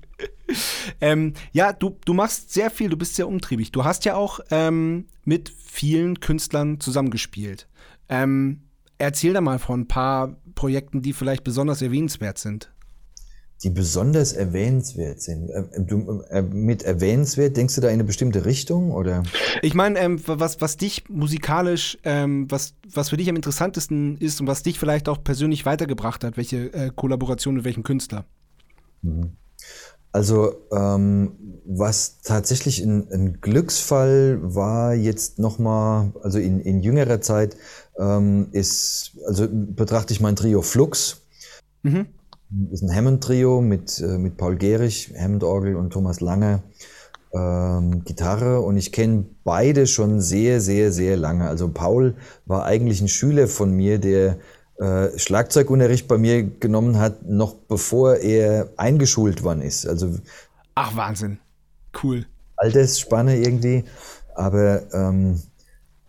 Ähm, 0.99 1.33
ja, 1.51 1.73
du, 1.73 1.97
du 2.05 2.13
machst 2.13 2.53
sehr 2.53 2.69
viel, 2.69 2.89
du 2.89 2.97
bist 2.97 3.15
sehr 3.15 3.27
umtriebig. 3.27 3.71
Du 3.71 3.83
hast 3.83 4.05
ja 4.05 4.15
auch 4.15 4.39
ähm, 4.51 5.05
mit 5.25 5.49
vielen 5.49 6.19
Künstlern 6.19 6.79
zusammengespielt. 6.79 7.67
Ähm, 8.09 8.61
erzähl 8.97 9.33
da 9.33 9.41
mal 9.41 9.59
von 9.59 9.81
ein 9.81 9.87
paar 9.87 10.35
Projekten, 10.55 11.01
die 11.01 11.13
vielleicht 11.13 11.43
besonders 11.43 11.81
erwähnenswert 11.81 12.37
sind. 12.37 12.71
Die 13.63 13.69
besonders 13.69 14.33
erwähnenswert 14.33 15.21
sind. 15.21 15.49
Äh, 15.49 15.63
du, 15.79 16.23
äh, 16.29 16.41
mit 16.41 16.83
erwähnenswert, 16.83 17.57
denkst 17.57 17.75
du 17.75 17.81
da 17.81 17.87
in 17.89 17.95
eine 17.95 18.05
bestimmte 18.05 18.45
Richtung? 18.45 18.91
Oder? 18.91 19.23
Ich 19.61 19.73
meine, 19.73 19.99
ähm, 19.99 20.21
was, 20.25 20.61
was 20.61 20.77
dich 20.77 21.09
musikalisch, 21.09 21.97
ähm, 22.03 22.49
was, 22.49 22.73
was 22.93 23.09
für 23.09 23.17
dich 23.17 23.29
am 23.29 23.35
interessantesten 23.35 24.17
ist 24.17 24.39
und 24.39 24.47
was 24.47 24.63
dich 24.63 24.79
vielleicht 24.79 25.09
auch 25.09 25.23
persönlich 25.23 25.65
weitergebracht 25.65 26.23
hat, 26.23 26.37
welche 26.37 26.73
äh, 26.73 26.91
Kollaboration 26.95 27.55
mit 27.55 27.65
welchem 27.65 27.83
Künstler? 27.83 28.25
Mhm. 29.01 29.33
Also 30.11 30.55
ähm, 30.71 31.33
was 31.65 32.21
tatsächlich 32.21 32.81
ein, 32.81 33.11
ein, 33.11 33.41
Glücksfall 33.41 34.39
war 34.41 34.95
jetzt 34.95 35.37
nochmal, 35.37 36.11
also 36.23 36.39
in, 36.39 36.59
in 36.61 36.81
jüngerer 36.81 37.21
Zeit, 37.21 37.55
ähm, 37.99 38.47
ist, 38.51 39.17
also 39.27 39.47
betrachte 39.51 40.13
ich 40.13 40.19
mein 40.19 40.35
Trio 40.35 40.63
Flux. 40.63 41.21
Mhm. 41.83 42.07
Das 42.51 42.81
ist 42.81 42.89
ein 42.89 42.95
Hammond-Trio 42.95 43.61
mit, 43.61 43.99
äh, 43.99 44.17
mit 44.17 44.37
Paul 44.37 44.55
Gehrig, 44.55 45.13
Hammond-Orgel 45.17 45.75
und 45.75 45.91
Thomas 45.91 46.19
Lange 46.19 46.63
ähm, 47.31 48.03
Gitarre. 48.03 48.61
Und 48.61 48.77
ich 48.77 48.91
kenne 48.91 49.25
beide 49.43 49.85
schon 49.85 50.19
sehr, 50.19 50.59
sehr, 50.59 50.91
sehr 50.91 51.15
lange. 51.15 51.47
Also 51.47 51.69
Paul 51.69 52.15
war 52.45 52.65
eigentlich 52.65 53.01
ein 53.01 53.07
Schüler 53.07 53.47
von 53.47 53.71
mir, 53.71 53.99
der 53.99 54.37
äh, 54.77 55.17
Schlagzeugunterricht 55.17 56.07
bei 56.07 56.17
mir 56.17 56.43
genommen 56.43 56.97
hat, 56.97 57.27
noch 57.27 57.53
bevor 57.53 58.15
er 58.15 58.69
eingeschult 58.77 59.43
worden 59.43 59.61
ist. 59.61 59.87
Also 59.87 60.15
Ach, 60.73 60.95
Wahnsinn. 60.95 61.39
Cool. 62.01 62.25
Altersspanne 62.55 63.37
irgendwie. 63.37 63.83
Aber 64.35 64.91
ähm, 64.93 65.39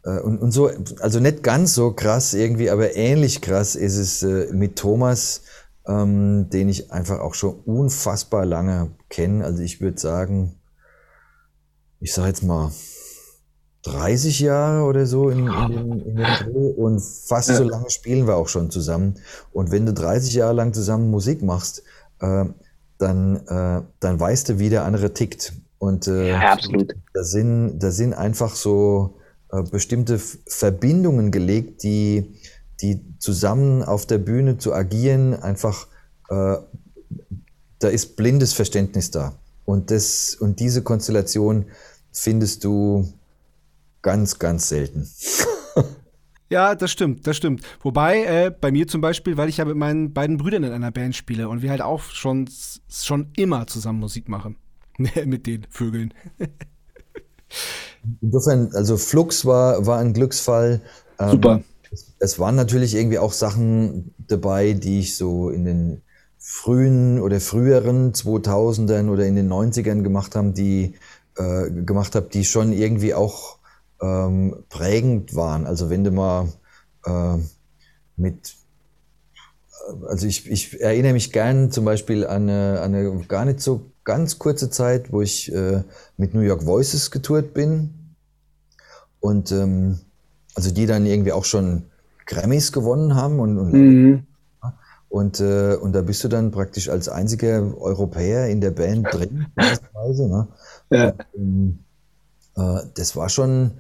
äh, 0.05 0.21
und, 0.21 0.39
und 0.39 0.53
so, 0.53 0.71
also 1.01 1.21
nicht 1.21 1.43
ganz 1.43 1.75
so 1.75 1.93
krass 1.93 2.33
irgendwie, 2.33 2.71
aber 2.71 2.97
ähnlich 2.97 3.41
krass 3.41 3.75
ist 3.75 3.97
es 3.97 4.23
äh, 4.23 4.53
mit 4.53 4.77
Thomas, 4.77 5.43
ähm, 5.87 6.49
den 6.51 6.69
ich 6.69 6.93
einfach 6.93 7.21
auch 7.21 7.35
schon 7.35 7.55
unfassbar 7.65 8.47
lange 8.47 8.91
kenne. 9.09 9.45
Also 9.45 9.63
ich 9.63 9.81
würde 9.81 10.01
sagen, 10.01 10.57
ich 12.01 12.13
sage 12.13 12.29
jetzt 12.29 12.43
mal 12.43 12.71
30 13.83 14.41
Jahre 14.41 14.85
oder 14.85 15.07
so 15.07 15.31
in, 15.31 15.47
in, 15.47 15.71
dem, 15.71 15.93
in 16.07 16.17
dem 16.17 16.25
Dreh 16.25 16.73
und 16.77 17.01
fast 17.01 17.49
so 17.49 17.65
lange 17.65 17.89
spielen 17.89 18.27
wir 18.27 18.37
auch 18.37 18.49
schon 18.49 18.71
zusammen. 18.71 19.15
Und 19.53 19.71
wenn 19.71 19.87
du 19.87 19.95
30 19.95 20.35
Jahre 20.35 20.55
lang 20.55 20.75
zusammen 20.75 21.11
Musik 21.11 21.43
machst, 21.43 21.83
äh, 22.21 22.45
dann, 22.99 23.37
äh, 23.47 23.83
dann 24.01 24.21
weißt 24.21 24.51
du, 24.51 24.59
wie 24.59 24.69
der 24.69 24.85
andere 24.85 25.15
tickt. 25.15 25.55
Und 25.79 26.07
äh, 26.09 26.29
ja, 26.29 26.53
absolut. 26.53 26.95
Da 27.15 27.25
sind, 27.25 27.79
da 27.79 27.91
sind 27.91 28.13
einfach 28.13 28.55
so 28.55 29.19
äh, 29.51 29.63
bestimmte 29.63 30.19
Verbindungen 30.19 31.31
gelegt, 31.31 31.83
die, 31.83 32.39
die 32.83 33.01
zusammen 33.19 33.83
auf 33.83 34.07
der 34.07 34.19
Bühne 34.19 34.59
zu 34.59 34.73
agieren, 34.73 35.35
einfach, 35.35 35.87
äh, 36.29 36.57
da 37.79 37.89
ist 37.89 38.17
blindes 38.17 38.53
Verständnis 38.53 39.11
da. 39.11 39.35
Und, 39.65 39.91
das, 39.91 40.35
und 40.35 40.61
diese 40.61 40.83
Konstellation 40.83 41.67
findest 42.13 42.65
du 42.65 43.13
ganz, 44.03 44.39
ganz 44.39 44.69
selten. 44.69 45.09
Ja, 46.53 46.75
das 46.75 46.91
stimmt, 46.91 47.29
das 47.29 47.37
stimmt. 47.37 47.63
Wobei, 47.81 48.25
äh, 48.25 48.51
bei 48.51 48.73
mir 48.73 48.89
zum 48.89 49.01
Beispiel, 49.01 49.37
weil 49.37 49.49
ich 49.49 49.59
ja 49.59 49.65
mit 49.65 49.77
meinen 49.77 50.13
beiden 50.13 50.37
Brüdern 50.37 50.65
in 50.65 50.73
einer 50.73 50.91
Band 50.91 51.15
spiele 51.15 51.49
und 51.49 51.63
wir 51.63 51.71
halt 51.71 51.81
auch 51.81 52.03
schon, 52.03 52.51
schon 52.89 53.29
immer 53.37 53.69
zusammen 53.69 54.01
Musik 54.01 54.29
machen. 54.29 54.57
mit 55.25 55.47
den 55.47 55.67
Vögeln. 55.71 56.13
Insofern, 58.21 58.71
also 58.75 58.97
Flux 58.97 59.45
war, 59.45 59.87
war 59.87 59.99
ein 59.99 60.13
Glücksfall. 60.13 60.81
Ähm, 61.19 61.31
Super. 61.31 61.61
Es, 61.61 61.67
es, 62.19 62.39
waren 62.39 62.57
natürlich 62.57 62.95
irgendwie 62.95 63.19
auch 63.19 63.33
Sachen 63.33 64.15
dabei, 64.19 64.73
die 64.73 65.01
ich 65.01 65.17
so 65.17 65.51
in 65.51 65.65
den 65.65 66.03
frühen 66.39 67.21
oder 67.21 67.41
früheren 67.41 68.13
2000ern 68.13 69.11
oder 69.11 69.27
in 69.27 69.37
den 69.37 69.53
90ern 69.53 70.03
gemacht 70.03 70.37
haben, 70.37 70.55
die 70.55 70.95
äh, 71.37 71.71
gemacht 71.71 72.15
habe, 72.15 72.29
die 72.33 72.45
schon 72.45 72.73
irgendwie 72.73 73.15
auch 73.15 73.59
ähm, 74.01 74.65
prägend 74.69 75.35
waren. 75.35 75.67
Also 75.67 75.91
wenn 75.91 76.05
du 76.05 76.11
mal 76.11 76.49
äh, 77.05 77.37
mit 78.17 78.55
also 80.09 80.27
ich, 80.27 80.49
ich 80.49 80.81
erinnere 80.81 81.15
mich 81.15 81.33
gern 81.33 81.71
zum 81.71 81.85
Beispiel 81.85 82.27
an 82.27 82.49
eine, 82.49 82.81
an 82.81 82.95
eine 82.95 83.25
gar 83.27 83.45
nicht 83.45 83.61
so 83.61 83.91
ganz 84.05 84.39
kurze 84.39 84.71
Zeit, 84.71 85.13
wo 85.13 85.23
ich 85.23 85.53
äh, 85.53 85.83
mit 86.17 86.35
New 86.35 86.41
York 86.41 86.67
Voices 86.67 87.11
getourt 87.11 87.55
bin. 87.55 88.15
Und 89.21 89.53
ähm, 89.53 90.01
also 90.55 90.71
die 90.71 90.87
dann 90.87 91.07
irgendwie 91.07 91.33
auch 91.33 91.45
schon 91.45 91.85
Grammys 92.27 92.73
gewonnen 92.73 93.15
haben 93.15 93.41
und, 93.41 93.59
und, 93.59 93.73
mhm. 93.73 94.23
und, 95.09 95.41
äh, 95.41 95.75
und 95.75 95.93
da 95.93 96.03
bist 96.03 96.23
du 96.25 96.29
dann 96.29 96.51
praktisch 96.51 96.89
als 96.89 97.09
einziger 97.09 97.77
Europäer 97.79 98.49
in 98.49 98.61
der 98.61 98.71
Band 98.71 99.09
drin, 99.13 99.47
ne? 99.57 100.49
Ja. 100.91 101.13
Und, 101.33 101.79
äh, 102.57 102.83
das 102.95 103.17
war 103.17 103.29
schon, 103.29 103.73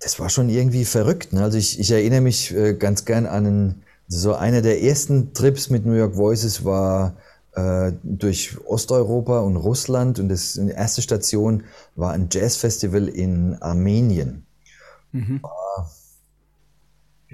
das 0.00 0.18
war 0.18 0.28
schon 0.28 0.48
irgendwie 0.48 0.84
verrückt. 0.84 1.32
Ne? 1.32 1.42
Also 1.42 1.58
ich, 1.58 1.80
ich 1.80 1.90
erinnere 1.90 2.20
mich 2.20 2.54
äh, 2.54 2.74
ganz 2.74 3.04
gern 3.04 3.26
an 3.26 3.46
einen, 3.46 3.82
so 4.08 4.34
einer 4.34 4.62
der 4.62 4.82
ersten 4.82 5.32
Trips 5.32 5.68
mit 5.70 5.84
New 5.84 5.94
York 5.94 6.16
Voices 6.16 6.64
war 6.64 7.16
äh, 7.54 7.92
durch 8.02 8.56
Osteuropa 8.66 9.40
und 9.40 9.56
Russland 9.56 10.18
und 10.20 10.28
das 10.28 10.52
die 10.52 10.70
erste 10.70 11.02
Station 11.02 11.64
war 11.96 12.12
ein 12.12 12.28
Jazzfestival 12.30 13.08
in 13.08 13.56
Armenien. 13.60 14.44
Mhm. 15.12 15.40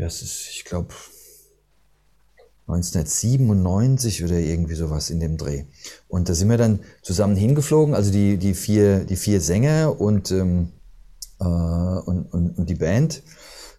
Ja, 0.03 0.09
es 0.09 0.21
ist, 0.21 0.49
ich 0.51 0.65
glaube, 0.65 0.89
1997 2.67 4.25
oder 4.25 4.37
irgendwie 4.37 4.75
sowas 4.75 5.11
in 5.11 5.21
dem 5.21 5.37
Dreh. 5.37 5.63
Und 6.09 6.29
da 6.29 6.35
sind 6.35 6.51
wir 6.51 6.57
dann 6.57 6.81
zusammen 7.03 7.37
hingeflogen, 7.37 7.95
also 7.95 8.11
die, 8.11 8.37
die, 8.37 8.55
vier, 8.55 9.05
die 9.05 9.15
vier 9.15 9.41
Sänger 9.41 10.01
und, 10.01 10.33
ähm, 10.33 10.73
äh, 11.39 11.45
und, 11.45 12.33
und, 12.33 12.59
und, 12.59 12.69
die 12.69 12.75
Band, 12.75 13.23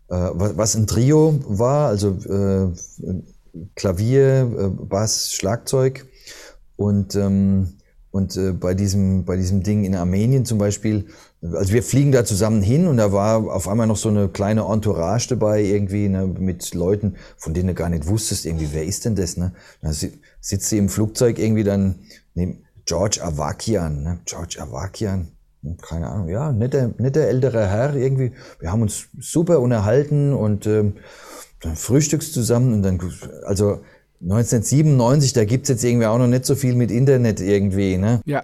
äh, 0.07 0.15
was 0.15 0.76
ein 0.76 0.88
Trio 0.88 1.41
war, 1.45 1.89
also 1.89 2.11
äh, 2.11 2.71
Klavier, 3.76 4.49
äh, 4.57 4.69
Bass, 4.69 5.34
Schlagzeug 5.34 6.07
und, 6.78 7.15
ähm, 7.15 7.74
und 8.11 8.38
äh, 8.38 8.53
bei, 8.53 8.76
diesem, 8.76 9.26
bei 9.26 9.36
diesem 9.36 9.61
Ding 9.61 9.84
in 9.84 9.93
Armenien 9.93 10.45
zum 10.45 10.57
Beispiel 10.57 11.05
also 11.51 11.73
wir 11.73 11.83
fliegen 11.83 12.11
da 12.11 12.23
zusammen 12.23 12.61
hin 12.61 12.87
und 12.87 12.97
da 12.97 13.11
war 13.11 13.53
auf 13.53 13.67
einmal 13.67 13.87
noch 13.87 13.97
so 13.97 14.09
eine 14.09 14.29
kleine 14.29 14.61
Entourage 14.61 15.27
dabei 15.27 15.61
irgendwie 15.61 16.07
ne, 16.07 16.25
mit 16.25 16.73
Leuten, 16.73 17.15
von 17.37 17.53
denen 17.53 17.69
du 17.69 17.73
gar 17.73 17.89
nicht 17.89 18.07
wusstest 18.07 18.45
irgendwie, 18.45 18.69
wer 18.71 18.85
ist 18.85 19.05
denn 19.05 19.15
das? 19.15 19.35
Ne? 19.35 19.53
Da 19.81 19.91
sitzt 19.91 20.69
sie 20.69 20.77
im 20.77 20.89
Flugzeug 20.89 21.39
irgendwie 21.39 21.63
dann 21.63 21.95
neben 22.33 22.63
George 22.85 23.19
Avakian, 23.21 24.03
ne? 24.03 24.19
George 24.25 24.57
Avakian, 24.59 25.31
hm, 25.61 25.77
keine 25.77 26.09
Ahnung, 26.09 26.29
ja, 26.29 26.51
netter, 26.51 26.91
netter 26.97 27.21
älterer 27.21 27.67
Herr 27.67 27.95
irgendwie. 27.95 28.33
Wir 28.59 28.71
haben 28.71 28.81
uns 28.81 29.07
super 29.19 29.59
unterhalten 29.59 30.33
und 30.33 30.67
ähm, 30.67 30.95
dann 31.61 31.75
frühstückst 31.75 32.33
zusammen 32.33 32.73
und 32.73 32.83
dann, 32.83 32.99
also 33.45 33.81
1997, 34.21 35.33
da 35.33 35.45
gibt's 35.45 35.69
jetzt 35.69 35.83
irgendwie 35.83 36.07
auch 36.07 36.17
noch 36.17 36.27
nicht 36.27 36.45
so 36.45 36.55
viel 36.55 36.75
mit 36.75 36.91
Internet 36.91 37.39
irgendwie, 37.39 37.97
ne? 37.97 38.21
Ja. 38.25 38.43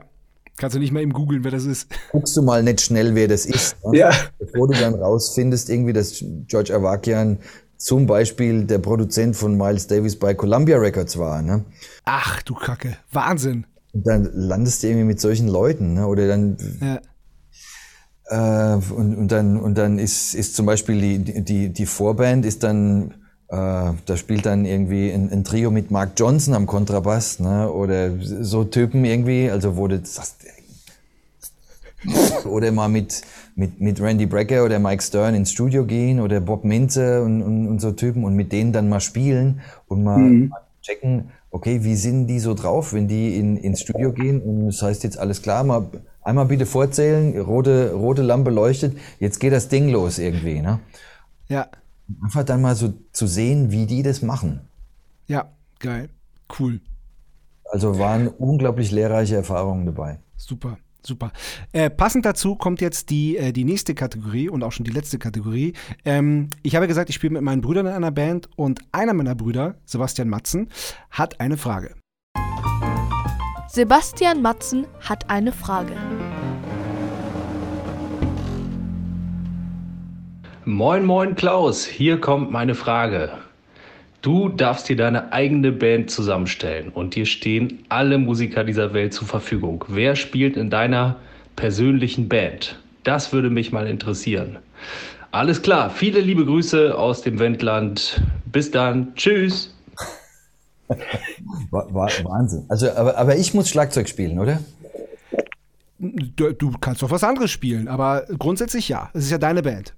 Kannst 0.60 0.76
du 0.76 0.80
nicht 0.80 0.92
mal 0.92 1.02
eben 1.02 1.14
googeln, 1.14 1.46
wer 1.46 1.52
das 1.52 1.64
ist. 1.64 1.88
Guckst 2.12 2.36
du 2.36 2.42
mal 2.42 2.62
nicht 2.62 2.82
schnell, 2.82 3.16
wer 3.16 3.30
das 3.30 3.46
ist. 3.46 3.78
Ne? 3.86 4.00
Ja. 4.00 4.12
Bevor 4.38 4.68
du 4.68 4.74
dann 4.74 4.94
rausfindest, 4.94 5.70
irgendwie, 5.70 5.94
dass 5.94 6.22
George 6.48 6.76
Avakian 6.76 7.40
zum 7.78 8.06
Beispiel 8.06 8.66
der 8.66 8.80
Produzent 8.80 9.38
von 9.38 9.58
Miles 9.58 9.88
Davis 9.88 10.20
bei 10.20 10.34
Columbia 10.34 10.78
Records 10.78 11.18
war. 11.18 11.42
Ne? 11.42 11.64
Ach 12.04 12.42
du 12.42 12.56
Kacke, 12.56 12.98
Wahnsinn. 13.14 13.66
Und 13.94 14.06
dann 14.06 14.30
landest 14.34 14.84
du 14.84 14.88
irgendwie 14.88 15.06
mit 15.06 15.22
solchen 15.22 15.48
Leuten, 15.48 15.94
ne? 15.94 16.06
Oder 16.06 16.28
dann. 16.28 16.58
Ja. 16.82 18.76
Äh, 18.76 18.76
und, 18.92 19.16
und 19.16 19.32
dann, 19.32 19.58
und 19.58 19.78
dann 19.78 19.98
ist, 19.98 20.36
ist 20.36 20.58
zum 20.58 20.66
Beispiel 20.66 21.00
die, 21.00 21.42
die, 21.42 21.70
die 21.70 21.86
Vorband 21.86 22.46
ist 22.46 22.64
dann 22.64 23.16
da 23.56 23.96
spielt 24.16 24.46
dann 24.46 24.66
irgendwie 24.66 25.12
ein, 25.12 25.32
ein, 25.32 25.44
Trio 25.44 25.72
mit 25.72 25.90
Mark 25.90 26.12
Johnson 26.16 26.54
am 26.54 26.68
Kontrabass, 26.68 27.40
ne? 27.40 27.72
Oder 27.72 28.12
so 28.22 28.64
Typen 28.64 29.04
irgendwie, 29.06 29.50
also 29.50 29.76
wurde 29.76 30.00
das 30.00 30.36
oder 32.46 32.72
mal 32.72 32.90
mit, 32.90 33.24
mit, 33.56 33.82
mit 33.82 34.00
Randy 34.00 34.26
Brecker 34.26 34.64
oder 34.64 34.80
Mike 34.80 35.02
Stern 35.02 35.36
ins 35.36 35.52
Studio 35.52 35.86
gehen 35.86 36.20
oder 36.20 36.40
Bob 36.40 36.64
Minze 36.64 37.24
und, 37.24 37.42
und, 37.42 37.68
und 37.68 37.82
so 37.82 37.92
Typen 37.92 38.24
und 38.24 38.36
mit 38.36 38.52
denen 38.52 38.72
dann 38.72 38.88
mal 38.88 39.00
spielen 39.00 39.62
und 39.88 40.04
mal, 40.04 40.20
mhm. 40.20 40.50
mal 40.50 40.62
checken, 40.82 41.32
okay, 41.52 41.84
wie 41.84 41.96
sind 41.96 42.28
die 42.28 42.40
so 42.40 42.54
drauf, 42.54 42.94
wenn 42.94 43.08
die 43.08 43.36
in, 43.36 43.58
ins 43.58 43.82
Studio 43.82 44.14
gehen 44.14 44.42
und 44.42 44.68
das 44.68 44.82
heißt 44.82 45.04
jetzt 45.04 45.18
alles 45.18 45.42
klar, 45.42 45.64
mal 45.64 45.88
einmal 46.22 46.46
bitte 46.46 46.66
vorzählen, 46.66 47.38
rote, 47.42 47.94
rote 47.94 48.22
Lampe 48.22 48.52
leuchtet, 48.52 48.96
jetzt 49.20 49.40
geht 49.40 49.54
das 49.54 49.68
Ding 49.68 49.90
los 49.90 50.20
irgendwie, 50.20 50.62
ne? 50.62 50.80
Ja. 51.48 51.68
Einfach 52.24 52.44
dann 52.44 52.62
mal 52.62 52.76
so 52.76 52.94
zu 53.12 53.28
sehen, 53.28 53.72
wie 53.72 53.86
die 53.86 54.04
das 54.04 54.22
machen. 54.22 54.62
Ja, 55.28 55.52
geil. 55.80 56.10
Cool. 56.60 56.82
Also 57.66 58.00
waren 58.00 58.28
unglaublich 58.28 58.92
lehrreiche 58.92 59.36
Erfahrungen 59.36 59.86
dabei. 59.86 60.20
Super. 60.38 60.78
Super. 61.02 61.32
Äh, 61.72 61.90
passend 61.90 62.26
dazu 62.26 62.56
kommt 62.56 62.82
jetzt 62.82 63.10
die, 63.10 63.38
äh, 63.38 63.54
die 63.54 63.64
nächste 63.64 63.96
Kategorie 63.96 64.50
und 64.50 64.64
auch 64.64 64.74
schon 64.74 64.84
die 64.84 64.92
letzte 64.92 65.18
Kategorie. 65.18 65.74
Ähm, 66.04 66.50
ich 66.62 66.76
habe 66.76 66.88
gesagt, 66.88 67.10
ich 67.10 67.16
spiele 67.16 67.34
mit 67.34 67.42
meinen 67.42 67.62
Brüdern 67.62 67.86
in 67.86 67.94
einer 67.94 68.12
Band 68.12 68.50
und 68.58 68.82
einer 68.92 69.14
meiner 69.14 69.36
Brüder, 69.36 69.76
Sebastian 69.86 70.28
Matzen, 70.28 70.70
hat 71.10 71.40
eine 71.40 71.56
Frage. 71.56 71.96
Sebastian 73.70 74.42
Matzen 74.42 74.88
hat 75.00 75.30
eine 75.30 75.54
Frage. 75.54 75.94
Moin, 80.70 81.04
moin 81.04 81.34
Klaus, 81.34 81.84
hier 81.88 82.22
kommt 82.22 82.52
meine 82.52 82.76
Frage. 82.76 83.32
Du 84.22 84.50
darfst 84.50 84.88
dir 84.88 84.96
deine 84.96 85.34
eigene 85.34 85.72
Band 85.72 86.12
zusammenstellen 86.12 86.90
und 86.90 87.16
dir 87.16 87.26
stehen 87.26 87.84
alle 87.90 88.20
Musiker 88.20 88.64
dieser 88.64 88.94
Welt 88.94 89.16
zur 89.16 89.28
Verfügung. 89.28 89.84
Wer 89.88 90.16
spielt 90.16 90.58
in 90.58 90.70
deiner 90.70 91.16
persönlichen 91.56 92.30
Band? 92.30 92.78
Das 93.04 93.34
würde 93.34 93.50
mich 93.50 93.72
mal 93.72 93.88
interessieren. 93.88 94.60
Alles 95.32 95.64
klar, 95.64 95.90
viele 95.90 96.20
liebe 96.20 96.46
Grüße 96.46 96.96
aus 96.96 97.24
dem 97.24 97.40
Wendland. 97.40 98.22
Bis 98.46 98.70
dann, 98.70 99.16
tschüss. 99.16 99.76
Wahnsinn. 101.72 102.66
Also, 102.70 102.92
aber, 102.92 103.18
aber 103.18 103.38
ich 103.38 103.56
muss 103.56 103.70
Schlagzeug 103.70 104.08
spielen, 104.08 104.38
oder? 104.38 104.60
Du, 105.98 106.54
du 106.54 106.74
kannst 106.80 107.02
doch 107.02 107.10
was 107.10 107.24
anderes 107.24 107.50
spielen, 107.50 107.88
aber 107.88 108.28
grundsätzlich 108.38 108.88
ja. 108.88 109.10
Es 109.16 109.24
ist 109.24 109.32
ja 109.32 109.40
deine 109.40 109.64
Band. 109.64 109.96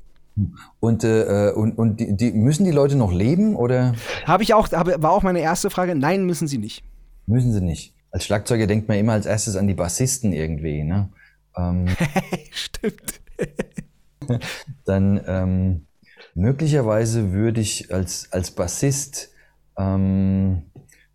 Und, 0.80 1.04
äh, 1.04 1.52
und, 1.56 1.78
und 1.78 2.00
die, 2.00 2.16
die, 2.16 2.32
müssen 2.32 2.64
die 2.64 2.72
Leute 2.72 2.96
noch 2.96 3.12
leben 3.12 3.56
oder? 3.56 3.94
Habe 4.26 4.44
ich 4.44 4.54
auch, 4.54 4.72
hab, 4.72 4.88
war 5.02 5.12
auch 5.12 5.24
meine 5.24 5.40
erste 5.40 5.70
Frage. 5.70 5.96
Nein, 5.96 6.26
müssen 6.26 6.48
sie 6.48 6.58
nicht. 6.58 6.84
Müssen 7.28 7.52
sie 7.54 7.62
nicht. 7.62 7.94
Als 8.12 8.26
Schlagzeuger 8.26 8.68
denkt 8.68 8.88
man 8.88 8.98
immer 8.98 9.14
als 9.14 9.26
erstes 9.26 9.56
an 9.56 9.68
die 9.68 9.74
Bassisten 9.74 10.34
irgendwie, 10.34 10.84
ne? 10.84 11.10
Ähm, 11.56 11.88
Stimmt. 12.52 13.22
dann 14.86 15.22
ähm, 15.28 15.86
möglicherweise 16.34 17.32
würde 17.32 17.62
ich 17.62 17.94
als, 17.94 18.32
als 18.32 18.52
Bassist 18.52 19.32
ähm, 19.78 20.64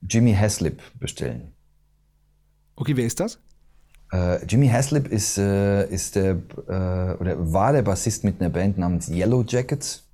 Jimmy 0.02 0.34
Haslip 0.34 0.80
bestellen. 0.98 1.52
Okay, 2.76 2.96
wer 2.96 3.06
ist 3.06 3.20
das? 3.20 3.40
Uh, 4.12 4.36
Jimmy 4.46 4.68
Haslip 4.68 5.08
ist, 5.08 5.36
uh, 5.36 5.82
ist 5.90 6.14
der, 6.14 6.36
uh, 6.36 7.20
oder 7.20 7.52
war 7.52 7.72
der 7.72 7.82
Bassist 7.82 8.22
mit 8.22 8.40
einer 8.40 8.50
Band 8.50 8.78
namens 8.78 9.08
Yellow 9.08 9.42
Jackets. 9.42 10.04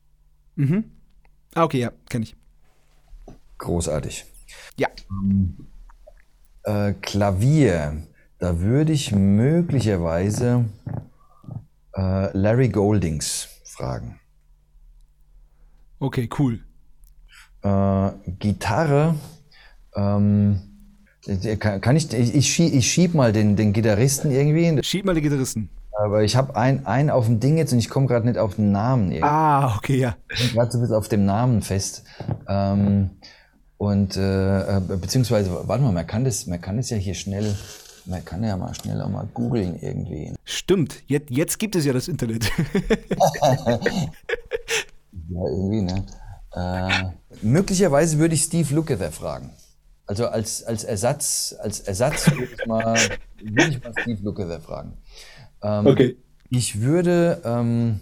Mhm. 0.56 0.84
Ah, 1.54 1.64
okay, 1.64 1.80
ja, 1.80 1.92
kenne 2.08 2.24
ich. 2.24 2.34
Großartig. 3.58 4.24
Ja. 4.76 4.88
Um, 5.10 5.66
Klavier, 7.00 8.06
da 8.38 8.60
würde 8.60 8.92
ich 8.92 9.10
möglicherweise 9.12 10.66
Larry 11.92 12.68
Goldings 12.68 13.48
fragen. 13.64 14.20
Okay, 15.98 16.28
cool. 16.38 16.60
Gitarre, 18.38 19.16
ähm, 19.96 20.71
kann 21.58 21.96
ich, 21.96 22.12
ich, 22.12 22.52
schieb, 22.52 22.74
ich 22.74 22.90
schieb 22.90 23.14
mal 23.14 23.32
den, 23.32 23.54
den 23.56 23.72
Gitarristen 23.72 24.30
irgendwie. 24.30 24.82
Schieb 24.82 25.04
mal 25.04 25.14
den 25.14 25.22
Gitarristen. 25.22 25.68
Aber 25.92 26.22
ich 26.24 26.36
habe 26.36 26.56
einen 26.56 26.86
ein 26.86 27.10
auf 27.10 27.26
dem 27.26 27.38
Ding 27.38 27.58
jetzt 27.58 27.72
und 27.72 27.78
ich 27.78 27.88
komme 27.88 28.06
gerade 28.06 28.26
nicht 28.26 28.38
auf 28.38 28.56
den 28.56 28.72
Namen. 28.72 29.12
Irgendwie. 29.12 29.22
Ah, 29.22 29.76
okay, 29.76 29.98
ja. 29.98 30.16
Ich 30.32 30.48
bin 30.48 30.56
gerade 30.56 30.72
so 30.72 30.78
ein 30.78 30.80
bisschen 30.80 30.96
auf 30.96 31.08
dem 31.08 31.24
Namen 31.26 31.62
fest. 31.62 32.04
Ähm, 32.48 33.10
und 33.76 34.16
äh, 34.16 34.78
äh, 34.78 34.80
beziehungsweise, 34.80 35.50
warte 35.68 35.82
mal, 35.82 35.92
man 35.92 36.06
kann 36.06 36.24
das, 36.24 36.46
man 36.46 36.60
kann 36.60 36.76
das 36.76 36.90
ja 36.90 36.96
hier 36.96 37.14
schnell, 37.14 37.54
man 38.06 38.24
kann 38.24 38.42
ja 38.42 38.56
mal 38.56 38.74
schnell 38.74 39.00
auch 39.02 39.08
mal 39.08 39.28
googeln 39.34 39.78
irgendwie. 39.80 40.34
Stimmt, 40.44 41.02
jetzt, 41.06 41.30
jetzt 41.30 41.58
gibt 41.58 41.76
es 41.76 41.84
ja 41.84 41.92
das 41.92 42.08
Internet. 42.08 42.44
ja, 43.42 43.80
irgendwie, 45.30 45.82
ne? 45.82 46.04
Äh, 46.54 46.88
möglicherweise 47.42 48.18
würde 48.18 48.34
ich 48.34 48.42
Steve 48.42 48.74
Lukather 48.74 49.12
fragen. 49.12 49.50
Also 50.06 50.26
als, 50.26 50.62
als 50.64 50.84
Ersatz, 50.84 51.54
als 51.58 51.80
Ersatz 51.80 52.30
würde 52.30 52.44
ich 52.44 52.66
mal, 52.66 52.98
würde 53.42 53.70
ich 53.70 53.82
mal 53.82 53.92
Steve 54.00 54.22
Lukather 54.22 54.60
fragen. 54.60 54.98
Ähm, 55.62 55.86
okay. 55.86 56.16
Ich 56.50 56.80
würde 56.80 57.40
ähm, 57.44 58.00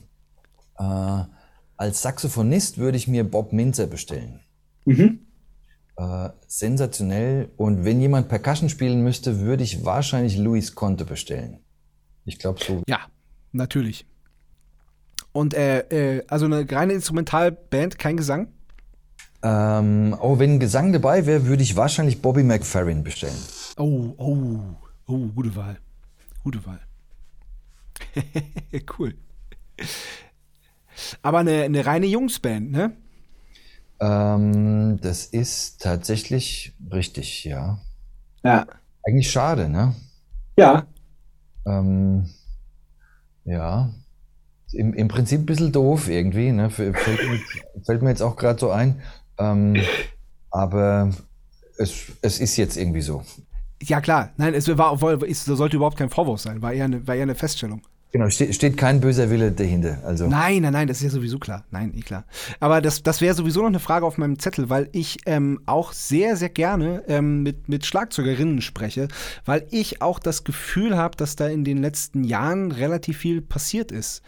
äh, 0.79 1.25
als 1.77 2.03
Saxophonist 2.03 2.79
würde 2.79 2.97
ich 2.99 3.09
mir 3.09 3.25
Bob 3.25 3.53
Minzer 3.53 3.87
bestellen. 3.87 4.41
Mhm. 4.85 5.21
Äh, 5.97 6.31
sensationell. 6.47 7.51
Und 7.57 7.85
wenn 7.85 8.01
jemand 8.01 8.29
Percussion 8.29 8.69
spielen 8.69 9.03
müsste, 9.03 9.41
würde 9.41 9.63
ich 9.63 9.85
wahrscheinlich 9.85 10.37
Luis 10.37 10.75
Conte 10.75 11.05
bestellen. 11.05 11.61
Ich 12.25 12.39
glaube 12.39 12.63
so. 12.63 12.83
Ja, 12.87 13.01
natürlich. 13.53 14.07
Und 15.33 15.55
äh, 15.55 15.81
äh, 16.19 16.25
also 16.29 16.47
eine 16.47 16.71
reine 16.71 16.93
Instrumentalband, 16.93 17.99
kein 17.99 18.17
Gesang? 18.17 18.49
Ähm, 19.43 20.17
oh, 20.21 20.39
wenn 20.39 20.61
Gesang 20.61 20.93
dabei 20.93 21.25
wäre, 21.27 21.47
würde 21.47 21.63
ich 21.63 21.77
wahrscheinlich 21.77 22.21
Bobby 22.21 22.43
McFerrin 22.43 23.03
bestellen. 23.03 23.39
Oh, 23.77 24.15
oh, 24.19 24.59
oh, 25.07 25.27
gute 25.29 25.57
Wahl. 25.57 25.79
Gute 26.43 26.65
Wahl. 26.67 26.81
cool. 28.99 29.15
Aber 31.23 31.39
eine, 31.39 31.63
eine 31.63 31.87
reine 31.87 32.07
Jungsband, 32.07 32.71
ne? 32.71 32.93
Ähm, 34.01 34.99
das 35.01 35.27
ist 35.27 35.83
tatsächlich 35.83 36.75
richtig, 36.93 37.45
ja. 37.45 37.79
Ja. 38.43 38.67
Eigentlich 39.07 39.31
schade, 39.31 39.69
ne? 39.69 39.95
Ja. 40.59 40.87
Ähm, 41.67 42.29
ja. 43.45 43.91
im, 44.73 44.95
im 44.95 45.09
Prinzip 45.09 45.41
ein 45.41 45.47
bisschen 45.47 45.73
doof 45.73 46.09
irgendwie, 46.09 46.53
ne? 46.53 46.71
Fällt, 46.71 46.95
mir, 46.95 47.41
fällt 47.85 48.03
mir 48.03 48.11
jetzt 48.11 48.23
auch 48.23 48.37
gerade 48.37 48.59
so 48.59 48.71
ein. 48.71 49.01
Ähm, 49.41 49.77
aber 50.51 51.11
es, 51.79 52.07
es 52.23 52.41
ist 52.41 52.57
jetzt 52.57 52.77
irgendwie 52.77 53.01
so. 53.01 53.25
Ja, 53.83 54.01
klar. 54.01 54.31
Nein, 54.37 54.55
es 54.55 54.69
war, 54.77 55.03
es 55.23 55.45
sollte 55.45 55.77
überhaupt 55.77 55.97
kein 55.97 56.11
Vorwurf 56.11 56.41
sein, 56.41 56.61
war 56.61 56.73
eher 56.73 56.85
eine, 56.85 57.07
war 57.07 57.15
eher 57.15 57.23
eine 57.23 57.35
Feststellung. 57.35 57.83
Genau, 58.13 58.29
steht, 58.29 58.53
steht 58.57 58.77
kein 58.77 59.01
böser 59.01 59.31
Wille 59.31 59.53
dahinter. 59.53 60.01
Also. 60.05 60.27
Nein, 60.27 60.63
nein, 60.63 60.73
nein, 60.73 60.89
das 60.89 60.97
ist 60.97 61.05
ja 61.05 61.11
sowieso 61.11 61.39
klar. 61.39 61.65
Nein, 61.71 61.93
eh 61.95 62.01
klar. 62.01 62.25
Aber 62.59 62.81
das, 62.81 63.05
das 63.05 63.21
wäre 63.21 63.35
sowieso 63.35 63.61
noch 63.61 63.69
eine 63.69 63.79
Frage 63.79 64.05
auf 64.05 64.19
meinem 64.19 64.39
Zettel, 64.39 64.69
weil 64.69 64.89
ich 64.91 65.19
ähm, 65.27 65.61
auch 65.67 65.93
sehr, 65.93 66.37
sehr 66.37 66.49
gerne 66.49 67.05
ähm, 67.07 67.45
mit, 67.45 67.69
mit 67.69 67.87
Schlagzeugerinnen 67.87 68.63
spreche, 68.63 69.07
weil 69.45 69.65
ich 69.71 70.03
auch 70.03 70.19
das 70.19 70.43
Gefühl 70.43 70.97
habe, 70.97 71.17
dass 71.17 71.37
da 71.37 71.47
in 71.47 71.63
den 71.63 71.79
letzten 71.79 72.25
Jahren 72.25 72.73
relativ 72.73 73.19
viel 73.19 73.43
passiert 73.43 73.93
ist. 73.93 74.23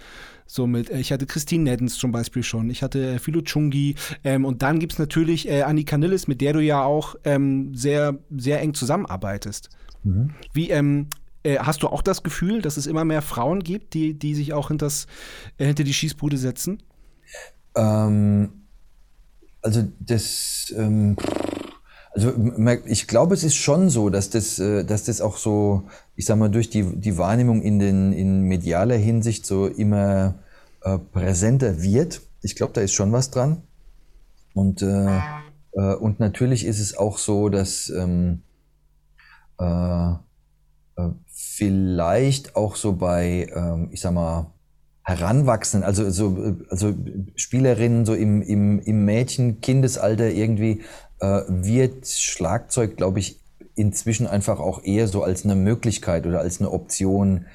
So 0.52 0.66
mit, 0.66 0.90
äh, 0.90 0.98
ich 0.98 1.10
hatte 1.12 1.24
Christine 1.24 1.64
Neddens 1.64 1.96
zum 1.96 2.12
Beispiel 2.12 2.42
schon, 2.42 2.68
ich 2.68 2.82
hatte 2.82 3.14
äh, 3.14 3.18
Philo 3.18 3.40
Chungi 3.40 3.94
ähm, 4.22 4.44
und 4.44 4.60
dann 4.60 4.80
gibt 4.80 4.92
es 4.92 4.98
natürlich 4.98 5.48
äh, 5.48 5.62
Annika 5.62 5.96
Nilles, 5.96 6.28
mit 6.28 6.42
der 6.42 6.52
du 6.52 6.60
ja 6.60 6.84
auch 6.84 7.14
ähm, 7.24 7.74
sehr, 7.74 8.18
sehr 8.36 8.60
eng 8.60 8.74
zusammenarbeitest. 8.74 9.70
Mhm. 10.02 10.34
Wie, 10.52 10.68
ähm, 10.68 11.06
äh, 11.42 11.56
hast 11.56 11.82
du 11.82 11.88
auch 11.88 12.02
das 12.02 12.22
Gefühl, 12.22 12.60
dass 12.60 12.76
es 12.76 12.86
immer 12.86 13.06
mehr 13.06 13.22
Frauen 13.22 13.60
gibt, 13.60 13.94
die, 13.94 14.12
die 14.12 14.34
sich 14.34 14.52
auch 14.52 14.68
hinters, 14.68 15.06
äh, 15.56 15.64
hinter 15.64 15.84
die 15.84 15.94
Schießbude 15.94 16.36
setzen? 16.36 16.82
Ähm, 17.74 18.50
also 19.62 19.88
das, 20.00 20.70
ähm, 20.76 21.16
also 22.12 22.30
ich 22.84 23.06
glaube, 23.06 23.32
es 23.32 23.42
ist 23.42 23.56
schon 23.56 23.88
so, 23.88 24.10
dass 24.10 24.28
das, 24.28 24.58
äh, 24.58 24.84
dass 24.84 25.04
das 25.04 25.22
auch 25.22 25.38
so, 25.38 25.84
ich 26.14 26.26
sag 26.26 26.36
mal, 26.36 26.50
durch 26.50 26.68
die, 26.68 26.84
die 26.94 27.16
Wahrnehmung 27.16 27.62
in, 27.62 27.78
den, 27.78 28.12
in 28.12 28.42
medialer 28.42 28.96
Hinsicht 28.96 29.46
so 29.46 29.66
immer 29.66 30.34
äh, 30.84 30.98
präsenter 30.98 31.82
wird. 31.82 32.22
Ich 32.42 32.56
glaube, 32.56 32.72
da 32.72 32.80
ist 32.80 32.92
schon 32.92 33.12
was 33.12 33.30
dran. 33.30 33.62
Und, 34.54 34.82
äh, 34.82 35.18
äh, 35.72 35.94
und 35.94 36.20
natürlich 36.20 36.64
ist 36.64 36.80
es 36.80 36.96
auch 36.96 37.18
so, 37.18 37.48
dass 37.48 37.88
ähm, 37.90 38.42
äh, 39.58 40.12
äh 40.12 41.10
vielleicht 41.28 42.56
auch 42.56 42.76
so 42.76 42.92
bei, 42.94 43.50
ähm, 43.54 43.88
ich 43.92 44.00
sag 44.00 44.12
mal, 44.12 44.52
Heranwachsenden, 45.04 45.86
also, 45.86 46.10
so, 46.10 46.56
also 46.68 46.94
Spielerinnen 47.34 48.06
so 48.06 48.14
im, 48.14 48.40
im, 48.40 48.78
im 48.78 49.04
Mädchen-Kindesalter 49.04 50.30
irgendwie 50.30 50.82
wird 51.20 52.06
Schlagzeug, 52.08 52.96
glaube 52.96 53.20
ich, 53.20 53.40
inzwischen 53.74 54.26
einfach 54.26 54.58
auch 54.58 54.82
eher 54.84 55.08
so 55.08 55.22
als 55.22 55.44
eine 55.44 55.54
Möglichkeit 55.54 56.26
oder 56.26 56.40
als 56.40 56.60
eine 56.60 56.70
Option 56.70 57.46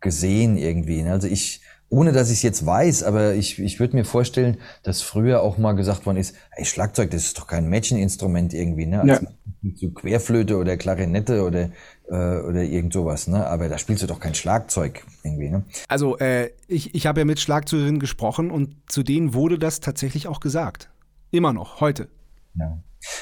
gesehen 0.00 0.56
irgendwie. 0.56 1.02
Ne? 1.02 1.12
Also 1.12 1.28
ich, 1.28 1.61
ohne 1.92 2.12
dass 2.12 2.30
ich 2.30 2.38
es 2.38 2.42
jetzt 2.42 2.64
weiß, 2.64 3.02
aber 3.02 3.34
ich, 3.34 3.58
ich 3.58 3.78
würde 3.78 3.94
mir 3.94 4.06
vorstellen, 4.06 4.56
dass 4.82 5.02
früher 5.02 5.42
auch 5.42 5.58
mal 5.58 5.72
gesagt 5.72 6.06
worden 6.06 6.16
ist, 6.16 6.34
ey, 6.52 6.64
Schlagzeug, 6.64 7.10
das 7.10 7.24
ist 7.24 7.38
doch 7.38 7.46
kein 7.46 7.68
Mädcheninstrument 7.68 8.54
irgendwie, 8.54 8.86
ne? 8.86 9.02
Also 9.02 9.26
ja. 9.26 9.70
so 9.74 9.90
Querflöte 9.90 10.56
oder 10.56 10.78
Klarinette 10.78 11.44
oder, 11.44 11.68
äh, 12.08 12.40
oder 12.40 12.62
irgend 12.62 12.94
sowas, 12.94 13.28
ne? 13.28 13.46
Aber 13.46 13.68
da 13.68 13.76
spielst 13.76 14.02
du 14.02 14.06
doch 14.06 14.20
kein 14.20 14.34
Schlagzeug 14.34 15.04
irgendwie, 15.22 15.50
ne? 15.50 15.64
Also, 15.86 16.16
äh, 16.16 16.48
ich, 16.66 16.94
ich 16.94 17.06
habe 17.06 17.20
ja 17.20 17.26
mit 17.26 17.40
Schlagzeugerinnen 17.40 18.00
gesprochen 18.00 18.50
und 18.50 18.74
zu 18.86 19.02
denen 19.02 19.34
wurde 19.34 19.58
das 19.58 19.80
tatsächlich 19.80 20.28
auch 20.28 20.40
gesagt. 20.40 20.88
Immer 21.30 21.52
noch, 21.52 21.82
heute. 21.82 22.08
Ja. 22.54 22.78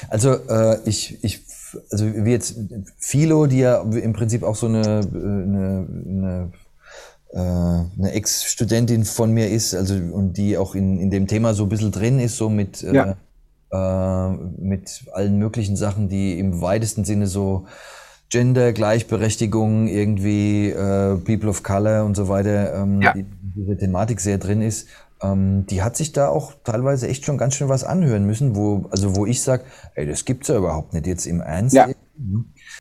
Also 0.07 0.35
äh, 0.47 0.79
ich, 0.85 1.21
ich, 1.25 1.41
also 1.89 2.05
wie 2.05 2.31
jetzt 2.31 2.55
Philo, 2.99 3.47
die 3.47 3.59
ja 3.59 3.81
im 3.81 4.13
Prinzip 4.13 4.43
auch 4.43 4.55
so 4.55 4.67
eine, 4.67 5.01
eine, 5.13 5.87
eine 6.07 6.51
äh, 6.53 6.57
eine 7.37 8.11
Ex-Studentin 8.11 9.05
von 9.05 9.31
mir 9.31 9.49
ist, 9.49 9.73
also 9.73 9.95
und 9.95 10.33
die 10.33 10.57
auch 10.57 10.75
in, 10.75 10.99
in 10.99 11.09
dem 11.09 11.27
Thema 11.27 11.53
so 11.53 11.63
ein 11.63 11.69
bisschen 11.69 11.91
drin 11.91 12.19
ist, 12.19 12.37
so 12.37 12.49
mit, 12.49 12.83
äh, 12.83 13.15
ja. 13.71 14.29
äh, 14.29 14.37
mit 14.57 15.05
allen 15.13 15.37
möglichen 15.37 15.75
Sachen, 15.75 16.09
die 16.09 16.37
im 16.39 16.61
weitesten 16.61 17.05
Sinne 17.05 17.27
so 17.27 17.65
Gender, 18.29 18.73
Gleichberechtigung, 18.73 19.87
irgendwie 19.87 20.69
äh, 20.69 21.15
People 21.17 21.49
of 21.49 21.63
Color 21.63 22.05
und 22.05 22.15
so 22.15 22.27
weiter, 22.27 22.73
ähm, 22.75 23.01
ja. 23.01 23.13
die, 23.13 23.25
diese 23.55 23.77
Thematik 23.77 24.19
sehr 24.19 24.37
drin 24.37 24.61
ist 24.61 24.87
ähm, 25.21 25.65
die 25.67 25.81
hat 25.81 25.95
sich 25.95 26.11
da 26.11 26.29
auch 26.29 26.53
teilweise 26.63 27.07
echt 27.07 27.25
schon 27.25 27.37
ganz 27.37 27.55
schön 27.55 27.69
was 27.69 27.83
anhören 27.83 28.25
müssen, 28.25 28.55
wo, 28.55 28.85
also 28.91 29.15
wo 29.15 29.25
ich 29.25 29.41
sage, 29.41 29.63
ey, 29.95 30.05
das 30.05 30.25
gibt's 30.25 30.47
ja 30.47 30.57
überhaupt 30.57 30.93
nicht 30.93 31.07
jetzt 31.07 31.25
im 31.25 31.41
Ernst. 31.41 31.75
Ja. 31.75 31.89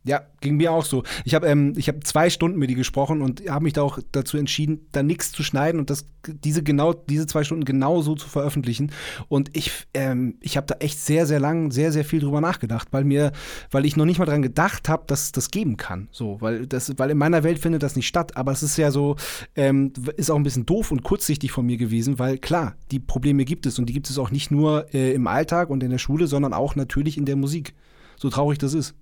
Ja, 0.05 0.23
ging 0.41 0.57
mir 0.57 0.73
auch 0.73 0.85
so. 0.85 1.03
Ich 1.25 1.35
habe 1.35 1.47
ähm, 1.47 1.75
hab 1.77 2.07
zwei 2.07 2.31
Stunden 2.31 2.59
mit 2.59 2.71
ihr 2.71 2.77
gesprochen 2.77 3.23
und 3.23 3.49
habe 3.49 3.65
mich 3.65 3.75
da 3.75 3.83
auch 3.83 3.99
dazu 4.13 4.37
entschieden, 4.37 4.87
da 4.93 5.03
nichts 5.03 5.33
zu 5.33 5.43
schneiden 5.43 5.79
und 5.79 5.91
das, 5.91 6.07
diese 6.27 6.63
genau, 6.63 6.93
diese 6.93 7.27
zwei 7.27 7.45
Stunden 7.45 7.65
genau 7.65 8.01
so 8.03 8.15
zu 8.15 8.29
veröffentlichen. 8.29 8.93
Und 9.29 9.57
ich, 9.57 9.73
ähm, 9.95 10.37
ich 10.41 10.57
habe 10.57 10.67
da 10.67 10.77
echt 10.77 10.99
sehr, 10.99 11.27
sehr 11.27 11.41
lang, 11.41 11.71
sehr, 11.71 11.93
sehr 11.93 12.05
viel 12.05 12.21
drüber 12.21 12.41
nachgedacht, 12.41 12.89
weil 12.93 13.05
mir, 13.05 13.33
weil 13.71 13.85
ich 13.85 13.97
noch 13.97 14.05
nicht 14.07 14.19
mal 14.19 14.25
dran 14.25 14.43
gedacht 14.43 14.89
habe, 14.89 15.05
dass 15.07 15.25
es 15.25 15.33
das 15.33 15.51
geben 15.51 15.77
kann. 15.77 16.09
So, 16.13 16.41
weil 16.41 16.67
das, 16.67 16.99
weil 16.99 17.11
in 17.11 17.19
meiner 17.19 17.43
Welt 17.43 17.59
findet 17.59 17.83
das 17.83 17.97
nicht 17.97 18.09
statt. 18.09 18.37
Aber 18.37 18.53
es 18.53 18.63
ist 18.63 18.77
ja 18.77 18.91
so, 18.91 19.17
ähm, 19.55 19.93
ist 20.17 20.31
auch 20.31 20.37
ein 20.37 20.43
bisschen 20.43 20.67
doof 20.67 20.91
und 20.91 21.03
kurzsichtig 21.03 21.53
von 21.53 21.67
mir 21.67 21.77
gewesen, 21.77 22.19
weil 22.19 22.39
klar, 22.39 22.77
die 22.91 23.01
Probleme 23.01 23.45
gibt 23.45 23.67
es 23.67 23.79
und 23.79 23.87
die 23.87 23.93
gibt 23.93 24.09
es 24.09 24.19
auch 24.19 24.31
nicht 24.31 24.51
nur 24.51 24.93
äh, 24.95 25.13
im 25.13 25.27
Alltag 25.27 25.71
und 25.71 25.83
in 25.83 25.91
der 25.91 25.99
Schule, 25.99 26.27
sondern 26.27 26.53
auch 26.53 26.75
natürlich 26.75 27.19
in 27.19 27.27
der 27.27 27.37
Musik. 27.37 27.75
So 28.17 28.31
traurig 28.31 28.59
das 28.59 28.75
ist. 28.75 28.95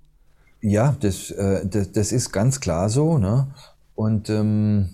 Ja, 0.61 0.97
das, 1.01 1.31
äh, 1.31 1.67
das, 1.67 1.93
das 1.93 2.13
ist 2.13 2.33
ganz 2.33 2.61
klar 2.61 2.89
so. 2.89 3.19
Ne? 3.19 3.47
Und, 3.95 4.29
ähm, 4.31 4.89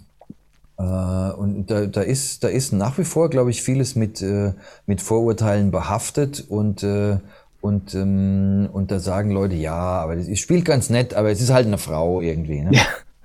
äh, 0.78 0.82
und 0.82 1.66
da, 1.66 1.86
da, 1.86 2.02
ist, 2.02 2.44
da 2.44 2.48
ist 2.48 2.72
nach 2.72 2.98
wie 2.98 3.04
vor, 3.04 3.30
glaube 3.30 3.50
ich, 3.50 3.62
vieles 3.62 3.96
mit, 3.96 4.20
äh, 4.22 4.52
mit 4.86 5.00
Vorurteilen 5.00 5.70
behaftet 5.70 6.44
und, 6.48 6.82
äh, 6.82 7.18
und, 7.60 7.94
ähm, 7.94 8.68
und 8.72 8.90
da 8.90 8.98
sagen 8.98 9.30
Leute, 9.30 9.54
ja, 9.54 9.74
aber 9.74 10.16
das 10.16 10.38
spielt 10.38 10.66
ganz 10.66 10.90
nett, 10.90 11.14
aber 11.14 11.30
es 11.30 11.40
ist 11.40 11.50
halt 11.50 11.66
eine 11.66 11.78
Frau 11.78 12.20
irgendwie. 12.20 12.60
Ne? 12.60 12.72
Ja. 12.72 12.82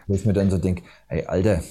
Wo 0.08 0.16
ich 0.16 0.26
mir 0.26 0.34
dann 0.34 0.50
so 0.50 0.58
denke, 0.58 0.84
ey, 1.10 1.26
Alter, 1.26 1.62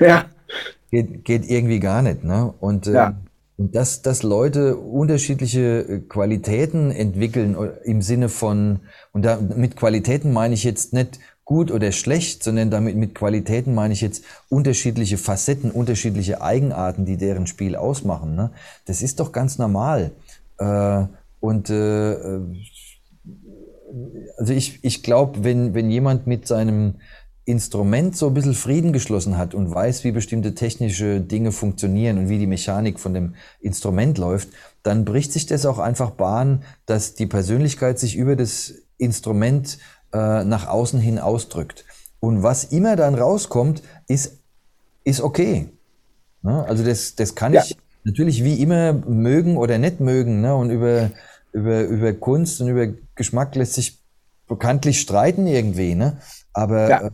ja. 0.00 0.24
geht, 0.90 1.24
geht 1.24 1.50
irgendwie 1.50 1.78
gar 1.78 2.00
nicht. 2.00 2.24
Ne? 2.24 2.54
Und 2.58 2.86
äh, 2.86 2.94
ja. 2.94 3.14
Und 3.62 3.76
dass, 3.76 4.02
dass 4.02 4.24
Leute 4.24 4.76
unterschiedliche 4.76 5.82
äh, 5.82 5.98
Qualitäten 6.00 6.90
entwickeln 6.90 7.54
äh, 7.54 7.88
im 7.88 8.02
Sinne 8.02 8.28
von, 8.28 8.80
und 9.12 9.24
da, 9.24 9.36
mit 9.36 9.76
Qualitäten 9.76 10.32
meine 10.32 10.54
ich 10.54 10.64
jetzt 10.64 10.92
nicht 10.92 11.20
gut 11.44 11.70
oder 11.70 11.92
schlecht, 11.92 12.42
sondern 12.42 12.72
damit 12.72 12.96
mit 12.96 13.14
Qualitäten 13.14 13.72
meine 13.72 13.94
ich 13.94 14.00
jetzt 14.00 14.24
unterschiedliche 14.48 15.16
Facetten, 15.16 15.70
unterschiedliche 15.70 16.42
Eigenarten, 16.42 17.04
die 17.04 17.16
deren 17.16 17.46
Spiel 17.46 17.76
ausmachen. 17.76 18.34
Ne? 18.34 18.50
Das 18.86 19.00
ist 19.00 19.20
doch 19.20 19.30
ganz 19.30 19.58
normal. 19.58 20.10
Äh, 20.58 21.04
und 21.38 21.70
äh, 21.70 22.14
äh 22.14 22.40
also 24.38 24.54
ich, 24.54 24.82
ich 24.82 25.04
glaube, 25.04 25.44
wenn, 25.44 25.72
wenn 25.74 25.88
jemand 25.88 26.26
mit 26.26 26.48
seinem 26.48 26.94
Instrument 27.44 28.16
so 28.16 28.28
ein 28.28 28.34
bisschen 28.34 28.54
Frieden 28.54 28.92
geschlossen 28.92 29.36
hat 29.36 29.54
und 29.54 29.74
weiß, 29.74 30.04
wie 30.04 30.12
bestimmte 30.12 30.54
technische 30.54 31.20
Dinge 31.20 31.50
funktionieren 31.50 32.18
und 32.18 32.28
wie 32.28 32.38
die 32.38 32.46
Mechanik 32.46 33.00
von 33.00 33.14
dem 33.14 33.34
Instrument 33.60 34.16
läuft, 34.18 34.48
dann 34.82 35.04
bricht 35.04 35.32
sich 35.32 35.46
das 35.46 35.66
auch 35.66 35.78
einfach 35.78 36.10
Bahn, 36.10 36.62
dass 36.86 37.14
die 37.14 37.26
Persönlichkeit 37.26 37.98
sich 37.98 38.16
über 38.16 38.36
das 38.36 38.74
Instrument 38.96 39.78
äh, 40.12 40.44
nach 40.44 40.68
außen 40.68 41.00
hin 41.00 41.18
ausdrückt. 41.18 41.84
Und 42.20 42.44
was 42.44 42.64
immer 42.64 42.94
dann 42.94 43.16
rauskommt, 43.16 43.82
ist, 44.06 44.38
ist 45.02 45.20
okay. 45.20 45.68
Ne? 46.42 46.64
Also 46.66 46.84
das, 46.84 47.16
das 47.16 47.34
kann 47.34 47.52
ja. 47.52 47.62
ich 47.64 47.76
natürlich 48.04 48.44
wie 48.44 48.62
immer 48.62 48.92
mögen 48.92 49.56
oder 49.56 49.78
nicht 49.78 49.98
mögen. 49.98 50.40
Ne? 50.40 50.54
Und 50.54 50.70
über, 50.70 51.10
über, 51.52 51.82
über 51.82 52.12
Kunst 52.12 52.60
und 52.60 52.68
über 52.68 52.86
Geschmack 53.16 53.56
lässt 53.56 53.74
sich 53.74 53.98
bekanntlich 54.46 55.00
streiten 55.00 55.48
irgendwie. 55.48 55.96
Ne? 55.96 56.18
Aber 56.52 56.88
ja. 56.88 57.00
äh, 57.06 57.10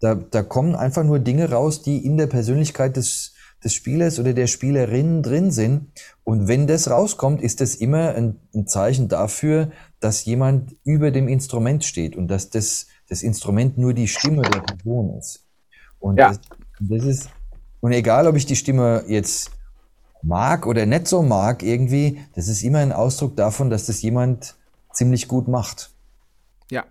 da, 0.00 0.14
da 0.14 0.42
kommen 0.42 0.74
einfach 0.74 1.04
nur 1.04 1.18
Dinge 1.18 1.50
raus, 1.50 1.82
die 1.82 2.04
in 2.04 2.16
der 2.16 2.26
Persönlichkeit 2.26 2.96
des, 2.96 3.34
des 3.64 3.74
Spielers 3.74 4.18
oder 4.18 4.32
der 4.32 4.46
Spielerin 4.46 5.22
drin 5.22 5.50
sind. 5.50 5.88
Und 6.24 6.46
wenn 6.46 6.66
das 6.66 6.90
rauskommt, 6.90 7.42
ist 7.42 7.60
das 7.60 7.74
immer 7.74 8.14
ein, 8.14 8.36
ein, 8.54 8.66
Zeichen 8.66 9.08
dafür, 9.08 9.70
dass 10.00 10.24
jemand 10.24 10.76
über 10.84 11.10
dem 11.10 11.28
Instrument 11.28 11.84
steht 11.84 12.16
und 12.16 12.28
dass 12.28 12.50
das, 12.50 12.86
das 13.08 13.22
Instrument 13.22 13.78
nur 13.78 13.94
die 13.94 14.08
Stimme 14.08 14.42
der 14.42 14.60
Person 14.60 15.16
ist. 15.18 15.44
Und 15.98 16.18
ja. 16.18 16.28
das, 16.28 16.40
das 16.80 17.04
ist, 17.04 17.30
und 17.80 17.92
egal 17.92 18.26
ob 18.28 18.36
ich 18.36 18.46
die 18.46 18.56
Stimme 18.56 19.04
jetzt 19.08 19.50
mag 20.22 20.66
oder 20.66 20.86
nicht 20.86 21.08
so 21.08 21.22
mag 21.22 21.62
irgendwie, 21.62 22.20
das 22.34 22.48
ist 22.48 22.62
immer 22.62 22.78
ein 22.78 22.92
Ausdruck 22.92 23.36
davon, 23.36 23.70
dass 23.70 23.86
das 23.86 24.02
jemand 24.02 24.56
ziemlich 24.92 25.28
gut 25.28 25.48
macht. 25.48 25.90
Ja. 26.70 26.84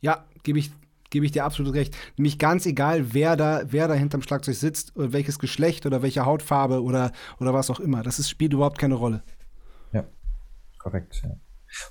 Ja, 0.00 0.24
gebe 0.42 0.58
ich 0.58 0.70
gebe 1.10 1.26
ich 1.26 1.32
dir 1.32 1.44
absolut 1.44 1.74
recht. 1.74 1.96
Nämlich 2.16 2.38
ganz 2.38 2.66
egal, 2.66 3.14
wer 3.14 3.36
da, 3.36 3.62
wer 3.66 3.88
da 3.88 3.94
hinterm 3.94 4.22
Schlagzeug 4.22 4.54
sitzt, 4.54 4.92
welches 4.94 5.38
Geschlecht 5.38 5.86
oder 5.86 6.02
welche 6.02 6.24
Hautfarbe 6.24 6.82
oder, 6.82 7.12
oder 7.40 7.54
was 7.54 7.70
auch 7.70 7.80
immer. 7.80 8.02
Das 8.02 8.18
ist, 8.18 8.30
spielt 8.30 8.52
überhaupt 8.52 8.78
keine 8.78 8.94
Rolle. 8.94 9.22
Ja, 9.92 10.04
korrekt. 10.78 11.22
Ja. 11.24 11.36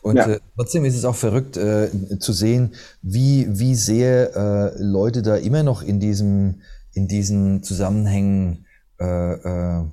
Und 0.02 0.16
ja. 0.16 0.28
äh, 0.28 0.40
trotzdem 0.56 0.86
ist 0.86 0.96
es 0.96 1.06
auch 1.06 1.16
verrückt 1.16 1.58
äh, 1.58 1.90
zu 2.20 2.34
sehen, 2.34 2.74
wie, 3.02 3.48
wie 3.50 3.76
sehr 3.76 4.36
äh, 4.36 4.82
Leute 4.82 5.22
da 5.22 5.36
immer 5.36 5.64
noch 5.64 5.82
in 5.82 6.00
diesem, 6.00 6.62
in 6.94 7.08
diesen 7.08 7.62
Zusammenhängen 7.62 8.66
äh, 9.00 9.34
äh, 9.34 9.86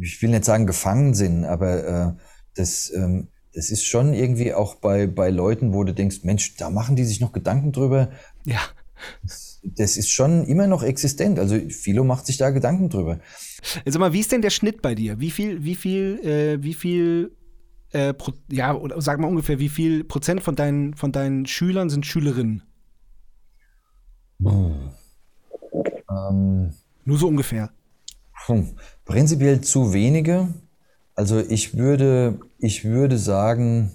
ich 0.00 0.20
will 0.22 0.30
nicht 0.30 0.44
sagen 0.44 0.66
gefangen 0.66 1.14
sind, 1.14 1.44
aber 1.44 1.86
äh, 1.86 2.12
das, 2.56 2.92
ähm, 2.94 3.28
das 3.54 3.70
ist 3.70 3.84
schon 3.84 4.12
irgendwie 4.12 4.52
auch 4.52 4.76
bei, 4.76 5.06
bei 5.06 5.30
Leuten, 5.30 5.72
wo 5.72 5.84
du 5.84 5.94
denkst, 5.94 6.24
Mensch, 6.24 6.56
da 6.56 6.70
machen 6.70 6.96
die 6.96 7.04
sich 7.04 7.20
noch 7.20 7.32
Gedanken 7.32 7.72
drüber. 7.72 8.10
Ja. 8.46 8.60
Das, 9.62 9.96
ist 9.96 10.10
schon 10.10 10.44
immer 10.44 10.66
noch 10.66 10.82
existent. 10.82 11.38
Also 11.38 11.58
Philo 11.70 12.04
macht 12.04 12.26
sich 12.26 12.36
da 12.36 12.50
Gedanken 12.50 12.90
drüber. 12.90 13.20
Also 13.84 13.98
mal, 13.98 14.12
wie 14.12 14.20
ist 14.20 14.32
denn 14.32 14.42
der 14.42 14.50
Schnitt 14.50 14.82
bei 14.82 14.94
dir? 14.94 15.20
Wie 15.20 15.30
viel, 15.30 15.64
wie 15.64 15.74
viel, 15.74 16.20
äh, 16.22 16.62
wie 16.62 16.74
viel, 16.74 17.32
äh, 17.92 18.12
Pro, 18.12 18.32
ja, 18.50 18.74
oder 18.74 19.00
sag 19.00 19.20
mal 19.20 19.28
ungefähr, 19.28 19.58
wie 19.58 19.68
viel 19.68 20.04
Prozent 20.04 20.42
von 20.42 20.56
deinen, 20.56 20.94
von 20.94 21.12
deinen 21.12 21.46
Schülern 21.46 21.90
sind 21.90 22.06
Schülerinnen? 22.06 22.62
Ähm, 26.10 26.74
Nur 27.04 27.18
so 27.18 27.28
ungefähr. 27.28 27.70
Hm, 28.46 28.76
prinzipiell 29.04 29.60
zu 29.60 29.92
wenige. 29.92 30.48
Also 31.14 31.38
ich 31.38 31.76
würde, 31.76 32.40
ich 32.58 32.84
würde 32.84 33.18
sagen, 33.18 33.92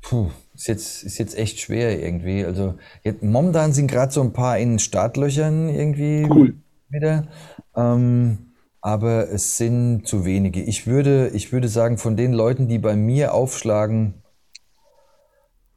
puh, 0.00 0.30
ist 0.54 0.68
jetzt, 0.68 1.02
ist 1.02 1.18
jetzt 1.18 1.36
echt 1.36 1.60
schwer 1.60 2.00
irgendwie. 2.00 2.44
Also 2.44 2.74
jetzt, 3.02 3.22
momentan 3.22 3.72
sind 3.72 3.90
gerade 3.90 4.12
so 4.12 4.22
ein 4.22 4.32
paar 4.32 4.58
in 4.58 4.78
Startlöchern 4.78 5.68
irgendwie 5.68 6.26
cool. 6.30 6.54
wieder. 6.88 7.26
Ähm, 7.74 8.54
aber 8.80 9.30
es 9.30 9.56
sind 9.56 10.06
zu 10.06 10.24
wenige. 10.24 10.62
Ich 10.62 10.86
würde, 10.86 11.30
ich 11.32 11.52
würde 11.52 11.68
sagen, 11.68 11.98
von 11.98 12.16
den 12.16 12.32
Leuten, 12.32 12.68
die 12.68 12.78
bei 12.78 12.96
mir 12.96 13.34
aufschlagen, 13.34 14.22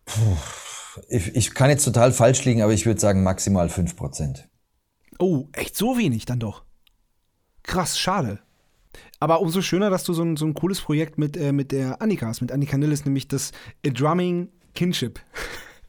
puh, 0.05 0.37
ich, 1.07 1.35
ich 1.35 1.53
kann 1.53 1.69
jetzt 1.69 1.85
total 1.85 2.11
falsch 2.11 2.43
liegen, 2.45 2.61
aber 2.61 2.73
ich 2.73 2.85
würde 2.85 2.99
sagen 2.99 3.23
maximal 3.23 3.67
5%. 3.67 4.43
Oh, 5.19 5.47
echt 5.53 5.75
so 5.75 5.97
wenig 5.97 6.25
dann 6.25 6.39
doch. 6.39 6.63
Krass, 7.63 7.97
schade. 7.97 8.39
Aber 9.19 9.41
umso 9.41 9.61
schöner, 9.61 9.89
dass 9.89 10.03
du 10.03 10.13
so 10.13 10.23
ein, 10.23 10.37
so 10.37 10.45
ein 10.45 10.53
cooles 10.53 10.81
Projekt 10.81 11.17
mit, 11.17 11.37
äh, 11.37 11.51
mit 11.51 11.71
der 11.71 12.01
Annika 12.01 12.27
hast, 12.27 12.41
mit 12.41 12.51
Annika 12.51 12.77
Nilles, 12.77 13.05
nämlich 13.05 13.27
das 13.27 13.51
A 13.85 13.89
Drumming 13.89 14.49
Kinship. 14.77 15.19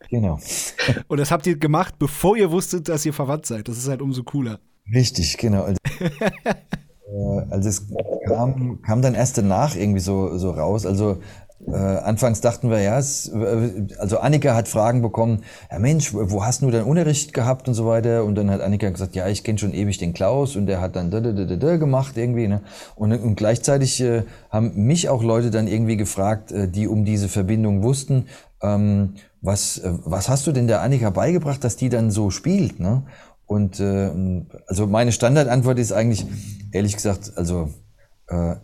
Genau. 0.09 0.39
Und 1.09 1.20
das 1.20 1.30
habt 1.30 1.47
ihr 1.47 1.59
gemacht, 1.59 1.97
bevor 1.99 2.39
ihr 2.39 2.51
wusstet, 2.51 2.89
dass 2.89 3.05
ihr 3.05 3.12
verwandt 3.12 3.45
seid. 3.45 3.68
Das 3.68 3.76
ist 3.76 3.86
halt 3.86 4.01
umso 4.01 4.22
cooler. 4.22 4.61
Richtig, 4.93 5.36
genau. 5.36 5.64
Also, 5.64 5.78
äh, 6.01 7.43
also 7.51 7.68
es 7.68 7.86
kam, 8.26 8.80
kam 8.80 9.03
dann 9.03 9.14
erst 9.14 9.36
danach 9.36 9.76
irgendwie 9.76 10.01
so, 10.01 10.39
so 10.39 10.51
raus. 10.53 10.86
Also 10.86 11.18
äh, 11.66 11.72
anfangs 11.72 12.41
dachten 12.41 12.70
wir, 12.70 12.80
ja, 12.80 12.99
es, 12.99 13.28
äh, 13.28 13.86
also 13.99 14.18
Annika 14.18 14.55
hat 14.55 14.68
Fragen 14.68 15.03
bekommen, 15.03 15.43
ja 15.70 15.78
Mensch, 15.78 16.14
wo 16.14 16.45
hast 16.45 16.62
du 16.62 16.70
deinen 16.70 16.86
Unterricht 16.86 17.34
gehabt 17.34 17.68
und 17.68 17.74
so 17.74 17.84
weiter? 17.86 18.24
Und 18.24 18.36
dann 18.36 18.51
hat 18.51 18.61
Annika 18.61 18.89
gesagt, 18.89 19.16
ja, 19.16 19.28
ich 19.28 19.43
kenne 19.43 19.59
schon 19.59 19.74
ewig 19.74 19.99
den 19.99 20.14
Klaus 20.14 20.57
und 20.57 20.66
der 20.66 20.80
hat 20.80 20.95
dann 20.95 21.11
da, 21.11 21.20
da, 21.20 21.32
da, 21.32 21.57
da 21.57 21.76
gemacht 21.76 22.16
irgendwie. 22.16 22.47
Ne? 22.47 22.62
Und, 22.95 23.12
und 23.12 23.34
gleichzeitig 23.34 24.01
äh, 24.01 24.22
haben 24.51 24.86
mich 24.86 25.09
auch 25.09 25.22
Leute 25.22 25.51
dann 25.51 25.66
irgendwie 25.66 25.97
gefragt, 25.97 26.53
äh, 26.53 26.68
die 26.68 26.86
um 26.86 27.05
diese 27.05 27.28
Verbindung 27.28 27.82
wussten, 27.82 28.26
ähm, 28.62 29.14
was, 29.40 29.78
äh, 29.78 29.92
was 30.04 30.28
hast 30.28 30.46
du 30.46 30.52
denn 30.52 30.66
der 30.66 30.82
Annika 30.82 31.11
beigebracht, 31.11 31.62
dass 31.62 31.76
die 31.76 31.88
dann 31.88 32.11
so 32.11 32.30
spielt? 32.30 32.80
Ne? 32.80 33.04
Und 33.46 33.80
äh, 33.80 34.11
also 34.66 34.86
meine 34.86 35.12
Standardantwort 35.12 35.78
ist 35.78 35.92
eigentlich, 35.92 36.26
ehrlich 36.72 36.94
gesagt, 36.94 37.32
also 37.36 37.70
äh, 38.28 38.56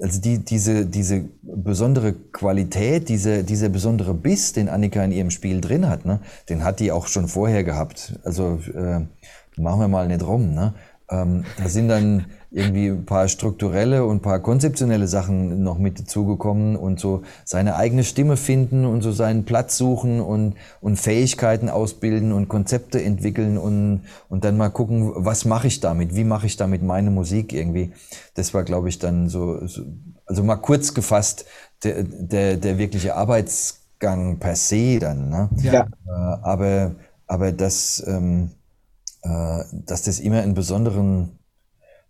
also 0.00 0.20
die, 0.20 0.38
diese, 0.38 0.86
diese 0.86 1.24
besondere 1.42 2.12
Qualität, 2.12 3.08
diese, 3.08 3.42
dieser 3.44 3.68
besondere 3.68 4.14
Biss, 4.14 4.52
den 4.52 4.68
Annika 4.68 5.02
in 5.02 5.12
ihrem 5.12 5.30
Spiel 5.30 5.60
drin 5.60 5.88
hat, 5.88 6.04
ne, 6.04 6.20
den 6.48 6.64
hat 6.64 6.80
die 6.80 6.92
auch 6.92 7.06
schon 7.06 7.28
vorher 7.28 7.64
gehabt. 7.64 8.18
Also 8.24 8.60
äh, 8.74 9.00
machen 9.60 9.80
wir 9.80 9.88
mal 9.88 10.06
nicht 10.06 10.22
rum. 10.24 10.54
Ne? 10.54 10.74
Ähm, 11.10 11.44
da 11.56 11.68
sind 11.68 11.88
dann 11.88 12.26
irgendwie 12.56 12.88
ein 12.88 13.04
paar 13.04 13.28
strukturelle 13.28 14.06
und 14.06 14.16
ein 14.16 14.22
paar 14.22 14.40
konzeptionelle 14.40 15.08
Sachen 15.08 15.62
noch 15.62 15.76
mit 15.76 16.00
dazugekommen 16.00 16.76
und 16.76 16.98
so 16.98 17.22
seine 17.44 17.76
eigene 17.76 18.02
Stimme 18.02 18.38
finden 18.38 18.86
und 18.86 19.02
so 19.02 19.12
seinen 19.12 19.44
Platz 19.44 19.76
suchen 19.76 20.22
und, 20.22 20.54
und 20.80 20.96
Fähigkeiten 20.96 21.68
ausbilden 21.68 22.32
und 22.32 22.48
Konzepte 22.48 23.02
entwickeln 23.02 23.58
und, 23.58 24.04
und 24.30 24.44
dann 24.44 24.56
mal 24.56 24.70
gucken, 24.70 25.12
was 25.14 25.44
mache 25.44 25.66
ich 25.66 25.80
damit, 25.80 26.16
wie 26.16 26.24
mache 26.24 26.46
ich 26.46 26.56
damit 26.56 26.82
meine 26.82 27.10
Musik 27.10 27.52
irgendwie. 27.52 27.92
Das 28.32 28.54
war, 28.54 28.64
glaube 28.64 28.88
ich, 28.88 28.98
dann 28.98 29.28
so, 29.28 29.66
so, 29.66 29.82
also 30.24 30.42
mal 30.42 30.56
kurz 30.56 30.94
gefasst, 30.94 31.44
der, 31.84 32.04
der, 32.04 32.56
der 32.56 32.78
wirkliche 32.78 33.16
Arbeitsgang 33.16 34.38
per 34.38 34.56
se 34.56 34.98
dann. 34.98 35.28
Ne? 35.28 35.50
Ja. 35.60 35.82
Äh, 35.82 36.10
aber, 36.40 36.92
aber 37.26 37.52
das, 37.52 38.02
ähm, 38.06 38.52
äh, 39.20 39.62
dass 39.72 40.04
das 40.04 40.20
immer 40.20 40.40
einen 40.40 40.54
besonderen, 40.54 41.35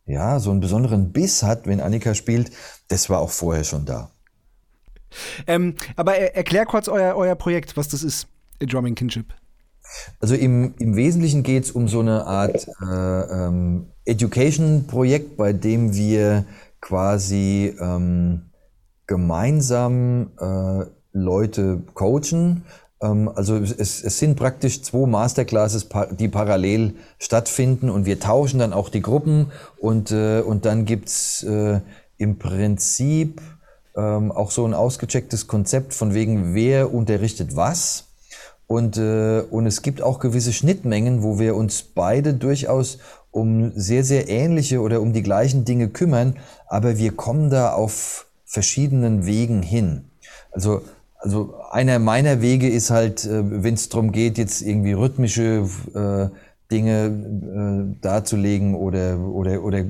ja, 0.06 0.38
so 0.38 0.50
einen 0.50 0.60
besonderen 0.60 1.12
Biss 1.12 1.42
hat, 1.42 1.66
wenn 1.66 1.80
Annika 1.80 2.14
spielt, 2.14 2.50
das 2.88 3.10
war 3.10 3.18
auch 3.18 3.30
vorher 3.30 3.64
schon 3.64 3.84
da. 3.84 4.10
Ähm, 5.46 5.74
aber 5.96 6.16
er, 6.16 6.36
erklär 6.36 6.66
kurz 6.66 6.88
euer, 6.88 7.16
euer 7.16 7.34
Projekt, 7.34 7.76
was 7.76 7.88
das 7.88 8.02
ist, 8.02 8.28
A 8.62 8.66
Drumming 8.66 8.94
Kinship. 8.94 9.34
Also 10.20 10.34
im, 10.34 10.74
im 10.78 10.96
Wesentlichen 10.96 11.42
geht 11.42 11.64
es 11.64 11.70
um 11.70 11.88
so 11.88 12.00
eine 12.00 12.26
Art 12.26 12.66
äh, 12.82 12.84
ähm, 12.84 13.86
Education-Projekt, 14.04 15.36
bei 15.36 15.52
dem 15.52 15.94
wir 15.94 16.44
quasi 16.80 17.74
ähm, 17.80 18.50
gemeinsam 19.06 20.32
äh, 20.38 20.86
Leute 21.12 21.82
coachen 21.94 22.64
also 22.98 23.56
es, 23.56 24.02
es 24.02 24.18
sind 24.18 24.36
praktisch 24.36 24.82
zwei 24.82 25.06
Masterclasses, 25.06 25.88
die 26.18 26.28
parallel 26.28 26.94
stattfinden 27.18 27.90
und 27.90 28.06
wir 28.06 28.18
tauschen 28.18 28.58
dann 28.58 28.72
auch 28.72 28.88
die 28.88 29.02
Gruppen 29.02 29.52
und, 29.78 30.12
äh, 30.12 30.40
und 30.40 30.64
dann 30.64 30.86
gibt's 30.86 31.42
äh, 31.42 31.80
im 32.16 32.38
Prinzip 32.38 33.42
ähm, 33.96 34.32
auch 34.32 34.50
so 34.50 34.66
ein 34.66 34.74
ausgechecktes 34.74 35.46
Konzept 35.46 35.94
von 35.94 36.14
wegen, 36.14 36.54
wer 36.54 36.92
unterrichtet 36.92 37.56
was. 37.56 38.04
Und, 38.66 38.96
äh, 38.96 39.42
und 39.48 39.66
es 39.66 39.82
gibt 39.82 40.02
auch 40.02 40.18
gewisse 40.18 40.52
Schnittmengen, 40.52 41.22
wo 41.22 41.38
wir 41.38 41.54
uns 41.54 41.82
beide 41.82 42.34
durchaus 42.34 42.98
um 43.30 43.72
sehr, 43.76 44.02
sehr 44.02 44.28
ähnliche 44.28 44.80
oder 44.80 45.00
um 45.00 45.12
die 45.12 45.22
gleichen 45.22 45.64
Dinge 45.64 45.88
kümmern, 45.88 46.36
aber 46.66 46.96
wir 46.98 47.12
kommen 47.14 47.50
da 47.50 47.74
auf 47.74 48.26
verschiedenen 48.44 49.26
Wegen 49.26 49.62
hin. 49.62 50.10
Also 50.50 50.82
also 51.26 51.56
einer 51.72 51.98
meiner 51.98 52.40
Wege 52.40 52.68
ist 52.68 52.90
halt, 52.90 53.24
äh, 53.24 53.64
wenn 53.64 53.74
es 53.74 53.88
darum 53.88 54.12
geht, 54.12 54.38
jetzt 54.38 54.62
irgendwie 54.62 54.92
rhythmische 54.92 55.68
äh, 55.92 56.28
Dinge 56.70 57.06
äh, 57.06 58.00
darzulegen 58.00 58.76
oder, 58.76 59.18
oder, 59.18 59.64
oder 59.64 59.84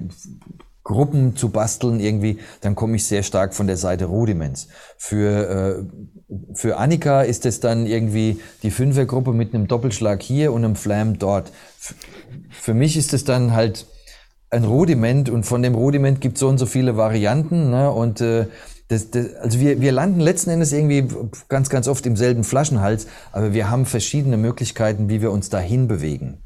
Gruppen 0.82 1.36
zu 1.36 1.50
basteln 1.50 2.00
irgendwie, 2.00 2.38
dann 2.62 2.74
komme 2.74 2.96
ich 2.96 3.04
sehr 3.04 3.22
stark 3.22 3.52
von 3.52 3.66
der 3.66 3.76
Seite 3.76 4.06
Rudiments. 4.06 4.68
Für, 4.96 5.84
äh, 6.30 6.54
für 6.54 6.78
Annika 6.78 7.20
ist 7.20 7.44
es 7.44 7.60
dann 7.60 7.84
irgendwie 7.84 8.40
die 8.62 8.70
Fünfergruppe 8.70 9.34
mit 9.34 9.54
einem 9.54 9.68
Doppelschlag 9.68 10.22
hier 10.22 10.54
und 10.54 10.64
einem 10.64 10.76
Flam 10.76 11.18
dort. 11.18 11.52
Für 12.48 12.72
mich 12.72 12.96
ist 12.96 13.12
es 13.12 13.24
dann 13.24 13.52
halt 13.52 13.84
ein 14.48 14.64
Rudiment 14.64 15.28
und 15.28 15.44
von 15.44 15.62
dem 15.62 15.74
Rudiment 15.74 16.22
gibt 16.22 16.36
es 16.36 16.40
so 16.40 16.48
und 16.48 16.56
so 16.56 16.64
viele 16.64 16.96
Varianten 16.96 17.68
ne? 17.68 17.90
und 17.90 18.22
äh, 18.22 18.46
das, 18.88 19.10
das, 19.10 19.34
also 19.36 19.60
wir, 19.60 19.80
wir 19.80 19.92
landen 19.92 20.20
letzten 20.20 20.50
Endes 20.50 20.72
irgendwie 20.72 21.08
ganz, 21.48 21.68
ganz 21.68 21.88
oft 21.88 22.06
im 22.06 22.16
selben 22.16 22.44
Flaschenhals, 22.44 23.06
aber 23.32 23.52
wir 23.52 23.70
haben 23.70 23.84
verschiedene 23.84 24.36
Möglichkeiten, 24.36 25.08
wie 25.08 25.20
wir 25.20 25.32
uns 25.32 25.50
dahin 25.50 25.88
bewegen. 25.88 26.38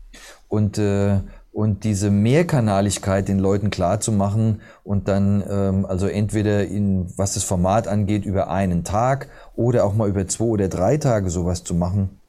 Und, 0.49 0.79
äh, 0.79 1.21
und 1.53 1.85
diese 1.85 2.11
Mehrkanaligkeit 2.11 3.29
den 3.29 3.39
Leuten 3.39 3.71
klar 3.71 4.01
zu 4.01 4.13
machen 4.13 4.61
und 4.85 5.09
dann, 5.09 5.45
ähm, 5.49 5.85
also 5.85 6.07
entweder 6.07 6.67
in, 6.67 7.13
was 7.17 7.35
das 7.35 7.45
Format 7.45 7.89
angeht, 7.89 8.25
über 8.25 8.51
einen 8.51 8.85
Tag 8.85 9.29
oder 9.55 9.85
auch 9.85 9.95
mal 9.95 10.09
über 10.09 10.27
zwei 10.27 10.45
oder 10.45 10.69
drei 10.69 10.97
Tage 10.97 11.29
sowas 11.29 11.65
zu 11.65 11.75
machen, 11.75 12.21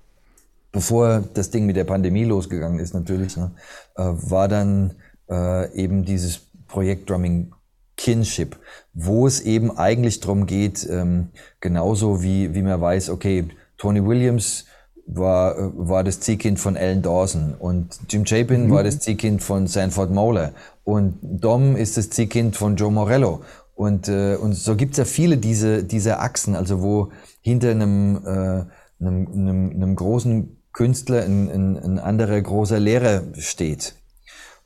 bevor 0.71 1.23
das 1.33 1.51
Ding 1.51 1.65
mit 1.65 1.75
der 1.75 1.83
Pandemie 1.83 2.25
losgegangen 2.25 2.79
ist 2.79 2.93
natürlich, 2.93 3.37
ne, 3.37 3.51
äh, 3.95 4.03
war 4.03 4.47
dann 4.47 4.95
äh, 5.29 5.71
eben 5.73 6.03
dieses 6.03 6.41
Projekt 6.67 7.09
Drumming 7.09 7.53
Kinship, 8.01 8.57
wo 8.95 9.27
es 9.27 9.41
eben 9.41 9.77
eigentlich 9.77 10.21
darum 10.21 10.47
geht, 10.47 10.87
ähm, 10.89 11.29
genauso 11.59 12.23
wie, 12.23 12.55
wie 12.55 12.63
man 12.63 12.81
weiß, 12.81 13.11
okay, 13.11 13.45
Tony 13.77 14.03
Williams 14.03 14.65
war, 15.05 15.55
äh, 15.55 15.69
war 15.75 16.03
das 16.03 16.19
Ziehkind 16.19 16.59
von 16.59 16.75
Alan 16.75 17.03
Dawson 17.03 17.53
und 17.59 17.99
Jim 18.09 18.25
Chapin 18.25 18.67
mhm. 18.67 18.71
war 18.71 18.83
das 18.83 18.97
Ziehkind 18.99 19.43
von 19.43 19.67
Sanford 19.67 20.09
Moeller 20.09 20.53
und 20.83 21.19
Dom 21.21 21.75
ist 21.75 21.95
das 21.95 22.09
Ziehkind 22.09 22.55
von 22.55 22.75
Joe 22.75 22.91
Morello. 22.91 23.41
Und, 23.75 24.07
äh, 24.09 24.35
und 24.35 24.53
so 24.53 24.75
gibt's 24.75 24.97
ja 24.97 25.05
viele 25.05 25.37
diese, 25.37 25.83
diese 25.83 26.19
Achsen, 26.19 26.55
also 26.55 26.81
wo 26.81 27.11
hinter 27.41 27.69
einem, 27.69 28.17
äh, 28.25 28.65
einem, 28.99 29.27
einem, 29.27 29.69
einem 29.75 29.95
großen 29.95 30.57
Künstler 30.73 31.23
ein, 31.23 31.49
ein, 31.51 31.77
ein 31.77 31.99
anderer 31.99 32.41
großer 32.41 32.79
Lehrer 32.79 33.21
steht. 33.37 33.95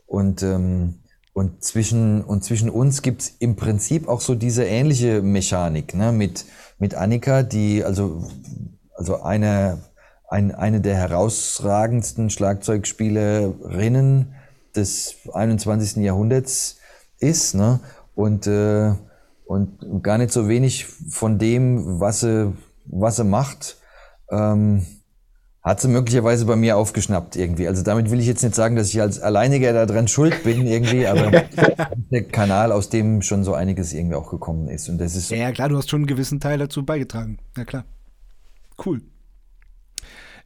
Und 0.05 0.41
ähm, 0.41 0.99
und 1.35 1.63
zwischen, 1.65 2.23
und 2.23 2.45
zwischen 2.45 2.69
uns 2.69 3.01
gibt's 3.01 3.35
im 3.39 3.57
Prinzip 3.57 4.07
auch 4.07 4.21
so 4.21 4.35
diese 4.35 4.63
ähnliche 4.63 5.21
Mechanik, 5.21 5.93
ne? 5.93 6.13
mit, 6.13 6.45
mit 6.79 6.95
Annika, 6.95 7.43
die 7.43 7.83
also, 7.83 8.25
also 8.95 9.21
eine, 9.21 9.79
ein, 10.29 10.55
eine 10.55 10.79
der 10.79 10.95
herausragendsten 10.95 12.29
Schlagzeugspielerinnen 12.29 14.33
des 14.77 15.15
21. 15.33 16.05
Jahrhunderts 16.05 16.77
ist, 17.19 17.53
ne? 17.53 17.81
Und, 18.15 18.47
äh, 18.47 18.93
und 19.45 20.03
gar 20.03 20.17
nicht 20.17 20.31
so 20.31 20.47
wenig 20.47 20.85
von 20.85 21.37
dem, 21.37 21.99
was 21.99 22.21
sie, 22.21 22.53
was 22.85 23.17
sie 23.17 23.25
macht, 23.25 23.75
ähm, 24.31 24.85
hat 25.65 25.81
sie 25.81 25.87
möglicherweise 25.87 26.45
bei 26.45 26.55
mir 26.55 26.77
aufgeschnappt 26.77 27.35
irgendwie. 27.35 27.67
Also 27.67 27.81
damit 27.81 28.11
will 28.11 28.19
ich 28.19 28.27
jetzt 28.27 28.43
nicht 28.43 28.53
sagen, 28.53 28.75
dass 28.75 28.89
ich 28.89 29.01
als 29.01 29.19
Alleiniger 29.19 29.73
da 29.73 29.87
dran 29.87 30.07
schuld 30.07 30.43
bin 30.43 30.67
irgendwie, 30.67 31.07
aber 31.07 31.31
der 32.11 32.23
Kanal, 32.25 32.71
aus 32.71 32.89
dem 32.89 33.23
schon 33.23 33.43
so 33.43 33.55
einiges 33.55 33.91
irgendwie 33.91 34.15
auch 34.15 34.29
gekommen 34.29 34.67
ist. 34.69 34.87
Und 34.89 34.99
das 34.99 35.15
ist 35.15 35.31
ja, 35.31 35.37
ja, 35.37 35.51
klar, 35.51 35.69
du 35.69 35.77
hast 35.77 35.89
schon 35.89 36.01
einen 36.01 36.07
gewissen 36.07 36.39
Teil 36.39 36.59
dazu 36.59 36.85
beigetragen. 36.85 37.39
Ja, 37.57 37.65
klar. 37.65 37.83
Cool. 38.85 39.01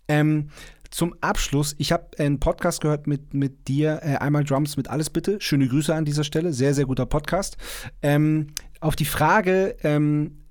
Ähm, 0.07 0.51
zum 0.89 1.13
Abschluss, 1.19 1.75
ich 1.77 1.91
habe 1.91 2.17
einen 2.17 2.39
Podcast 2.39 2.79
gehört 2.79 3.05
mit, 3.05 3.33
mit 3.33 3.67
dir, 3.67 3.99
äh, 4.01 4.15
einmal 4.15 4.45
Drums 4.45 4.77
mit 4.77 4.89
Alles 4.89 5.09
Bitte. 5.09 5.41
Schöne 5.41 5.67
Grüße 5.67 5.93
an 5.93 6.05
dieser 6.05 6.23
Stelle, 6.23 6.53
sehr, 6.53 6.73
sehr 6.73 6.85
guter 6.85 7.05
Podcast. 7.05 7.57
Ähm, 8.01 8.47
auf 8.79 8.95
die 8.95 9.03
Frage, 9.03 9.75
ähm, 9.83 10.45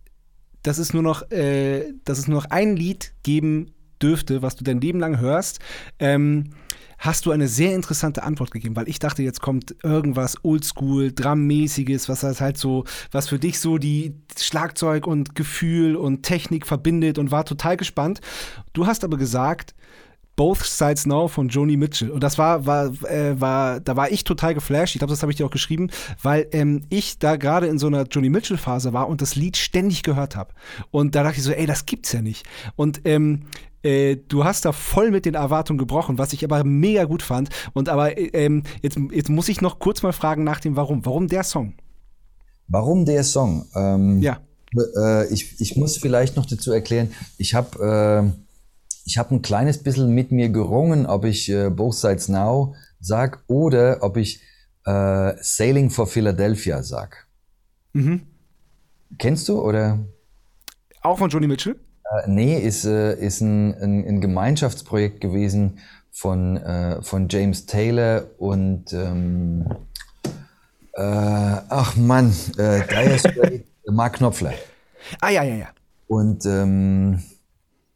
dass 0.62 0.77
es 0.77 0.93
nur 0.93 1.03
noch, 1.03 1.31
äh, 1.31 1.95
dass 2.05 2.19
es 2.19 2.29
nur 2.29 2.43
noch 2.43 2.51
ein 2.51 2.77
Lied 2.77 3.14
geben 3.23 3.73
dürfte, 4.03 4.43
was 4.43 4.57
du 4.57 4.65
dein 4.65 4.81
Leben 4.81 5.01
lang 5.01 5.21
hörst, 5.21 5.61
ähm, 5.99 6.51
hast 6.99 7.27
du 7.27 7.31
eine 7.31 7.47
sehr 7.49 7.75
interessante 7.75 8.25
Antwort 8.25 8.51
gegeben, 8.51 8.75
weil 8.77 8.89
ich 8.89 8.99
dachte, 8.99 9.23
jetzt 9.23 9.41
kommt 9.41 9.77
irgendwas 9.83 10.37
Oldschool, 10.43 11.13
Drum-mäßiges, 11.13 12.09
was 12.09 12.23
halt 12.41 12.59
so, 12.59 12.85
was 13.13 13.29
für 13.29 13.39
dich 13.39 13.61
so 13.61 13.79
die 13.79 14.15
Schlagzeug 14.37 15.07
und 15.07 15.35
Gefühl 15.35 15.97
und 15.97 16.25
Technik 16.25 16.67
verbindet 16.67 17.19
und 17.19 17.31
war 17.31 17.45
total 17.45 17.77
gespannt. 17.77 18.21
Du 18.73 18.87
hast 18.87 19.05
aber 19.05 19.17
gesagt, 19.17 19.75
Both 20.39 20.65
Sides 20.67 21.05
Now 21.05 21.27
von 21.27 21.49
Joni 21.49 21.77
Mitchell. 21.77 22.13
Und 22.13 22.23
das 22.23 22.39
war, 22.39 22.65
war, 22.65 22.93
äh, 23.11 23.41
war, 23.41 23.81
da 23.81 23.97
war 23.97 24.13
ich 24.13 24.23
total 24.23 24.55
geflasht. 24.55 24.95
Ich 24.95 25.01
glaube, 25.01 25.13
das 25.13 25.23
habe 25.23 25.33
ich 25.33 25.37
dir 25.37 25.45
auch 25.45 25.51
geschrieben, 25.51 25.91
weil 26.23 26.47
ähm, 26.53 26.83
ich 26.91 27.19
da 27.19 27.35
gerade 27.35 27.67
in 27.67 27.81
so 27.81 27.89
einer 27.89 28.05
Joni 28.05 28.29
Mitchell-Phase 28.29 28.93
war 28.93 29.09
und 29.09 29.21
das 29.21 29.35
Lied 29.35 29.57
ständig 29.57 30.05
gehört 30.05 30.37
habe. 30.37 30.55
Und 30.93 31.17
da 31.17 31.25
dachte 31.25 31.39
ich 31.39 31.43
so, 31.43 31.51
ey, 31.51 31.67
das 31.67 31.87
gibt's 31.87 32.13
ja 32.13 32.23
nicht. 32.23 32.47
Und 32.77 33.01
ähm, 33.05 33.47
äh, 33.83 34.16
du 34.16 34.45
hast 34.45 34.64
da 34.64 34.72
voll 34.72 35.11
mit 35.11 35.24
den 35.24 35.35
Erwartungen 35.35 35.79
gebrochen, 35.79 36.18
was 36.18 36.33
ich 36.33 36.45
aber 36.45 36.64
mega 36.64 37.05
gut 37.05 37.22
fand. 37.22 37.51
Und 37.74 37.89
aber 37.89 38.16
äh, 38.18 38.26
ähm, 38.33 38.62
jetzt, 38.83 38.99
jetzt 39.12 39.29
muss 39.29 39.49
ich 39.49 39.61
noch 39.61 39.79
kurz 39.79 40.03
mal 40.03 40.12
fragen 40.12 40.45
nach 40.45 40.61
dem 40.61 40.76
Warum. 40.76 41.05
Warum 41.05 41.29
der 41.29 41.45
Song? 41.45 41.74
Warum 42.66 43.05
der 43.05 43.24
Song? 43.24 43.66
Ähm, 43.74 44.20
ja. 44.20 44.41
Äh, 44.97 45.33
ich, 45.33 45.61
ich 45.61 45.76
muss 45.76 45.97
vielleicht 45.97 46.37
noch 46.37 46.47
dazu 46.47 46.72
erklären, 46.72 47.12
ich 47.39 47.55
habe 47.55 48.33
äh, 48.35 48.43
ich 49.07 49.16
hab 49.16 49.31
ein 49.31 49.41
kleines 49.41 49.83
bisschen 49.83 50.14
mit 50.14 50.33
mir 50.33 50.51
gerungen, 50.51 51.07
ob 51.07 51.24
ich 51.24 51.49
äh, 51.49 51.70
Both 51.70 51.95
Sides 51.95 52.29
Now 52.29 52.74
sag 53.01 53.43
oder 53.47 53.99
ob 54.03 54.18
ich 54.18 54.43
äh, 54.85 55.33
Sailing 55.41 55.91
for 55.91 56.07
Philadelphia 56.07 56.83
sag. 56.83 57.26
Mhm. 57.95 58.22
Kennst 59.18 59.49
du 59.49 59.62
oder? 59.62 59.99
Auch 61.01 61.18
von 61.18 61.31
Joni 61.31 61.47
Mitchell? 61.47 61.76
Äh, 62.11 62.29
nee, 62.29 62.59
ist, 62.59 62.85
äh, 62.85 63.15
ist 63.15 63.41
ein, 63.41 63.75
ein, 63.75 64.07
ein, 64.07 64.21
Gemeinschaftsprojekt 64.21 65.21
gewesen 65.21 65.79
von, 66.11 66.57
äh, 66.57 67.03
von 67.03 67.29
James 67.29 67.67
Taylor 67.67 68.25
und 68.39 68.93
ähm, 68.93 69.67
äh, 70.95 71.03
ach 71.03 71.97
Mann, 71.97 72.35
äh, 72.57 72.81
Dire 72.87 73.19
Straits, 73.19 73.65
Mark 73.87 74.15
Knopfler. 74.15 74.55
Ah 75.21 75.31
ja, 75.31 75.43
ja, 75.43 75.55
ja. 75.55 75.69
Und 76.07 76.47
ähm, 76.47 77.23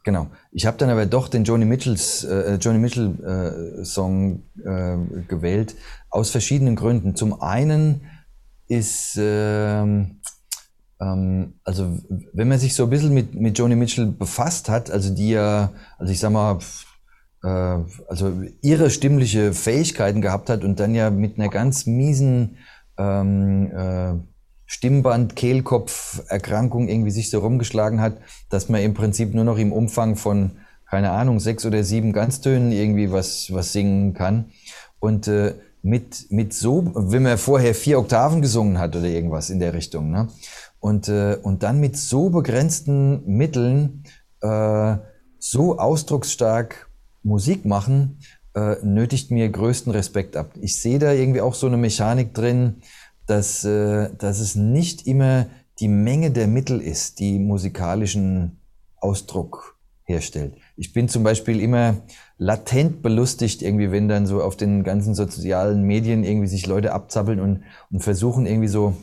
genau. 0.05 0.29
Ich 0.53 0.67
habe 0.67 0.77
dann 0.77 0.91
aber 0.91 1.07
doch 1.07 1.29
den 1.29 1.45
Joni 1.45 1.65
Mitchells 1.65 2.25
äh, 2.25 2.57
Joni 2.57 2.79
Mitchell 2.79 3.81
äh, 3.81 3.85
Song 3.85 4.43
äh, 4.63 4.97
gewählt 5.27 5.75
aus 6.11 6.31
verschiedenen 6.31 6.77
Gründen. 6.77 7.17
Zum 7.17 7.41
einen 7.41 8.03
ist 8.69 9.17
äh, 9.17 9.85
also 11.05 11.99
wenn 12.33 12.49
man 12.49 12.59
sich 12.59 12.75
so 12.75 12.85
ein 12.85 12.91
bisschen 12.91 13.13
mit, 13.13 13.35
mit 13.35 13.59
Joni 13.59 13.75
Mitchell 13.75 14.07
befasst 14.07 14.69
hat, 14.69 14.91
also 14.91 15.13
die 15.13 15.31
ja, 15.31 15.73
also 15.99 16.13
ich 16.13 16.21
sag 16.21 16.31
mal, 16.31 16.59
äh, 17.43 17.49
also 18.09 18.43
ihre 18.61 18.91
stimmliche 18.91 19.53
Fähigkeiten 19.53 20.21
gehabt 20.21 20.49
hat 20.49 20.63
und 20.63 20.79
dann 20.79 20.95
ja 20.95 21.11
mit 21.11 21.39
einer 21.39 21.49
ganz 21.49 21.87
miesen 21.87 22.59
ähm, 22.99 23.73
äh, 23.73 24.15
Stimmband, 24.67 25.35
Kehlkopf, 25.35 26.23
Erkrankung 26.29 26.89
irgendwie 26.89 27.11
sich 27.11 27.31
so 27.31 27.41
rumgeschlagen 27.41 28.01
hat, 28.01 28.19
dass 28.49 28.69
man 28.69 28.81
im 28.81 28.95
Prinzip 28.95 29.35
nur 29.35 29.45
noch 29.45 29.59
im 29.59 29.73
Umfang 29.73 30.17
von, 30.17 30.53
keine 30.89 31.11
Ahnung, 31.11 31.41
sechs 31.41 31.67
oder 31.67 31.85
sieben 31.85 32.13
Ganztönen 32.13 32.73
irgendwie 32.73 33.11
was, 33.11 33.53
was 33.53 33.73
singen 33.73 34.15
kann. 34.15 34.47
Und 35.01 35.27
äh, 35.27 35.55
mit, 35.83 36.31
mit 36.31 36.55
so, 36.55 36.91
wenn 36.95 37.25
man 37.25 37.39
vorher 37.39 37.75
vier 37.75 37.99
Oktaven 37.99 38.41
gesungen 38.41 38.79
hat 38.79 38.95
oder 38.95 39.07
irgendwas 39.07 39.51
in 39.51 39.59
der 39.59 39.75
Richtung, 39.75 40.11
ne? 40.11 40.29
Und, 40.83 41.09
äh, 41.09 41.39
und 41.41 41.63
dann 41.63 41.79
mit 41.79 41.97
so 41.97 42.29
begrenzten 42.29 43.25
Mitteln 43.25 44.03
äh, 44.41 44.97
so 45.39 45.79
ausdrucksstark 45.79 46.91
Musik 47.23 47.65
machen, 47.65 48.19
äh, 48.57 48.75
nötigt 48.83 49.31
mir 49.31 49.49
größten 49.49 49.93
Respekt 49.93 50.37
ab. 50.37 50.51
Ich 50.61 50.81
sehe 50.81 50.99
da 50.99 51.13
irgendwie 51.13 51.41
auch 51.41 51.55
so 51.55 51.69
eine 51.69 51.77
Mechanik 51.77 52.35
drin, 52.35 52.83
dass, 53.29 53.65
äh, 53.65 54.11
dass 54.19 54.41
es 54.41 54.57
nicht 54.57 55.07
immer 55.07 55.47
die 55.79 55.87
Menge 55.87 56.33
der 56.33 56.49
Mittel 56.49 56.81
ist, 56.81 57.21
die 57.21 57.39
musikalischen 57.39 58.59
Ausdruck 58.97 59.79
herstellt. 60.03 60.57
Ich 60.77 60.93
bin 60.93 61.09
zum 61.09 61.23
Beispiel 61.23 61.61
immer 61.61 61.99
latent 62.39 63.03
belustigt, 63.03 63.63
irgendwie, 63.63 63.93
wenn 63.93 64.09
dann 64.09 64.27
so 64.27 64.43
auf 64.43 64.57
den 64.57 64.83
ganzen 64.83 65.15
sozialen 65.15 65.85
Medien 65.85 66.25
irgendwie 66.25 66.49
sich 66.49 66.67
Leute 66.67 66.93
abzappeln 66.93 67.39
und, 67.39 67.63
und 67.93 68.01
versuchen 68.01 68.47
irgendwie 68.47 68.67
so 68.67 68.97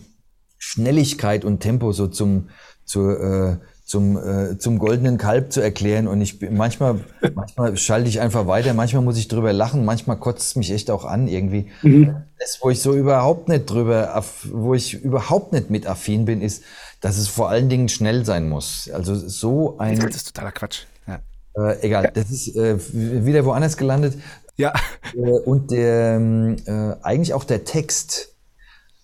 Schnelligkeit 0.60 1.46
und 1.46 1.62
Tempo 1.62 1.94
so 1.94 2.08
zum, 2.08 2.50
zu, 2.86 3.10
äh, 3.10 3.58
zum, 3.86 4.18
äh, 4.18 4.58
zum 4.60 4.78
goldenen 4.78 5.18
Kalb 5.18 5.52
zu 5.52 5.62
erklären. 5.62 6.08
Und 6.08 6.22
ich 6.22 6.38
bin, 6.38 6.56
manchmal, 6.56 7.00
manchmal 7.34 7.76
schalte 7.78 8.10
ich 8.10 8.20
einfach 8.20 8.46
weiter, 8.46 8.74
manchmal 8.76 9.02
muss 9.02 9.18
ich 9.18 9.30
drüber 9.30 9.54
lachen, 9.54 9.86
manchmal 9.86 10.18
kotzt 10.18 10.50
es 10.50 10.56
mich 10.58 10.72
echt 10.72 10.92
auch 10.92 11.06
an 11.06 11.28
irgendwie. 11.28 11.72
Mhm. 11.82 12.18
Das, 12.38 12.60
wo 12.62 12.70
ich 12.70 12.82
so 12.82 12.94
überhaupt 12.94 13.48
nicht 13.48 13.66
drüber, 13.66 14.24
wo 14.52 14.76
ich 14.76 15.02
überhaupt 15.02 15.54
nicht 15.54 15.70
mit 15.70 15.88
affin 15.88 16.26
bin, 16.26 16.42
ist, 16.42 16.64
dass 17.02 17.18
es 17.18 17.30
vor 17.30 17.50
allen 17.50 17.70
Dingen 17.70 17.90
schnell 17.90 18.26
sein 18.26 18.48
muss. 18.50 18.90
Also 18.94 19.16
so 19.16 19.78
ein. 19.80 19.98
Das 19.98 20.16
ist 20.16 20.36
totaler 20.36 20.52
Quatsch. 20.52 20.82
Ja. 21.08 21.20
Äh, 21.56 21.80
egal, 21.82 22.04
ja. 22.04 22.12
das 22.12 22.30
ist 22.30 22.56
äh, 22.58 22.78
wieder 22.94 23.46
woanders 23.46 23.78
gelandet. 23.78 24.20
Ja. 24.58 24.74
Äh, 25.16 25.20
und 25.20 25.72
der 25.72 26.18
ähm, 26.18 26.58
äh, 26.66 26.96
eigentlich 27.02 27.34
auch 27.34 27.46
der 27.46 27.64
Text. 27.64 28.36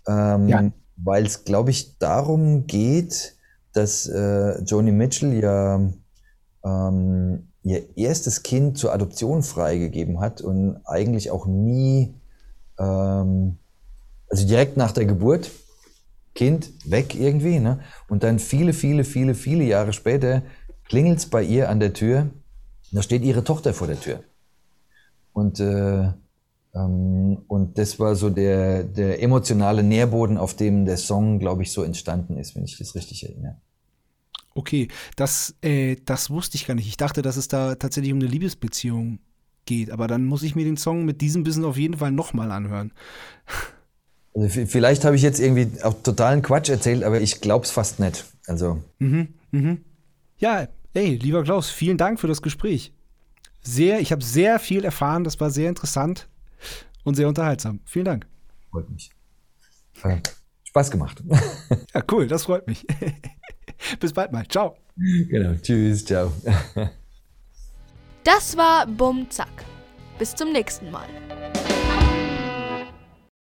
Ähm, 0.07 0.49
ja 0.49 0.71
weil 0.97 1.25
es, 1.25 1.43
glaube 1.43 1.71
ich, 1.71 1.97
darum 1.97 2.67
geht, 2.67 3.35
dass 3.73 4.07
äh, 4.07 4.61
Joni 4.63 4.91
Mitchell 4.91 5.33
ja 5.33 5.81
ähm, 6.63 7.47
ihr 7.63 7.97
erstes 7.97 8.43
Kind 8.43 8.77
zur 8.77 8.93
Adoption 8.93 9.43
freigegeben 9.43 10.19
hat 10.19 10.41
und 10.41 10.79
eigentlich 10.85 11.31
auch 11.31 11.45
nie, 11.45 12.13
ähm, 12.79 13.57
also 14.29 14.47
direkt 14.47 14.77
nach 14.77 14.91
der 14.91 15.05
Geburt, 15.05 15.51
Kind 16.35 16.71
weg 16.85 17.15
irgendwie, 17.15 17.59
ne? 17.59 17.79
Und 18.09 18.23
dann 18.23 18.39
viele, 18.39 18.73
viele, 18.73 19.05
viele, 19.05 19.35
viele 19.35 19.63
Jahre 19.63 19.93
später 19.93 20.43
klingelt 20.83 21.19
es 21.19 21.25
bei 21.29 21.41
ihr 21.41 21.69
an 21.69 21.79
der 21.79 21.93
Tür, 21.93 22.29
da 22.91 23.01
steht 23.01 23.23
ihre 23.23 23.43
Tochter 23.43 23.73
vor 23.73 23.87
der 23.87 23.99
Tür. 23.99 24.19
Und 25.33 25.59
äh, 25.59 26.11
und 26.83 27.71
das 27.75 27.99
war 27.99 28.15
so 28.15 28.29
der, 28.29 28.83
der 28.83 29.21
emotionale 29.23 29.81
Nährboden, 29.81 30.37
auf 30.37 30.55
dem 30.55 30.85
der 30.85 30.97
Song, 30.97 31.39
glaube 31.39 31.63
ich, 31.63 31.71
so 31.71 31.83
entstanden 31.83 32.37
ist, 32.37 32.55
wenn 32.55 32.65
ich 32.65 32.77
das 32.77 32.95
richtig 32.95 33.23
erinnere. 33.23 33.55
Okay, 34.55 34.89
das, 35.15 35.55
äh, 35.61 35.95
das 36.03 36.29
wusste 36.29 36.57
ich 36.57 36.67
gar 36.67 36.75
nicht. 36.75 36.87
Ich 36.87 36.97
dachte, 36.97 37.21
dass 37.21 37.37
es 37.37 37.47
da 37.47 37.75
tatsächlich 37.75 38.11
um 38.11 38.19
eine 38.19 38.27
Liebesbeziehung 38.27 39.19
geht. 39.65 39.89
Aber 39.89 40.07
dann 40.07 40.25
muss 40.25 40.43
ich 40.43 40.55
mir 40.55 40.65
den 40.65 40.75
Song 40.75 41.05
mit 41.05 41.21
diesem 41.21 41.43
Bissen 41.43 41.63
auf 41.63 41.77
jeden 41.77 41.97
Fall 41.97 42.11
nochmal 42.11 42.51
anhören. 42.51 42.91
Also 44.33 44.49
vielleicht 44.65 45.05
habe 45.05 45.15
ich 45.15 45.21
jetzt 45.21 45.39
irgendwie 45.39 45.81
auch 45.81 45.93
totalen 46.03 46.41
Quatsch 46.41 46.69
erzählt, 46.69 47.05
aber 47.05 47.21
ich 47.21 47.39
glaube 47.39 47.63
es 47.63 47.71
fast 47.71 48.01
nicht. 48.01 48.25
Also. 48.47 48.81
Mhm, 48.99 49.29
mhm. 49.51 49.85
Ja, 50.37 50.67
ey, 50.93 51.15
lieber 51.15 51.43
Klaus, 51.43 51.69
vielen 51.69 51.97
Dank 51.97 52.19
für 52.19 52.27
das 52.27 52.41
Gespräch. 52.41 52.91
Sehr, 53.61 54.01
ich 54.01 54.11
habe 54.11 54.23
sehr 54.23 54.59
viel 54.59 54.83
erfahren, 54.83 55.23
das 55.23 55.39
war 55.39 55.51
sehr 55.51 55.69
interessant 55.69 56.27
und 57.03 57.15
sehr 57.15 57.27
unterhaltsam. 57.27 57.79
Vielen 57.85 58.05
Dank. 58.05 58.27
Freut 58.71 58.89
mich. 58.89 59.09
Spaß 60.63 60.91
gemacht. 60.91 61.23
ja, 61.93 62.03
cool, 62.11 62.27
das 62.27 62.45
freut 62.45 62.67
mich. 62.67 62.85
Bis 63.99 64.13
bald 64.13 64.31
mal. 64.31 64.45
Ciao. 64.47 64.75
Genau. 64.97 65.55
Tschüss, 65.61 66.05
ciao. 66.05 66.31
Das 68.23 68.57
war 68.57 68.87
Bumm 68.87 69.29
Zack. 69.29 69.65
Bis 70.17 70.35
zum 70.35 70.51
nächsten 70.51 70.91
Mal. 70.91 71.07